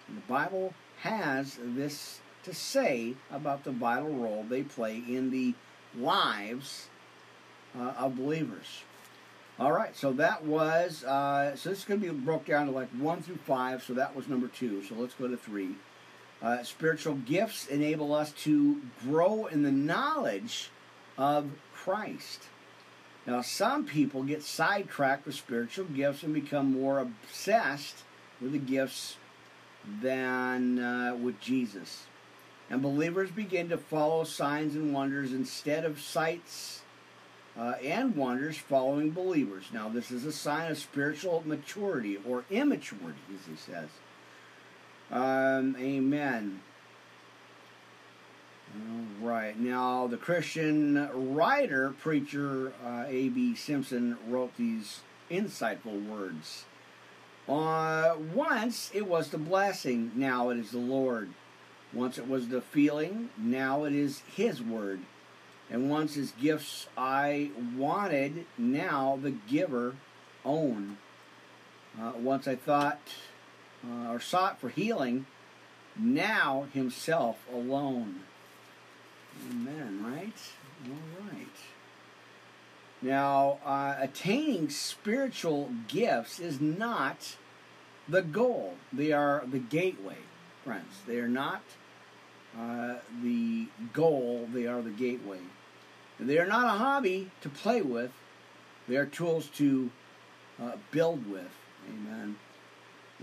And 0.07 0.17
the 0.17 0.21
Bible 0.21 0.73
has 1.01 1.57
this 1.61 2.19
to 2.43 2.53
say 2.53 3.13
about 3.31 3.63
the 3.63 3.71
vital 3.71 4.09
role 4.09 4.45
they 4.47 4.63
play 4.63 4.95
in 5.07 5.31
the 5.31 5.53
lives 5.95 6.87
uh, 7.77 7.93
of 7.97 8.15
believers. 8.15 8.83
All 9.59 9.71
right, 9.71 9.95
so 9.95 10.13
that 10.13 10.43
was, 10.45 11.03
uh, 11.03 11.55
so 11.55 11.69
this 11.69 11.79
is 11.79 11.85
going 11.85 11.99
to 11.99 12.13
be 12.13 12.19
broke 12.19 12.45
down 12.45 12.67
to 12.67 12.71
like 12.71 12.89
1 12.89 13.23
through 13.23 13.37
5, 13.37 13.83
so 13.83 13.93
that 13.95 14.15
was 14.15 14.27
number 14.27 14.47
2. 14.47 14.83
So 14.83 14.95
let's 14.95 15.15
go 15.15 15.27
to 15.27 15.35
3. 15.35 15.75
Uh, 16.41 16.63
spiritual 16.63 17.15
gifts 17.15 17.67
enable 17.67 18.13
us 18.13 18.31
to 18.31 18.81
grow 19.03 19.47
in 19.47 19.63
the 19.63 19.71
knowledge 19.71 20.69
of 21.17 21.49
Christ. 21.73 22.43
Now, 23.25 23.41
some 23.41 23.85
people 23.85 24.23
get 24.23 24.43
sidetracked 24.43 25.25
with 25.25 25.35
spiritual 25.35 25.85
gifts 25.85 26.23
and 26.23 26.33
become 26.33 26.79
more 26.79 26.99
obsessed 26.99 28.03
with 28.39 28.51
the 28.53 28.59
gifts 28.59 29.17
than 30.01 30.79
uh, 30.79 31.15
with 31.15 31.39
Jesus. 31.41 32.05
And 32.69 32.81
believers 32.81 33.31
begin 33.31 33.69
to 33.69 33.77
follow 33.77 34.23
signs 34.23 34.75
and 34.75 34.93
wonders 34.93 35.33
instead 35.33 35.85
of 35.85 35.99
sights 35.99 36.81
uh, 37.57 37.73
and 37.83 38.15
wonders 38.15 38.57
following 38.57 39.11
believers. 39.11 39.65
Now, 39.73 39.89
this 39.89 40.11
is 40.11 40.25
a 40.25 40.31
sign 40.31 40.69
of 40.69 40.77
spiritual 40.77 41.43
maturity 41.45 42.17
or 42.27 42.45
immaturity, 42.49 43.19
as 43.33 43.45
he 43.47 43.55
says. 43.55 43.89
Um, 45.11 45.75
amen. 45.79 46.61
All 48.75 49.27
right. 49.27 49.57
Now, 49.57 50.07
the 50.07 50.17
Christian 50.17 51.09
writer, 51.33 51.93
preacher 51.99 52.73
uh, 52.85 53.05
A.B. 53.07 53.55
Simpson 53.55 54.17
wrote 54.27 54.55
these 54.57 55.01
insightful 55.31 56.05
words. 56.07 56.65
Uh, 57.47 58.15
once 58.33 58.91
it 58.93 59.07
was 59.07 59.29
the 59.29 59.37
blessing, 59.37 60.11
now 60.15 60.49
it 60.49 60.57
is 60.57 60.71
the 60.71 60.77
Lord. 60.77 61.29
Once 61.93 62.17
it 62.17 62.27
was 62.27 62.49
the 62.49 62.61
feeling, 62.61 63.29
now 63.37 63.85
it 63.85 63.93
is 63.93 64.21
His 64.35 64.61
word. 64.61 64.99
And 65.69 65.89
once 65.89 66.15
His 66.15 66.31
gifts 66.31 66.87
I 66.97 67.51
wanted, 67.77 68.45
now 68.57 69.17
the 69.21 69.31
giver 69.31 69.95
own. 70.43 70.97
Uh, 71.99 72.11
once 72.17 72.47
I 72.47 72.55
thought 72.55 72.99
uh, 73.85 74.11
or 74.11 74.19
sought 74.19 74.59
for 74.59 74.69
healing, 74.69 75.25
now 75.97 76.67
Himself 76.73 77.37
alone. 77.51 78.21
Amen, 79.51 80.03
right? 80.03 80.33
All 80.85 81.27
right. 81.31 81.47
Now, 83.01 83.59
uh, 83.63 83.95
attaining 83.99 84.69
spiritual 84.69 85.71
gifts 85.87 86.39
is 86.39 86.59
not 86.59 87.35
the 88.09 88.21
goal. 88.21 88.75
They 88.91 89.11
are 89.11 89.43
the 89.45 89.59
gateway, 89.59 90.17
friends. 90.63 91.01
They 91.05 91.19
are 91.19 91.27
not 91.27 91.61
uh, 92.59 92.95
the 93.21 93.67
goal, 93.93 94.47
they 94.51 94.65
are 94.65 94.81
the 94.81 94.89
gateway. 94.89 95.39
They 96.19 96.39
are 96.39 96.47
not 96.47 96.65
a 96.65 96.77
hobby 96.79 97.29
to 97.41 97.49
play 97.49 97.81
with, 97.81 98.11
they 98.87 98.95
are 98.95 99.05
tools 99.05 99.47
to 99.57 99.91
uh, 100.61 100.71
build 100.91 101.29
with. 101.29 101.51
Amen. 101.87 102.37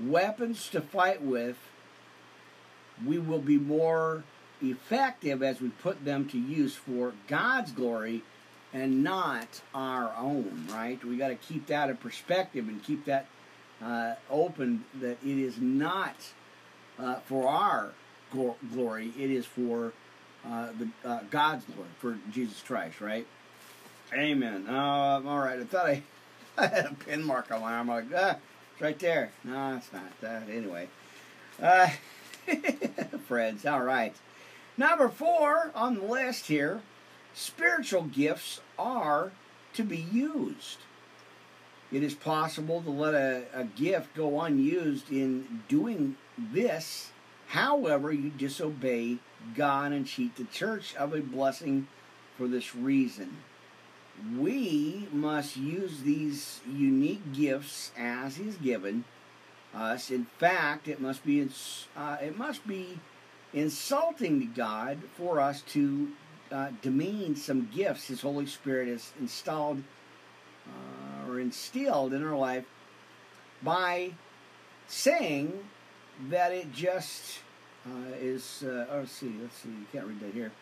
Weapons 0.01 0.68
to 0.70 0.80
fight 0.80 1.22
with. 1.22 1.57
We 3.05 3.18
will 3.18 3.40
be 3.40 3.59
more 3.59 4.24
effective 4.62 5.42
as 5.42 5.61
we 5.61 5.68
put 5.68 6.05
them 6.05 6.28
to 6.28 6.38
use 6.38 6.74
for 6.74 7.12
God's 7.26 7.72
glory 7.72 8.22
and 8.72 9.05
not 9.05 9.62
our 9.74 10.12
own, 10.16 10.66
right? 10.70 11.03
We 11.05 11.16
got 11.16 11.28
to 11.28 11.36
keep 11.36 11.66
that 11.68 11.90
in 11.90 11.97
perspective 11.97 12.68
and 12.68 12.82
keep 12.82 13.05
that 13.05 13.26
uh, 13.82 14.14
open 14.30 14.84
that 15.01 15.18
it 15.24 15.38
is 15.38 15.59
not 15.59 16.16
uh, 16.99 17.16
for 17.26 17.49
our 17.49 17.92
glory, 18.72 19.12
it 19.18 19.30
is 19.30 19.47
for 19.47 19.92
uh, 20.47 20.68
the 20.78 21.09
uh, 21.09 21.20
God's 21.30 21.64
glory, 21.64 21.88
for 21.99 22.18
Jesus 22.32 22.61
Christ, 22.62 23.01
right? 23.01 23.26
Amen. 24.12 24.66
Uh, 24.68 25.22
all 25.24 25.38
right, 25.38 25.59
I 25.59 25.64
thought 25.64 25.86
I, 25.86 26.03
I 26.59 26.66
had 26.66 26.86
a 26.86 26.95
pin 26.95 27.22
mark 27.22 27.51
on 27.51 27.61
my 27.61 27.74
arm. 27.74 27.90
I'm 27.90 27.97
like, 27.97 28.07
ah, 28.16 28.36
it's 28.75 28.83
right 28.83 28.99
there. 28.99 29.31
No, 29.45 29.77
it's 29.77 29.93
not. 29.93 30.20
that. 30.20 30.51
anyway. 30.51 30.89
Uh, 31.62 31.89
friends, 33.29 33.64
all 33.64 33.83
right. 33.83 34.14
Number 34.77 35.09
four 35.09 35.70
on 35.75 35.95
the 35.95 36.03
list 36.03 36.47
here 36.47 36.83
spiritual 37.35 38.03
gifts 38.03 38.61
are 38.79 39.33
to 39.75 39.83
be 39.83 39.99
used. 39.99 40.79
It 41.93 42.03
is 42.03 42.14
possible 42.14 42.83
to 42.83 42.91
let 42.91 43.14
a, 43.14 43.45
a 43.53 43.64
gift 43.64 44.14
go 44.14 44.41
unused 44.41 45.11
in 45.11 45.62
doing 45.68 46.16
this. 46.39 47.11
However, 47.49 48.12
you 48.12 48.31
disobey 48.31 49.18
God 49.55 49.93
and 49.93 50.07
cheat 50.07 50.37
the 50.37 50.45
church 50.45 50.97
of 50.97 51.14
a 51.14 51.20
blessing 51.20 51.87
for 52.37 52.49
this 52.49 52.75
reason. 52.75 53.37
We 54.39 55.09
must 55.12 55.57
use 55.57 56.01
these 56.03 56.61
unique 56.71 57.33
gifts 57.33 57.93
as 57.99 58.37
He's 58.37 58.57
given 58.57 59.05
us. 59.75 60.11
In 60.11 60.27
fact, 60.39 60.89
it 60.89 61.01
must 61.01 61.25
be 61.25 61.47
uh, 61.97 62.17
it 62.23 62.39
must 62.39 62.67
be 62.67 62.99
insulting 63.53 64.41
to 64.41 64.47
God 64.47 64.99
for 65.17 65.41
us 65.41 65.62
to 65.62 66.09
uh, 66.51 66.69
demean 66.83 67.37
some 67.37 67.69
gifts 67.75 68.07
His 68.07 68.21
Holy 68.21 68.47
Spirit 68.47 68.89
has 68.89 69.12
installed 69.21 69.83
uh, 70.67 71.31
or 71.31 71.41
instilled 71.41 72.12
in 72.12 72.25
our 72.25 72.37
life 72.37 72.65
by 73.62 74.12
saying 74.87 75.53
that 76.31 76.53
it 76.53 76.73
just 76.73 77.41
uh, 77.87 78.15
is. 78.21 78.65
Uh, 78.65 78.87
oh, 78.91 78.99
let's 78.99 79.12
see, 79.12 79.35
let's 79.41 79.57
see. 79.57 79.69
You 79.69 79.87
can't 79.93 80.07
read 80.07 80.21
that 80.21 80.33
here. 80.33 80.53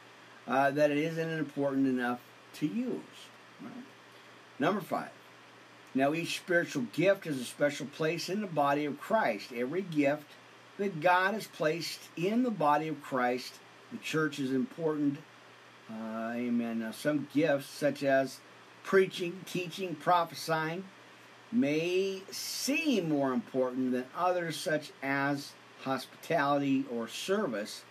Uh, 0.48 0.70
that 0.72 0.90
it 0.90 0.98
isn't 0.98 1.30
important 1.30 1.86
enough 1.86 2.20
to 2.55 2.66
use. 2.66 3.00
Number 4.58 4.80
five. 4.80 5.10
Now, 5.94 6.14
each 6.14 6.36
spiritual 6.36 6.84
gift 6.92 7.24
has 7.24 7.38
a 7.38 7.44
special 7.44 7.86
place 7.86 8.28
in 8.28 8.40
the 8.40 8.46
body 8.46 8.84
of 8.84 9.00
Christ. 9.00 9.52
Every 9.52 9.82
gift 9.82 10.24
that 10.78 11.00
God 11.00 11.34
has 11.34 11.46
placed 11.46 12.00
in 12.16 12.42
the 12.42 12.50
body 12.50 12.88
of 12.88 13.02
Christ. 13.02 13.54
The 13.90 13.98
church 13.98 14.38
is 14.38 14.52
important. 14.52 15.18
Uh, 15.90 16.32
amen. 16.34 16.78
Now, 16.78 16.92
some 16.92 17.28
gifts, 17.34 17.66
such 17.66 18.02
as 18.02 18.38
preaching, 18.84 19.40
teaching, 19.46 19.94
prophesying, 19.94 20.84
may 21.50 22.22
seem 22.30 23.10
more 23.10 23.32
important 23.32 23.92
than 23.92 24.06
others, 24.16 24.56
such 24.56 24.92
as 25.02 25.52
hospitality 25.82 26.86
or 26.90 27.06
service. 27.06 27.82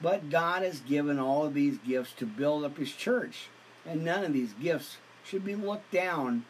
But 0.00 0.30
God 0.30 0.62
has 0.62 0.80
given 0.80 1.18
all 1.18 1.44
of 1.44 1.54
these 1.54 1.78
gifts 1.78 2.12
to 2.18 2.26
build 2.26 2.64
up 2.64 2.78
His 2.78 2.92
church, 2.92 3.48
and 3.84 4.04
none 4.04 4.24
of 4.24 4.32
these 4.32 4.52
gifts 4.52 4.98
should 5.24 5.44
be 5.44 5.54
looked 5.54 5.90
down 5.92 6.44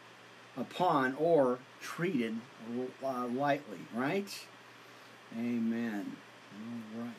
upon 0.57 1.15
or 1.15 1.59
treated 1.81 2.37
uh, 3.03 3.27
lightly, 3.27 3.79
right? 3.93 4.45
Amen. 5.37 6.15
All 6.53 7.03
right. 7.03 7.11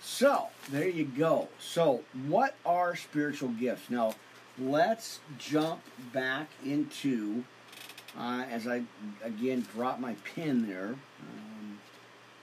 So, 0.00 0.48
there 0.70 0.88
you 0.88 1.04
go. 1.04 1.48
So, 1.58 2.02
what 2.26 2.54
are 2.64 2.96
spiritual 2.96 3.50
gifts? 3.50 3.90
Now, 3.90 4.14
let's 4.58 5.20
jump 5.38 5.82
back 6.12 6.48
into, 6.64 7.44
uh, 8.18 8.44
as 8.50 8.66
I 8.66 8.82
again 9.22 9.66
drop 9.74 10.00
my 10.00 10.14
pin 10.24 10.66
there. 10.66 10.94
Um, 11.20 11.78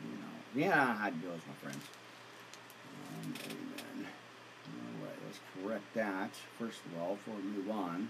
you 0.01 0.17
know, 0.17 0.67
yeah, 0.67 0.93
how 0.95 1.07
it 1.07 1.21
goes, 1.21 1.39
my 1.47 1.53
friends. 1.61 1.83
Um, 3.09 3.33
amen. 3.45 4.07
All 4.67 5.05
right, 5.05 5.17
let's 5.25 5.39
correct 5.67 5.93
that 5.95 6.31
first 6.57 6.79
of 6.85 7.01
all 7.01 7.15
before 7.15 7.35
we 7.35 7.41
move 7.41 7.69
on. 7.69 8.09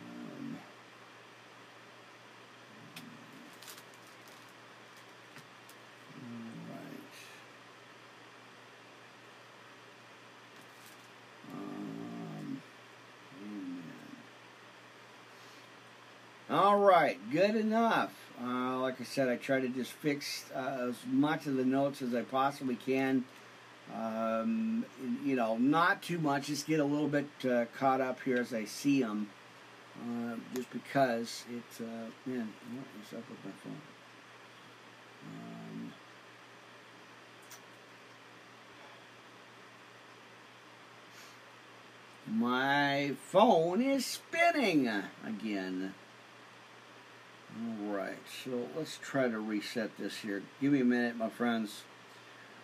Um, 0.00 0.58
All 16.50 16.78
right, 16.78 17.18
good 17.30 17.54
enough. 17.56 18.12
Uh, 18.42 18.78
like 18.78 19.00
I 19.00 19.04
said, 19.04 19.28
I 19.28 19.36
try 19.36 19.60
to 19.60 19.68
just 19.68 19.92
fix 19.92 20.46
uh, 20.54 20.88
as 20.88 20.94
much 21.06 21.46
of 21.46 21.56
the 21.56 21.64
notes 21.64 22.00
as 22.00 22.14
I 22.14 22.22
possibly 22.22 22.76
can. 22.76 23.24
Um, 23.94 24.84
you 25.24 25.34
know, 25.36 25.56
not 25.56 26.02
too 26.02 26.18
much. 26.18 26.48
Just 26.48 26.66
get 26.66 26.80
a 26.80 26.84
little 26.84 27.08
bit 27.08 27.28
uh, 27.48 27.64
caught 27.76 28.00
up 28.00 28.20
here 28.22 28.38
as 28.38 28.52
I 28.52 28.64
see 28.64 29.02
them. 29.02 29.30
Uh, 30.00 30.36
just 30.54 30.70
because 30.70 31.44
it's, 31.50 31.80
uh, 31.80 32.06
man, 32.24 32.52
what 32.72 32.86
is 33.02 33.12
up 33.12 33.24
with 33.28 33.44
my 33.44 33.50
phone? 33.64 33.80
Um, 35.26 35.92
my 42.38 43.12
phone 43.20 43.82
is 43.82 44.06
spinning 44.06 44.88
again. 45.26 45.94
Alright, 47.82 48.18
so 48.44 48.68
let's 48.76 48.98
try 48.98 49.28
to 49.28 49.40
reset 49.40 49.96
this 49.98 50.18
here. 50.18 50.42
Give 50.60 50.72
me 50.72 50.82
a 50.82 50.84
minute, 50.84 51.16
my 51.16 51.28
friends. 51.28 51.82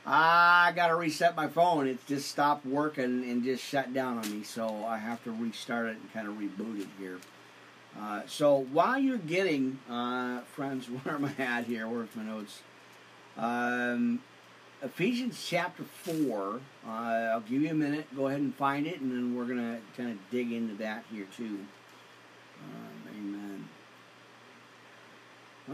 I 0.06 0.72
gotta 0.76 0.94
reset 0.94 1.34
my 1.34 1.48
phone. 1.48 1.86
It 1.86 2.06
just 2.06 2.28
stopped 2.30 2.66
working 2.66 3.24
and 3.28 3.42
just 3.42 3.64
shut 3.64 3.94
down 3.94 4.18
on 4.18 4.30
me, 4.30 4.44
so 4.44 4.84
I 4.84 4.98
have 4.98 5.22
to 5.24 5.32
restart 5.32 5.86
it 5.86 5.96
and 5.96 6.12
kind 6.12 6.28
of 6.28 6.34
reboot 6.34 6.80
it 6.80 6.88
here. 6.98 7.18
Uh, 7.98 8.22
so 8.26 8.66
while 8.72 8.98
you're 8.98 9.18
getting, 9.18 9.78
uh, 9.88 10.40
friends, 10.40 10.86
where 10.90 11.14
am 11.14 11.24
I 11.24 11.42
at 11.42 11.64
here? 11.64 11.88
Where's 11.88 12.14
my 12.14 12.24
notes? 12.24 12.60
Um, 13.36 14.20
Ephesians 14.82 15.42
chapter 15.48 15.84
4. 15.84 16.60
Uh, 16.86 16.90
I'll 16.90 17.40
give 17.40 17.62
you 17.62 17.70
a 17.70 17.74
minute. 17.74 18.14
Go 18.14 18.28
ahead 18.28 18.40
and 18.40 18.54
find 18.54 18.86
it, 18.86 19.00
and 19.00 19.10
then 19.10 19.34
we're 19.34 19.46
going 19.46 19.58
to 19.58 19.80
kind 19.96 20.10
of 20.10 20.18
dig 20.30 20.52
into 20.52 20.74
that 20.74 21.04
here, 21.10 21.26
too. 21.36 21.60
Um, 22.62 23.08
amen. 23.16 23.68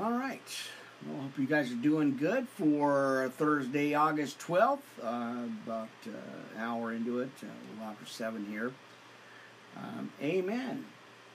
All 0.00 0.12
right. 0.12 0.40
Well, 1.06 1.22
hope 1.22 1.38
you 1.38 1.46
guys 1.46 1.72
are 1.72 1.76
doing 1.76 2.18
good 2.18 2.46
for 2.46 3.32
Thursday, 3.38 3.94
August 3.94 4.38
12th. 4.38 4.80
Uh, 5.02 5.46
about 5.64 5.88
uh, 6.06 6.58
hour 6.58 6.92
into 6.92 7.20
it, 7.20 7.30
uh, 7.42 7.46
a 7.46 7.64
little 7.72 7.90
after 7.90 8.04
7 8.04 8.44
here. 8.44 8.72
Um, 9.78 10.12
amen. 10.22 10.84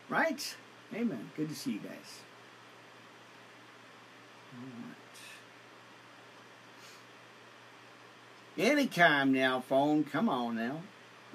Right? 0.08 0.56
Amen. 0.94 1.32
Good 1.36 1.50
to 1.50 1.56
see 1.56 1.72
you 1.74 1.80
guys. 1.80 2.20
Right. 8.58 8.66
Anytime 8.70 9.34
now, 9.34 9.62
phone. 9.62 10.04
Come 10.04 10.30
on 10.30 10.58
now. 10.58 10.82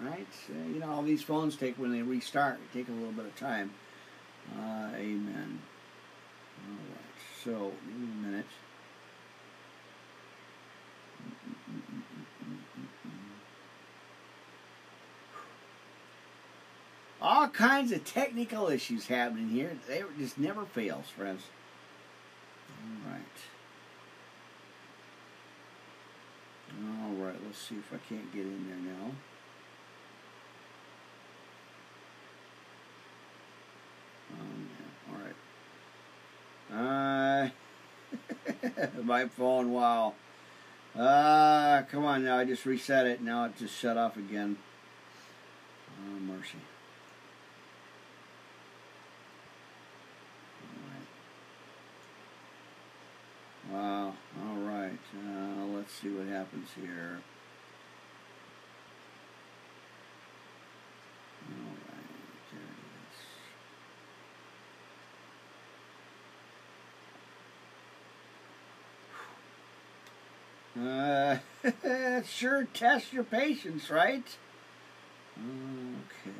Right? 0.01 0.29
Uh, 0.49 0.69
you 0.73 0.79
know, 0.79 0.91
all 0.91 1.03
these 1.03 1.23
phones 1.23 1.57
take, 1.57 1.77
when 1.79 1.91
they 1.91 2.03
restart, 2.03 2.61
they 2.73 2.81
take 2.81 2.89
a 2.89 2.93
little 2.93 3.11
bit 3.11 3.27
of 3.27 3.35
time. 3.37 3.73
Uh, 4.57 4.91
amen. 4.95 5.61
All 6.65 6.77
right. 6.95 7.00
So, 7.45 7.73
give 7.87 7.97
me 7.97 8.09
a 8.13 8.27
minute. 8.27 8.47
All 17.23 17.49
kinds 17.49 17.93
of 17.93 18.05
technical 18.05 18.69
issues 18.69 19.07
happening 19.07 19.51
here. 19.51 19.79
They 19.87 20.03
just 20.19 20.39
never 20.39 20.65
fails, 20.65 21.09
friends. 21.09 21.43
All 22.83 23.13
right. 23.13 23.23
All 26.83 27.27
right, 27.27 27.37
let's 27.45 27.59
see 27.59 27.75
if 27.77 27.93
I 27.93 27.99
can't 28.09 28.33
get 28.33 28.47
in 28.47 28.67
there 28.69 28.95
now. 28.95 29.11
Um, 34.33 34.70
Uh, 36.73 37.49
my 39.03 39.27
phone, 39.27 39.73
wow. 39.73 40.15
Uh, 40.97 41.83
come 41.91 42.05
on 42.05 42.25
now, 42.25 42.39
I 42.39 42.45
just 42.45 42.67
reset 42.67 43.07
it. 43.07 43.23
Now 43.23 43.45
it 43.45 43.57
just 43.57 43.77
shut 43.77 43.97
off 43.97 44.17
again. 44.17 44.57
Oh, 45.89 46.21
mercy. 46.21 46.59
Wow, 53.71 54.15
alright. 54.45 54.99
Uh, 55.15 55.65
let's 55.77 55.93
see 55.93 56.09
what 56.09 56.27
happens 56.27 56.71
here. 56.75 57.21
Uh, 70.81 71.37
sure 72.27 72.65
test 72.65 73.13
your 73.13 73.25
patience, 73.25 73.91
right? 73.91 74.25
Okay. 75.39 76.37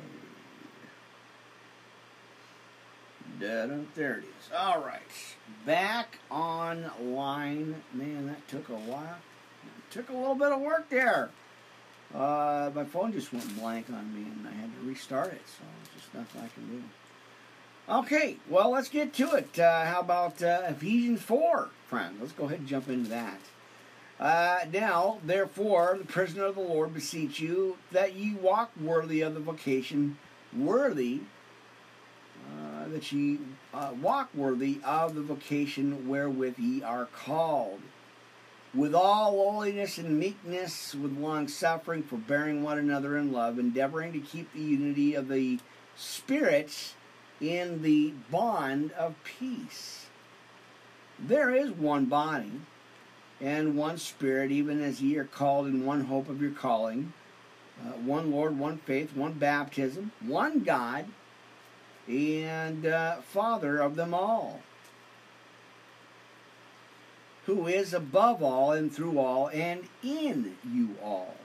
Da-da, 3.39 3.79
there 3.95 4.17
it 4.17 4.25
is. 4.25 4.49
All 4.55 4.83
right. 4.83 5.01
Back 5.65 6.19
online. 6.29 7.81
Man, 7.93 8.27
that 8.27 8.47
took 8.47 8.69
a 8.69 8.73
while. 8.73 9.17
It 9.63 9.91
took 9.91 10.09
a 10.09 10.13
little 10.13 10.35
bit 10.35 10.51
of 10.51 10.61
work 10.61 10.89
there. 10.89 11.31
Uh, 12.13 12.69
my 12.75 12.83
phone 12.83 13.13
just 13.13 13.31
went 13.31 13.57
blank 13.57 13.89
on 13.89 14.13
me 14.13 14.29
and 14.29 14.47
I 14.47 14.51
had 14.51 14.69
to 14.75 14.87
restart 14.87 15.33
it, 15.33 15.41
so 15.45 15.63
there's 15.63 16.03
just 16.03 16.13
nothing 16.13 16.41
I 16.41 16.47
can 16.53 16.67
do. 16.67 16.83
Okay, 17.89 18.37
well, 18.49 18.71
let's 18.71 18.89
get 18.89 19.13
to 19.13 19.31
it. 19.33 19.57
Uh, 19.57 19.85
how 19.85 20.01
about 20.01 20.41
uh, 20.43 20.61
Ephesians 20.65 21.21
4, 21.21 21.69
friend? 21.87 22.17
Let's 22.19 22.33
go 22.33 22.45
ahead 22.45 22.59
and 22.59 22.67
jump 22.67 22.89
into 22.89 23.09
that. 23.09 23.39
Uh, 24.21 24.59
now, 24.71 25.17
therefore, 25.25 25.95
the 25.97 26.05
prisoner 26.05 26.45
of 26.45 26.53
the 26.53 26.61
Lord 26.61 26.93
beseech 26.93 27.39
you 27.39 27.77
that 27.91 28.13
ye 28.13 28.35
walk 28.35 28.71
worthy 28.79 29.21
of 29.21 29.33
the 29.33 29.39
vocation, 29.39 30.19
worthy, 30.55 31.21
uh, 32.47 32.87
that 32.89 33.11
ye 33.11 33.39
uh, 33.73 33.93
walk 33.99 34.29
worthy 34.35 34.79
of 34.85 35.15
the 35.15 35.23
vocation 35.23 36.07
wherewith 36.07 36.59
ye 36.59 36.83
are 36.83 37.07
called, 37.07 37.81
with 38.75 38.93
all 38.93 39.37
lowliness 39.37 39.97
and 39.97 40.19
meekness, 40.19 40.93
with 40.93 41.17
long 41.17 41.47
suffering, 41.47 42.03
forbearing 42.03 42.61
one 42.61 42.77
another 42.77 43.17
in 43.17 43.31
love, 43.31 43.57
endeavoring 43.57 44.13
to 44.13 44.19
keep 44.19 44.53
the 44.53 44.61
unity 44.61 45.15
of 45.15 45.29
the 45.29 45.59
Spirit 45.95 46.93
in 47.41 47.81
the 47.81 48.13
bond 48.29 48.91
of 48.91 49.15
peace. 49.23 50.05
There 51.17 51.49
is 51.49 51.71
one 51.71 52.05
body 52.05 52.61
and 53.41 53.75
one 53.75 53.97
Spirit, 53.97 54.51
even 54.51 54.81
as 54.81 55.01
ye 55.01 55.17
are 55.17 55.25
called 55.25 55.65
in 55.65 55.85
one 55.85 56.01
hope 56.01 56.29
of 56.29 56.41
your 56.41 56.51
calling, 56.51 57.13
uh, 57.81 57.93
one 57.93 58.31
Lord, 58.31 58.57
one 58.57 58.77
faith, 58.77 59.15
one 59.15 59.33
baptism, 59.33 60.11
one 60.21 60.59
God, 60.59 61.05
and 62.07 62.85
uh, 62.85 63.15
Father 63.21 63.79
of 63.79 63.95
them 63.95 64.13
all, 64.13 64.61
who 67.45 67.65
is 67.65 67.93
above 67.93 68.43
all 68.43 68.71
and 68.71 68.93
through 68.93 69.17
all 69.17 69.49
and 69.49 69.87
in 70.03 70.57
you 70.71 70.95
all. 71.03 71.35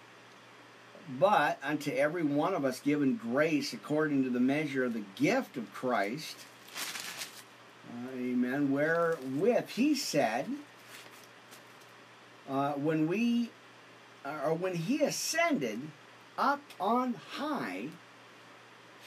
But 1.18 1.58
unto 1.62 1.92
every 1.92 2.24
one 2.24 2.52
of 2.52 2.64
us 2.64 2.80
given 2.80 3.16
grace 3.16 3.72
according 3.72 4.24
to 4.24 4.30
the 4.30 4.40
measure 4.40 4.84
of 4.84 4.92
the 4.92 5.04
gift 5.14 5.56
of 5.56 5.72
Christ, 5.72 6.36
uh, 7.88 8.16
amen, 8.16 8.72
wherewith 8.72 9.68
he 9.70 9.94
said, 9.94 10.46
uh, 12.48 12.72
when 12.72 13.06
we 13.08 13.50
or 14.24 14.54
when 14.54 14.74
he 14.74 15.02
ascended 15.02 15.80
up 16.36 16.60
on 16.80 17.14
high, 17.14 17.88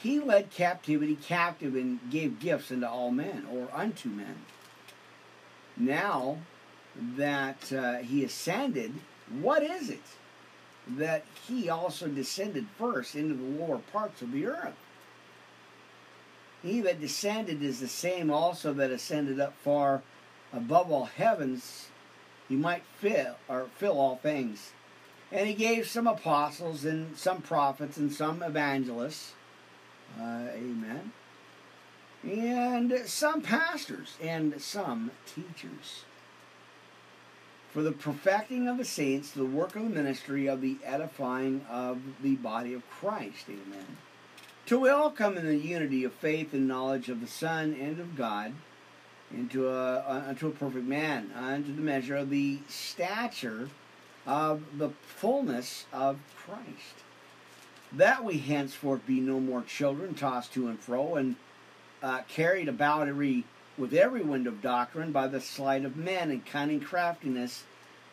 he 0.02 0.18
led 0.18 0.50
captivity 0.50 1.16
captive 1.16 1.74
and 1.74 2.00
gave 2.10 2.40
gifts 2.40 2.70
unto 2.70 2.86
all 2.86 3.10
men, 3.10 3.46
or 3.50 3.68
unto 3.72 4.08
men. 4.08 4.36
Now 5.76 6.38
that 7.16 7.72
uh, 7.72 7.98
he 7.98 8.24
ascended, 8.24 8.94
what 9.40 9.62
is 9.62 9.90
it? 9.90 10.02
That 10.88 11.24
he 11.46 11.68
also 11.68 12.08
descended 12.08 12.66
first 12.78 13.14
into 13.14 13.34
the 13.34 13.64
lower 13.64 13.78
parts 13.78 14.22
of 14.22 14.32
the 14.32 14.46
earth. 14.46 14.74
He 16.62 16.80
that 16.80 17.00
descended 17.00 17.62
is 17.62 17.80
the 17.80 17.88
same 17.88 18.30
also 18.30 18.72
that 18.74 18.90
ascended 18.90 19.38
up 19.38 19.54
far 19.62 20.02
above 20.52 20.90
all 20.90 21.06
heavens, 21.06 21.89
he 22.50 22.56
might 22.56 22.82
fill 22.98 23.36
or 23.48 23.68
fill 23.76 23.98
all 23.98 24.16
things. 24.16 24.72
And 25.30 25.46
he 25.46 25.54
gave 25.54 25.88
some 25.88 26.08
apostles 26.08 26.84
and 26.84 27.16
some 27.16 27.40
prophets 27.40 27.96
and 27.96 28.12
some 28.12 28.42
evangelists. 28.42 29.34
Uh, 30.20 30.48
amen. 30.52 31.12
And 32.24 32.92
some 33.06 33.40
pastors 33.40 34.16
and 34.20 34.60
some 34.60 35.12
teachers. 35.32 36.04
For 37.72 37.82
the 37.82 37.92
perfecting 37.92 38.66
of 38.66 38.78
the 38.78 38.84
saints, 38.84 39.30
the 39.30 39.44
work 39.44 39.76
of 39.76 39.84
the 39.84 39.90
ministry 39.90 40.48
of 40.48 40.60
the 40.60 40.78
edifying 40.84 41.64
of 41.70 42.00
the 42.20 42.34
body 42.34 42.74
of 42.74 42.82
Christ. 42.90 43.44
Amen. 43.48 43.96
Till 44.66 44.80
we 44.80 44.88
all 44.88 45.12
come 45.12 45.38
in 45.38 45.46
the 45.46 45.56
unity 45.56 46.02
of 46.02 46.12
faith 46.14 46.52
and 46.52 46.66
knowledge 46.66 47.08
of 47.08 47.20
the 47.20 47.28
Son 47.28 47.76
and 47.80 48.00
of 48.00 48.16
God 48.16 48.54
into 49.34 49.68
a 49.68 50.24
unto 50.28 50.48
a 50.48 50.50
perfect 50.50 50.86
man, 50.86 51.30
unto 51.36 51.74
the 51.74 51.82
measure 51.82 52.16
of 52.16 52.30
the 52.30 52.58
stature 52.68 53.70
of 54.26 54.78
the 54.78 54.90
fullness 54.90 55.86
of 55.92 56.18
Christ. 56.36 57.04
That 57.92 58.24
we 58.24 58.38
henceforth 58.38 59.06
be 59.06 59.20
no 59.20 59.40
more 59.40 59.62
children, 59.62 60.14
tossed 60.14 60.52
to 60.54 60.68
and 60.68 60.78
fro, 60.78 61.16
and 61.16 61.36
uh, 62.02 62.22
carried 62.28 62.68
about 62.68 63.08
every 63.08 63.44
with 63.76 63.94
every 63.94 64.22
wind 64.22 64.46
of 64.46 64.60
doctrine 64.60 65.10
by 65.10 65.26
the 65.26 65.40
sleight 65.40 65.84
of 65.84 65.96
men 65.96 66.30
and 66.30 66.44
cunning 66.44 66.80
craftiness, 66.80 67.64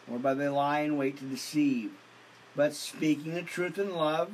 or 0.10 0.18
by 0.18 0.34
the 0.34 0.52
lie 0.52 0.82
in 0.82 0.98
wait 0.98 1.18
to 1.18 1.26
deceive. 1.26 1.92
But 2.56 2.74
speaking 2.74 3.36
the 3.36 3.44
truth 3.44 3.78
in 3.78 3.96
love, 3.96 4.32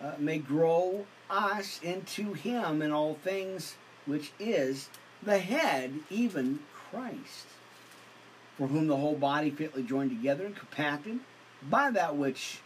uh, 0.00 0.12
may 0.18 0.38
grow 0.38 1.06
us 1.28 1.80
into 1.82 2.32
Him 2.34 2.80
in 2.80 2.92
all 2.92 3.14
things, 3.14 3.74
which 4.06 4.32
is 4.38 4.88
the 5.26 5.38
head, 5.38 5.92
even 6.08 6.60
Christ, 6.72 7.46
for 8.56 8.68
whom 8.68 8.86
the 8.86 8.96
whole 8.96 9.16
body 9.16 9.50
fitly 9.50 9.82
joined 9.82 10.10
together 10.10 10.46
and 10.46 10.56
compacted 10.56 11.18
by 11.68 11.90
that 11.90 12.16
which 12.16 12.60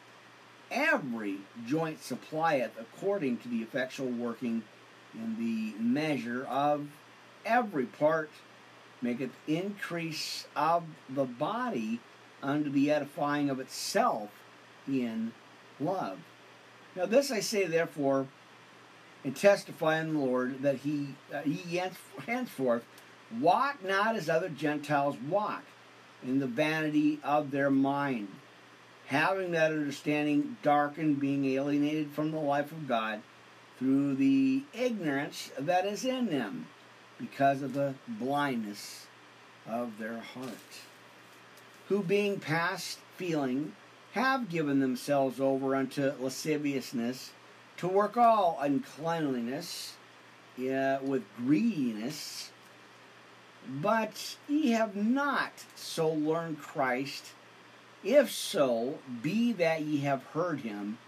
every 0.71 1.39
joint 1.67 2.03
supplieth 2.03 2.73
according 2.79 3.39
to 3.39 3.49
the 3.49 3.63
effectual 3.63 4.09
working 4.09 4.63
in 5.15 5.37
the 5.39 5.83
measure 5.83 6.45
of 6.45 6.87
every 7.45 7.87
part 7.87 8.31
maketh 9.03 9.31
increase 9.49 10.47
of 10.55 10.85
the 11.09 11.25
body 11.25 11.99
unto 12.43 12.71
the 12.71 12.91
edifying 12.91 13.51
of 13.51 13.59
itself 13.59 14.31
in 14.87 15.33
love. 15.81 16.19
Now 16.95 17.07
this 17.07 17.31
I 17.31 17.41
say 17.41 17.65
therefore 17.65 18.29
and 19.25 19.37
testify 19.37 20.01
in 20.01 20.15
the 20.15 20.21
Lord 20.21 20.63
that 20.63 20.77
he, 20.77 21.15
uh, 21.33 21.43
he 21.43 21.81
henceforth 22.27 22.85
walk 23.39 23.85
not 23.85 24.17
as 24.17 24.29
other 24.29 24.49
Gentiles 24.49 25.17
walk, 25.29 25.63
in 26.23 26.39
the 26.39 26.47
vanity 26.47 27.19
of 27.23 27.51
their 27.51 27.71
mind, 27.71 28.29
having 29.07 29.53
that 29.53 29.73
understanding 29.73 30.57
darkened, 30.63 31.21
being 31.21 31.45
alienated 31.47 32.11
from 32.11 32.31
the 32.31 32.39
life 32.39 32.73
of 32.73 32.89
God 32.89 33.23
through 33.79 34.15
the 34.17 34.63
ignorance 34.75 35.51
that 35.59 35.87
is 35.87 36.05
in 36.05 36.27
them, 36.27 36.67
because 37.19 37.63
of 37.63 37.73
the 37.73 37.95
blindness 38.07 39.07
of 39.67 39.99
their 39.99 40.19
heart, 40.19 40.83
who 41.89 42.03
being 42.03 42.39
past 42.39 42.99
feeling 43.17 43.73
have 44.13 44.49
given 44.49 44.81
themselves 44.81 45.41
over 45.41 45.75
unto 45.75 46.13
lasciviousness 46.19 47.31
to 47.81 47.89
work 47.89 48.19
all 48.19 48.59
uncleanliness 48.61 49.95
uh, 50.59 50.99
with 51.03 51.25
greediness. 51.39 52.51
But 53.67 54.37
ye 54.47 54.73
have 54.73 54.95
not 54.95 55.53
so 55.75 56.11
learned 56.11 56.61
Christ. 56.61 57.29
If 58.05 58.31
so, 58.31 58.99
be 59.23 59.53
that 59.53 59.81
ye 59.81 60.01
have 60.01 60.23
heard 60.25 60.61
him 60.61 60.99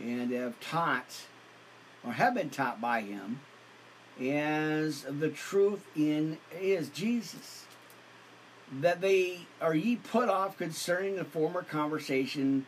and 0.00 0.32
have 0.32 0.58
taught, 0.60 1.26
or 2.02 2.12
have 2.12 2.34
been 2.34 2.48
taught 2.48 2.80
by 2.80 3.02
him, 3.02 3.40
as 4.18 5.02
the 5.02 5.28
truth 5.28 5.84
in 5.94 6.38
is 6.58 6.88
Jesus. 6.88 7.66
That 8.80 9.02
they 9.02 9.40
are 9.60 9.74
ye 9.74 9.96
put 9.96 10.30
off 10.30 10.56
concerning 10.56 11.16
the 11.16 11.24
former 11.24 11.62
conversation, 11.62 12.64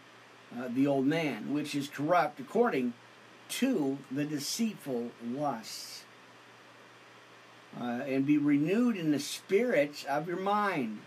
uh, 0.54 0.68
the 0.68 0.86
old 0.86 1.06
man, 1.06 1.54
which 1.54 1.74
is 1.74 1.88
corrupt 1.88 2.38
according 2.38 2.92
to 3.48 3.98
the 4.10 4.24
deceitful 4.24 5.10
lusts. 5.24 6.04
Uh, 7.78 8.02
and 8.06 8.24
be 8.24 8.38
renewed 8.38 8.96
in 8.96 9.10
the 9.10 9.18
spirits 9.18 10.04
of 10.04 10.28
your 10.28 10.38
mind, 10.38 11.00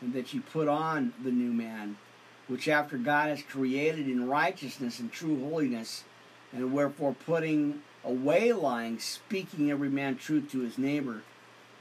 and 0.00 0.14
that 0.14 0.32
you 0.32 0.40
put 0.40 0.66
on 0.66 1.12
the 1.22 1.30
new 1.30 1.52
man, 1.52 1.98
which 2.48 2.68
after 2.68 2.96
God 2.96 3.28
has 3.28 3.42
created 3.42 4.08
in 4.08 4.26
righteousness 4.26 4.98
and 4.98 5.12
true 5.12 5.38
holiness, 5.46 6.04
and 6.52 6.72
wherefore 6.72 7.14
putting 7.14 7.82
away 8.02 8.52
lying, 8.52 8.98
speaking 8.98 9.70
every 9.70 9.90
man 9.90 10.16
truth 10.16 10.50
to 10.52 10.60
his 10.60 10.78
neighbor, 10.78 11.22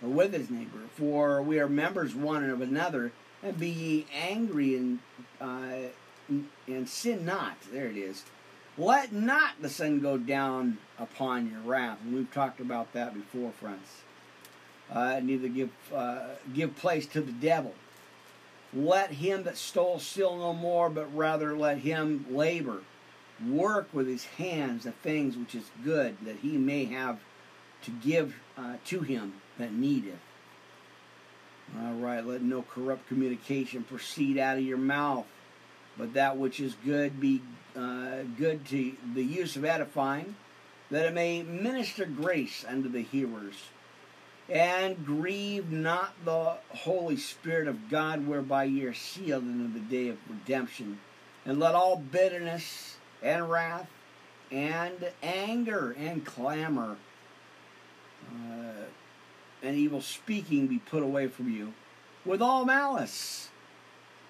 or 0.03 0.10
with 0.10 0.34
his 0.34 0.49
neighbor. 0.49 0.82
For 0.95 1.41
we 1.41 1.60
are 1.60 1.70
members 1.70 2.14
one 2.14 2.49
of 2.49 2.62
another, 2.62 3.14
and 3.41 3.58
be 3.58 3.70
ye 3.70 4.06
angry 4.14 4.76
and 4.76 4.99
uh, 5.39 5.89
and 6.68 6.89
sin 6.89 7.24
not. 7.26 7.56
There 7.72 7.88
it 7.88 7.95
is. 7.95 8.26
Let 8.78 9.14
not 9.14 9.62
the 9.62 9.70
sun 9.70 10.02
go 10.02 10.18
down 10.18 10.78
upon 11.00 11.50
your 11.50 11.62
wrath. 11.62 12.00
And 12.04 12.14
we've 12.14 12.34
talked 12.34 12.60
about 12.60 12.92
that 12.94 13.14
before, 13.14 13.52
friends. 13.52 13.88
Uh, 14.92 15.20
neither 15.24 15.48
give 15.48 15.70
uh, 15.94 16.36
give 16.54 16.76
place 16.76 17.06
to 17.08 17.22
the 17.22 17.32
devil. 17.32 17.74
Let 18.74 19.12
him 19.12 19.44
that 19.44 19.58
stole 19.58 20.00
steal 20.00 20.38
no 20.38 20.54
more, 20.54 20.90
but 20.90 21.16
rather 21.16 21.58
let 21.58 21.80
him 21.80 22.26
labor, 22.30 22.82
work 23.48 23.88
with 23.94 24.08
his 24.08 24.26
hands 24.26 24.84
the 24.84 24.92
things 24.92 25.38
which 25.38 25.56
is 25.56 25.72
good, 25.84 26.18
that 26.26 26.38
he 26.38 26.58
may 26.58 26.86
have 26.86 27.20
to 27.84 27.92
give 27.92 28.36
uh, 28.58 28.76
to 28.86 29.02
him 29.02 29.36
that 29.58 29.74
needeth. 29.74 30.20
All 31.80 31.94
right, 31.94 32.26
let 32.26 32.42
no 32.42 32.62
corrupt 32.62 33.08
communication 33.08 33.84
proceed 33.84 34.38
out 34.38 34.58
of 34.58 34.64
your 34.64 34.78
mouth, 34.78 35.26
but 35.98 36.14
that 36.14 36.38
which 36.38 36.60
is 36.60 36.76
good 36.86 37.20
be 37.20 37.42
uh, 37.76 38.24
good 38.38 38.66
to 38.68 38.94
the 39.14 39.24
use 39.24 39.56
of 39.56 39.66
edifying, 39.66 40.36
that 40.92 41.06
it 41.06 41.14
may 41.14 41.44
minister 41.44 42.06
grace 42.06 42.66
unto 42.68 42.90
the 42.90 43.02
hearers. 43.02 43.56
And 44.48 45.04
grieve 45.06 45.72
not 45.72 46.14
the 46.24 46.58
Holy 46.70 47.18
Spirit 47.18 47.68
of 47.68 47.90
God, 47.90 48.28
whereby 48.28 48.66
ye 48.66 48.86
are 48.86 48.94
sealed 48.94 49.44
unto 49.44 49.74
the 49.74 49.80
day 49.80 50.10
of 50.10 50.18
redemption. 50.30 51.00
And 51.46 51.60
let 51.60 51.74
all 51.74 51.98
bitterness 51.98 52.98
and 53.24 53.50
wrath 53.50 53.90
and 54.52 55.12
anger 55.24 55.96
and 55.98 56.26
clamor 56.26 56.98
uh, 58.32 58.86
and 59.64 59.76
evil 59.76 60.02
speaking 60.02 60.68
be 60.68 60.78
put 60.78 61.04
away 61.04 61.28
from 61.28 61.52
you 61.52 61.74
with 62.24 62.42
all 62.42 62.66
malice. 62.66 63.50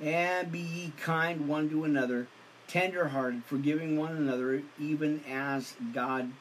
And 0.02 0.52
be 0.52 0.60
ye 0.60 0.94
kind 0.98 1.48
one 1.48 1.70
to 1.70 1.84
another, 1.86 2.28
tenderhearted, 2.68 3.44
forgiving 3.46 3.98
one 3.98 4.16
another, 4.16 4.64
even 4.80 5.24
as 5.30 5.76
God, 5.94 6.32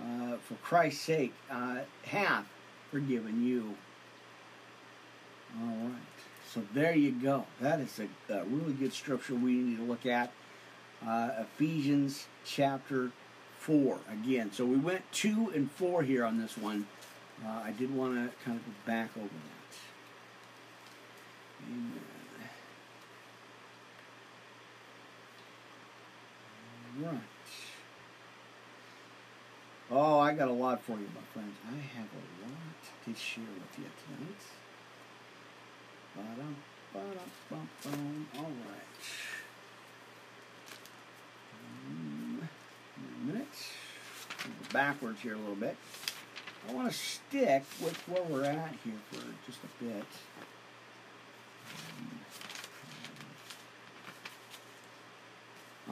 uh, 0.00 0.36
for 0.36 0.54
Christ's 0.62 1.02
sake, 1.02 1.32
uh, 1.50 1.80
hath 2.04 2.46
forgiven 2.90 3.44
you. 3.44 3.74
All 5.60 5.88
right. 5.88 5.92
So 6.52 6.62
there 6.74 6.94
you 6.94 7.12
go. 7.12 7.46
That 7.60 7.80
is 7.80 7.98
a, 7.98 8.32
a 8.32 8.44
really 8.44 8.74
good 8.74 8.92
scripture 8.92 9.34
we 9.34 9.54
need 9.54 9.78
to 9.78 9.84
look 9.84 10.06
at. 10.06 10.32
Uh, 11.06 11.30
Ephesians 11.40 12.26
chapter 12.44 13.10
4 13.58 13.98
again. 14.12 14.52
So 14.52 14.64
we 14.64 14.76
went 14.76 15.02
2 15.12 15.52
and 15.54 15.70
4 15.70 16.02
here 16.02 16.24
on 16.24 16.38
this 16.38 16.58
one. 16.58 16.86
Uh, 17.44 17.62
I 17.64 17.72
did 17.72 17.94
want 17.94 18.14
to 18.14 18.44
kind 18.44 18.58
of 18.58 18.66
go 18.66 18.72
back 18.84 19.10
over 19.16 19.26
that. 19.26 19.78
Amen. 21.66 22.11
right. 27.00 27.20
Oh, 29.90 30.18
I 30.18 30.32
got 30.32 30.48
a 30.48 30.52
lot 30.52 30.82
for 30.82 30.92
you, 30.92 31.08
my 31.14 31.20
friends. 31.32 31.56
I 31.68 31.98
have 31.98 32.06
a 32.06 32.46
lot 32.46 32.82
to 33.04 33.14
share 33.14 33.44
with 33.44 33.78
you 33.78 33.84
tonight. 34.06 34.42
Ba-dum, 36.14 36.56
ba-dum. 36.92 38.26
All 38.36 38.42
right. 38.42 38.92
Um, 41.86 42.48
minute. 43.26 43.46
Backwards 44.72 45.20
here 45.20 45.34
a 45.34 45.38
little 45.38 45.54
bit. 45.54 45.76
I 46.68 46.72
want 46.72 46.90
to 46.90 46.96
stick 46.96 47.64
with 47.82 47.96
where 48.08 48.22
we're 48.22 48.44
at 48.44 48.74
here 48.84 48.94
for 49.10 49.20
just 49.46 49.58
a 49.64 49.84
bit. 49.84 50.04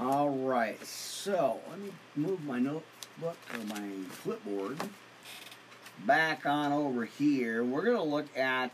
All 0.03 0.30
right, 0.30 0.82
so 0.86 1.61
let 1.68 1.78
me 1.78 1.90
move 2.16 2.42
my 2.44 2.59
notebook 2.59 3.36
or 3.53 3.59
my 3.66 3.82
clipboard 4.22 4.78
back 6.07 6.46
on 6.46 6.72
over 6.72 7.05
here. 7.05 7.62
We're 7.62 7.84
going 7.84 7.98
to 7.98 8.03
look 8.03 8.34
at, 8.34 8.72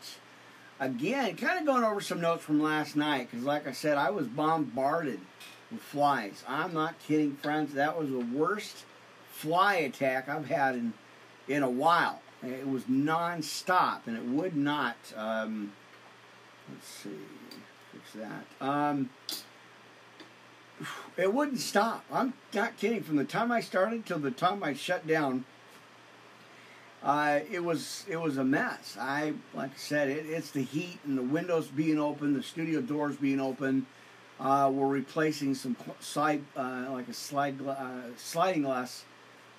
again, 0.78 1.34
kind 1.34 1.58
of 1.58 1.66
going 1.66 1.82
over 1.82 2.00
some 2.00 2.20
notes 2.20 2.44
from 2.44 2.62
last 2.62 2.94
night 2.94 3.28
because, 3.28 3.44
like 3.44 3.66
I 3.66 3.72
said, 3.72 3.98
I 3.98 4.10
was 4.10 4.28
bombarded 4.28 5.18
with 5.72 5.80
flies. 5.80 6.44
I'm 6.46 6.72
not 6.72 6.94
kidding, 7.00 7.34
friends. 7.34 7.74
That 7.74 7.98
was 7.98 8.08
the 8.08 8.20
worst 8.20 8.84
fly 9.32 9.74
attack 9.74 10.28
I've 10.28 10.46
had 10.46 10.76
in, 10.76 10.92
in 11.48 11.64
a 11.64 11.70
while. 11.70 12.22
It 12.44 12.68
was 12.68 12.84
non-stop, 12.86 14.06
and 14.06 14.16
it 14.16 14.24
would 14.24 14.54
not. 14.54 14.96
Um, 15.16 15.72
let's 16.70 16.86
see, 16.86 17.10
fix 17.90 18.12
that. 18.12 18.44
Um, 18.64 19.10
it 21.16 21.32
wouldn't 21.32 21.60
stop. 21.60 22.04
I'm 22.12 22.34
not 22.54 22.76
kidding. 22.76 23.02
From 23.02 23.16
the 23.16 23.24
time 23.24 23.50
I 23.50 23.60
started 23.60 24.04
till 24.04 24.18
the 24.18 24.30
time 24.30 24.62
I 24.62 24.74
shut 24.74 25.06
down, 25.06 25.44
uh, 27.02 27.40
it 27.50 27.64
was 27.64 28.04
it 28.08 28.20
was 28.20 28.36
a 28.36 28.44
mess. 28.44 28.96
I 29.00 29.34
like 29.54 29.70
I 29.70 29.76
said, 29.76 30.08
it, 30.08 30.26
it's 30.26 30.50
the 30.50 30.62
heat 30.62 30.98
and 31.04 31.16
the 31.16 31.22
windows 31.22 31.68
being 31.68 31.98
open, 31.98 32.34
the 32.34 32.42
studio 32.42 32.80
doors 32.80 33.16
being 33.16 33.40
open. 33.40 33.86
Uh, 34.38 34.70
we're 34.72 34.88
replacing 34.88 35.54
some 35.54 35.76
side 36.00 36.42
uh, 36.56 36.86
like 36.90 37.08
a 37.08 37.14
slide 37.14 37.56
uh, 37.66 38.02
sliding 38.16 38.62
glass 38.62 39.04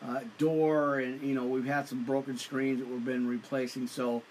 uh, 0.07 0.19
door, 0.37 0.99
and 0.99 1.21
you 1.21 1.33
know 1.33 1.45
we've 1.45 1.65
had 1.65 1.87
some 1.87 2.03
broken 2.03 2.37
screens 2.37 2.79
that 2.79 2.87
we've 2.87 3.05
been 3.05 3.27
replacing. 3.27 3.87
So. 3.87 4.23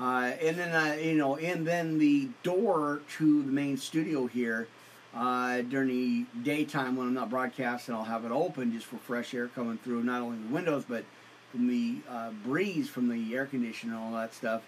Uh, 0.00 0.32
and 0.40 0.56
then 0.56 1.04
you 1.04 1.14
know, 1.14 1.36
and 1.36 1.66
then 1.66 1.98
the 1.98 2.26
door 2.42 3.02
to 3.18 3.42
the 3.42 3.52
main 3.52 3.76
studio 3.76 4.26
here 4.26 4.66
uh, 5.14 5.60
during 5.62 5.88
the 5.88 6.24
daytime 6.42 6.96
when 6.96 7.08
I'm 7.08 7.14
not 7.14 7.30
broadcasting, 7.30 7.94
I'll 7.94 8.04
have 8.04 8.24
it 8.24 8.32
open 8.32 8.72
just 8.72 8.86
for 8.86 8.96
fresh 8.96 9.34
air 9.34 9.48
coming 9.48 9.78
through, 9.78 10.02
not 10.04 10.22
only 10.22 10.38
the 10.38 10.54
windows, 10.54 10.84
but 10.88 11.04
from 11.50 11.68
the 11.68 11.96
uh, 12.08 12.30
breeze 12.44 12.88
from 12.88 13.08
the 13.08 13.34
air 13.34 13.46
conditioner 13.46 13.94
and 13.94 14.02
all 14.02 14.12
that 14.12 14.32
stuff. 14.32 14.62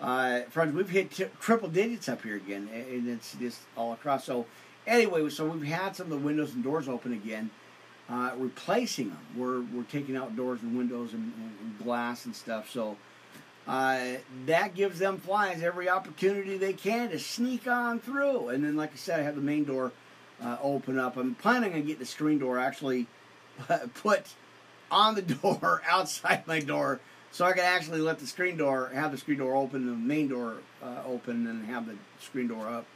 Uh, 0.00 0.40
friends, 0.50 0.74
we've 0.74 0.88
hit 0.88 1.10
t- 1.10 1.26
triple 1.38 1.68
digits 1.68 2.08
up 2.08 2.22
here 2.22 2.36
again, 2.36 2.68
and 2.72 3.08
it's 3.08 3.34
just 3.34 3.60
all 3.76 3.92
across. 3.92 4.24
So, 4.24 4.46
anyway, 4.86 5.28
so 5.28 5.46
we've 5.46 5.62
had 5.62 5.94
some 5.94 6.06
of 6.06 6.10
the 6.10 6.18
windows 6.18 6.54
and 6.54 6.64
doors 6.64 6.88
open 6.88 7.12
again, 7.12 7.50
uh, 8.08 8.32
replacing 8.36 9.10
them. 9.10 9.18
We're, 9.36 9.60
we're 9.60 9.84
taking 9.84 10.16
out 10.16 10.34
doors 10.34 10.62
and 10.62 10.76
windows 10.76 11.12
and, 11.12 11.32
and 11.60 11.78
glass 11.78 12.24
and 12.24 12.34
stuff. 12.34 12.70
So, 12.70 12.96
uh, 13.66 14.16
that 14.46 14.74
gives 14.74 14.98
them 14.98 15.18
flies 15.18 15.62
every 15.62 15.88
opportunity 15.88 16.56
they 16.56 16.72
can 16.72 17.10
to 17.10 17.18
sneak 17.18 17.66
on 17.66 17.98
through. 17.98 18.48
And 18.50 18.64
then, 18.64 18.76
like 18.76 18.92
I 18.92 18.96
said, 18.96 19.20
I 19.20 19.22
have 19.22 19.36
the 19.36 19.42
main 19.42 19.64
door 19.64 19.92
uh, 20.42 20.58
open 20.62 20.98
up. 20.98 21.16
I'm 21.16 21.34
planning 21.34 21.72
on 21.72 21.80
getting 21.82 21.98
the 21.98 22.06
screen 22.06 22.38
door 22.38 22.58
actually 22.58 23.06
put 23.94 24.34
on 24.90 25.14
the 25.14 25.22
door 25.22 25.82
outside 25.88 26.46
my 26.46 26.60
door 26.60 27.00
so 27.34 27.44
I 27.44 27.52
can 27.52 27.64
actually 27.64 28.00
let 28.00 28.20
the 28.20 28.28
screen 28.28 28.56
door 28.56 28.92
have 28.94 29.10
the 29.10 29.18
screen 29.18 29.38
door 29.38 29.56
open, 29.56 29.86
the 29.86 29.92
main 29.92 30.28
door 30.28 30.58
uh, 30.80 31.02
open, 31.04 31.48
and 31.48 31.66
have 31.66 31.86
the 31.86 31.96
screen 32.20 32.46
door 32.46 32.68
up. 32.68 32.86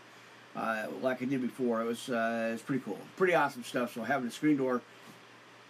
Uh, 0.54 0.86
like 1.02 1.20
I 1.22 1.24
did 1.24 1.42
before, 1.42 1.80
it 1.80 1.86
was 1.86 2.08
uh, 2.08 2.50
it's 2.52 2.62
pretty 2.62 2.82
cool, 2.84 2.98
pretty 3.16 3.34
awesome 3.34 3.64
stuff. 3.64 3.94
So 3.94 4.04
having 4.04 4.26
the 4.26 4.32
screen 4.32 4.56
door 4.56 4.80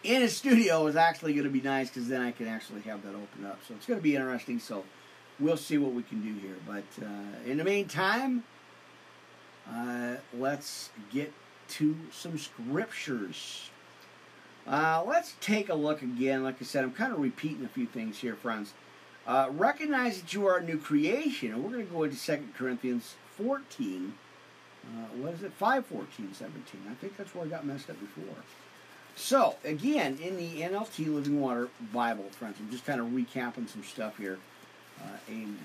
in 0.05 0.23
a 0.23 0.29
studio 0.29 0.87
is 0.87 0.97
actually 0.97 1.33
going 1.33 1.45
to 1.45 1.51
be 1.51 1.61
nice 1.61 1.89
because 1.89 2.09
then 2.09 2.21
I 2.21 2.31
can 2.31 2.47
actually 2.47 2.83
have 2.83 3.03
that 3.03 3.15
open 3.15 3.45
up. 3.47 3.61
So 3.67 3.75
it's 3.75 3.87
going 3.87 3.99
to 3.99 4.03
be 4.03 4.17
interesting. 4.17 4.59
So 4.59 4.85
we'll 5.41 5.57
see 5.57 5.79
what 5.79 5.93
we 5.93 6.03
can 6.03 6.23
do 6.23 6.39
here. 6.41 6.57
But 6.67 7.05
uh, 7.05 7.51
in 7.51 7.59
the 7.59 7.65
meantime, 7.65 8.45
uh, 9.71 10.17
let's 10.33 10.91
get 11.13 11.33
to 11.69 11.97
some 12.13 12.39
scriptures. 12.39 13.71
Uh, 14.67 15.03
let's 15.07 15.35
take 15.41 15.69
a 15.69 15.75
look 15.75 16.03
again. 16.03 16.43
Like 16.43 16.57
I 16.61 16.65
said, 16.65 16.85
I'm 16.85 16.93
kind 16.93 17.13
of 17.13 17.21
repeating 17.21 17.65
a 17.65 17.69
few 17.69 17.87
things 17.87 18.19
here, 18.19 18.35
friends. 18.35 18.75
Uh, 19.27 19.49
recognize 19.51 20.21
that 20.21 20.33
you 20.33 20.47
are 20.47 20.59
a 20.59 20.63
new 20.63 20.79
creation. 20.79 21.53
And 21.53 21.65
we're 21.65 21.71
going 21.71 21.87
to 21.87 21.93
go 21.93 22.03
into 22.05 22.17
2 22.17 22.49
Corinthians 22.57 23.15
14. 23.37 24.15
Uh, 24.85 24.89
what 25.17 25.35
is 25.35 25.43
it? 25.43 25.53
5, 25.53 25.87
14, 25.87 26.33
17. 26.33 26.81
I 26.91 26.95
think 26.95 27.17
that's 27.17 27.35
where 27.35 27.45
I 27.45 27.49
got 27.49 27.67
messed 27.67 27.91
up 27.91 27.97
before. 28.01 28.37
So, 29.19 29.57
again, 29.65 30.17
in 30.23 30.37
the 30.37 30.63
NLT 30.63 31.13
Living 31.13 31.41
Water 31.41 31.69
Bible, 31.93 32.27
friends, 32.31 32.57
I'm 32.61 32.71
just 32.71 32.87
kind 32.87 33.01
of 33.01 33.09
recapping 33.09 33.69
some 33.69 33.83
stuff 33.83 34.17
here. 34.17 34.39
Uh, 35.01 35.17
amen. 35.29 35.59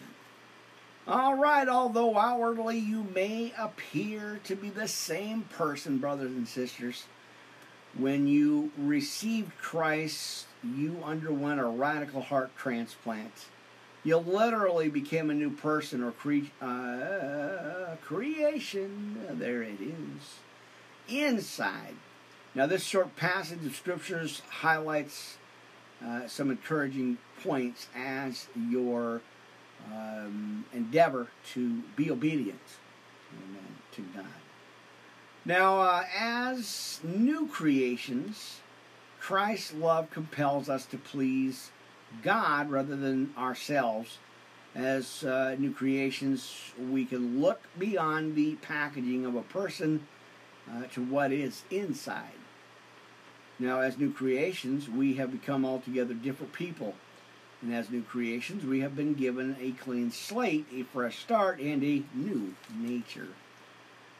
All 1.08 1.36
right, 1.36 1.68
although 1.70 2.18
outwardly 2.18 2.80
you 2.80 3.06
may 3.14 3.54
appear 3.58 4.39
to 4.45 4.56
be 4.56 4.70
the 4.70 4.88
same 4.88 5.43
person, 5.43 5.99
brothers 5.99 6.32
and 6.32 6.47
sisters, 6.47 7.04
when 7.95 8.28
you 8.28 8.72
received 8.76 9.56
Christ, 9.60 10.47
you 10.64 10.97
underwent 11.06 11.60
a 11.60 11.66
radical 11.66 12.22
heart 12.22 12.49
transplant. 12.58 13.45
You 14.04 14.18
literally 14.18 14.89
became 14.89 15.30
a 15.30 15.34
new 15.36 15.51
person 15.51 16.04
or 16.04 16.12
cre- 16.12 16.51
uh, 16.60 17.97
creation. 18.04 19.20
There 19.30 19.62
it 19.62 19.80
is. 19.80 20.39
Inside 21.08 21.95
now, 22.56 22.68
this 22.68 22.84
short 22.84 23.16
passage 23.16 23.66
of 23.66 23.76
scriptures 23.76 24.43
highlights 24.47 25.38
uh, 26.06 26.28
some 26.28 26.51
encouraging 26.51 27.18
points 27.43 27.88
as 27.95 28.47
your 28.70 29.22
um, 29.91 30.66
endeavor 30.72 31.30
to 31.54 31.82
be 31.95 32.12
obedient 32.12 32.60
amen, 33.34 33.76
to 33.93 34.01
God. 34.16 34.26
Now, 35.45 35.82
uh, 35.82 36.04
as 36.18 36.99
new 37.04 37.47
creations, 37.47 38.60
Christ's 39.20 39.74
love 39.74 40.12
compels 40.12 40.70
us 40.70 40.86
to 40.88 40.97
please 40.97 41.72
God 42.22 42.70
rather 42.70 42.95
than 42.95 43.34
ourselves. 43.36 44.20
As 44.76 45.24
uh, 45.24 45.56
new 45.58 45.72
creations, 45.72 46.72
we 46.80 47.06
can 47.06 47.41
look 47.41 47.62
beyond 47.80 48.36
the 48.36 48.56
packaging 48.56 49.26
of 49.26 49.36
a 49.36 49.41
person 49.41 50.08
uh, 50.72 50.84
to 50.93 51.04
what 51.04 51.32
is 51.32 51.64
inside. 51.72 52.43
Now, 53.64 53.80
as 53.80 53.97
new 53.97 54.11
creations, 54.11 54.89
we 54.89 55.14
have 55.14 55.32
become 55.32 55.64
altogether 55.64 56.14
different 56.14 56.51
people. 56.51 56.95
And 57.61 57.74
as 57.74 57.89
new 57.89 58.01
creations, 58.01 58.66
we 58.66 58.82
have 58.82 58.93
been 58.93 59.14
given 59.14 59.55
a 59.57 59.72
clean 59.72 60.11
slate, 60.11 60.66
a 60.76 60.84
fresh 60.84 61.20
start, 61.20 61.61
and 61.61 61.82
a 61.82 62.03
new 62.14 62.55
nature. 62.78 63.30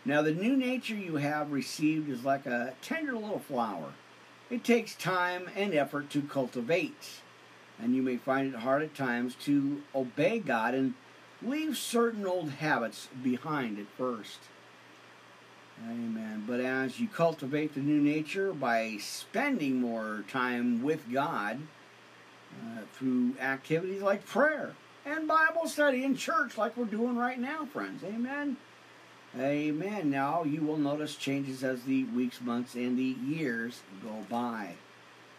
Now, 0.06 0.22
the 0.22 0.34
new 0.34 0.56
nature 0.56 0.96
you 0.96 1.18
have 1.18 1.52
received 1.52 2.10
is 2.10 2.24
like 2.24 2.46
a 2.46 2.76
tender 2.82 3.16
little 3.16 3.40
flower. 3.40 3.92
It 4.50 4.64
takes 4.64 4.96
time 4.96 5.50
and 5.58 5.74
effort 5.74 6.10
to 6.12 6.22
cultivate, 6.22 7.20
and 7.78 7.94
you 7.94 8.02
may 8.02 8.16
find 8.16 8.54
it 8.54 8.60
hard 8.62 8.82
at 8.82 8.96
times 8.96 9.36
to 9.44 9.82
obey 9.94 10.40
God 10.40 10.74
and 10.74 10.94
leave 11.42 11.78
certain 11.78 12.26
old 12.26 12.50
habits 12.50 13.10
behind 13.22 13.78
at 13.78 13.88
first. 13.98 14.40
Amen. 15.90 16.44
But 16.48 16.60
as 16.60 17.00
you 17.00 17.08
cultivate 17.08 17.74
the 17.74 17.82
new 17.82 18.02
nature 18.02 18.54
by 18.54 18.98
spending 19.00 19.82
more 19.82 20.24
time 20.30 20.82
with 20.82 21.12
God 21.12 21.60
uh, 22.62 22.82
through 22.94 23.36
activities 23.40 24.02
like 24.02 24.26
prayer 24.26 24.74
and 25.06 25.28
Bible 25.28 25.68
study 25.68 26.04
in 26.04 26.16
church, 26.16 26.58
like 26.58 26.78
we're 26.78 26.86
doing 26.86 27.18
right 27.18 27.40
now, 27.40 27.66
friends. 27.66 28.04
Amen. 28.04 28.58
Amen. 29.38 30.12
Now 30.12 30.44
you 30.44 30.62
will 30.62 30.78
notice 30.78 31.16
changes 31.16 31.64
as 31.64 31.84
the 31.84 32.04
weeks, 32.06 32.40
months, 32.40 32.76
and 32.76 32.98
the 32.98 33.16
years 33.26 33.82
go 34.02 34.26
by. 34.30 34.76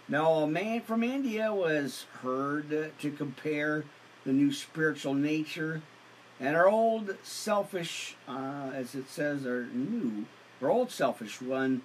Now, 0.08 0.32
a 0.34 0.46
man 0.46 0.82
from 0.82 1.02
India 1.02 1.54
was 1.54 2.04
heard 2.20 2.92
to 2.98 3.10
compare 3.10 3.84
the 4.24 4.32
new 4.32 4.52
spiritual 4.52 5.14
nature 5.14 5.80
and 6.40 6.56
our 6.56 6.68
old 6.68 7.16
selfish, 7.22 8.16
uh, 8.28 8.70
as 8.74 8.94
it 8.94 9.08
says, 9.08 9.46
our 9.46 9.66
new, 9.72 10.26
our 10.60 10.68
old 10.68 10.90
selfish 10.90 11.40
one, 11.40 11.82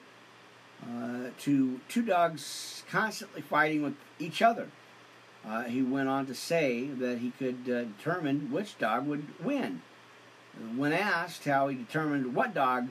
uh, 0.83 1.29
to 1.39 1.79
two 1.87 2.01
dogs 2.01 2.83
constantly 2.89 3.41
fighting 3.41 3.83
with 3.83 3.95
each 4.17 4.41
other. 4.41 4.69
Uh, 5.47 5.63
he 5.63 5.81
went 5.81 6.09
on 6.09 6.25
to 6.25 6.35
say 6.35 6.87
that 6.87 7.19
he 7.19 7.31
could 7.31 7.69
uh, 7.69 7.83
determine 7.83 8.51
which 8.51 8.77
dog 8.77 9.07
would 9.07 9.27
win. 9.43 9.81
When 10.75 10.93
asked 10.93 11.45
how 11.45 11.67
he 11.67 11.77
determined 11.77 12.35
what 12.35 12.53
dog 12.53 12.89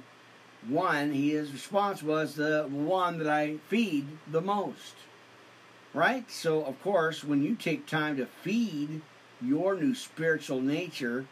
won, 0.69 1.13
his 1.13 1.53
response 1.53 2.03
was 2.03 2.35
the 2.35 2.67
one 2.71 3.19
that 3.19 3.29
I 3.29 3.57
feed 3.69 4.07
the 4.31 4.41
most. 4.41 4.95
Right? 5.93 6.31
So, 6.31 6.65
of 6.65 6.81
course, 6.83 7.25
when 7.25 7.43
you 7.43 7.55
take 7.55 7.87
time 7.87 8.17
to 8.17 8.27
feed 8.27 9.03
your 9.41 9.75
new 9.75 9.95
spiritual 9.95 10.61
nature, 10.61 11.27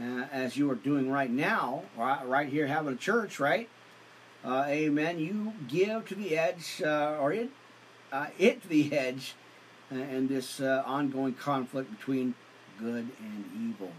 uh, 0.00 0.26
as 0.32 0.56
you 0.56 0.70
are 0.70 0.76
doing 0.76 1.10
right 1.10 1.30
now, 1.30 1.82
right, 1.96 2.26
right 2.26 2.48
here 2.48 2.66
having 2.66 2.94
a 2.94 2.96
church, 2.96 3.40
right? 3.40 3.68
Uh, 4.44 4.64
amen. 4.66 5.18
You 5.18 5.52
give 5.68 6.06
to 6.08 6.14
the 6.14 6.36
edge, 6.36 6.82
uh, 6.84 7.18
or 7.20 7.32
it, 7.32 7.50
uh, 8.12 8.26
it 8.38 8.62
to 8.62 8.68
the 8.68 8.96
edge, 8.96 9.34
and 9.90 10.28
this 10.28 10.60
uh, 10.60 10.82
ongoing 10.86 11.34
conflict 11.34 11.90
between 11.90 12.34
good 12.78 13.08
and 13.18 13.44
evil. 13.70 13.92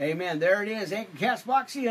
Amen. 0.00 0.40
There 0.40 0.62
it 0.62 0.68
is. 0.68 0.92
Anchor 0.92 1.16
Cast 1.16 1.46
Boxy 1.46 1.88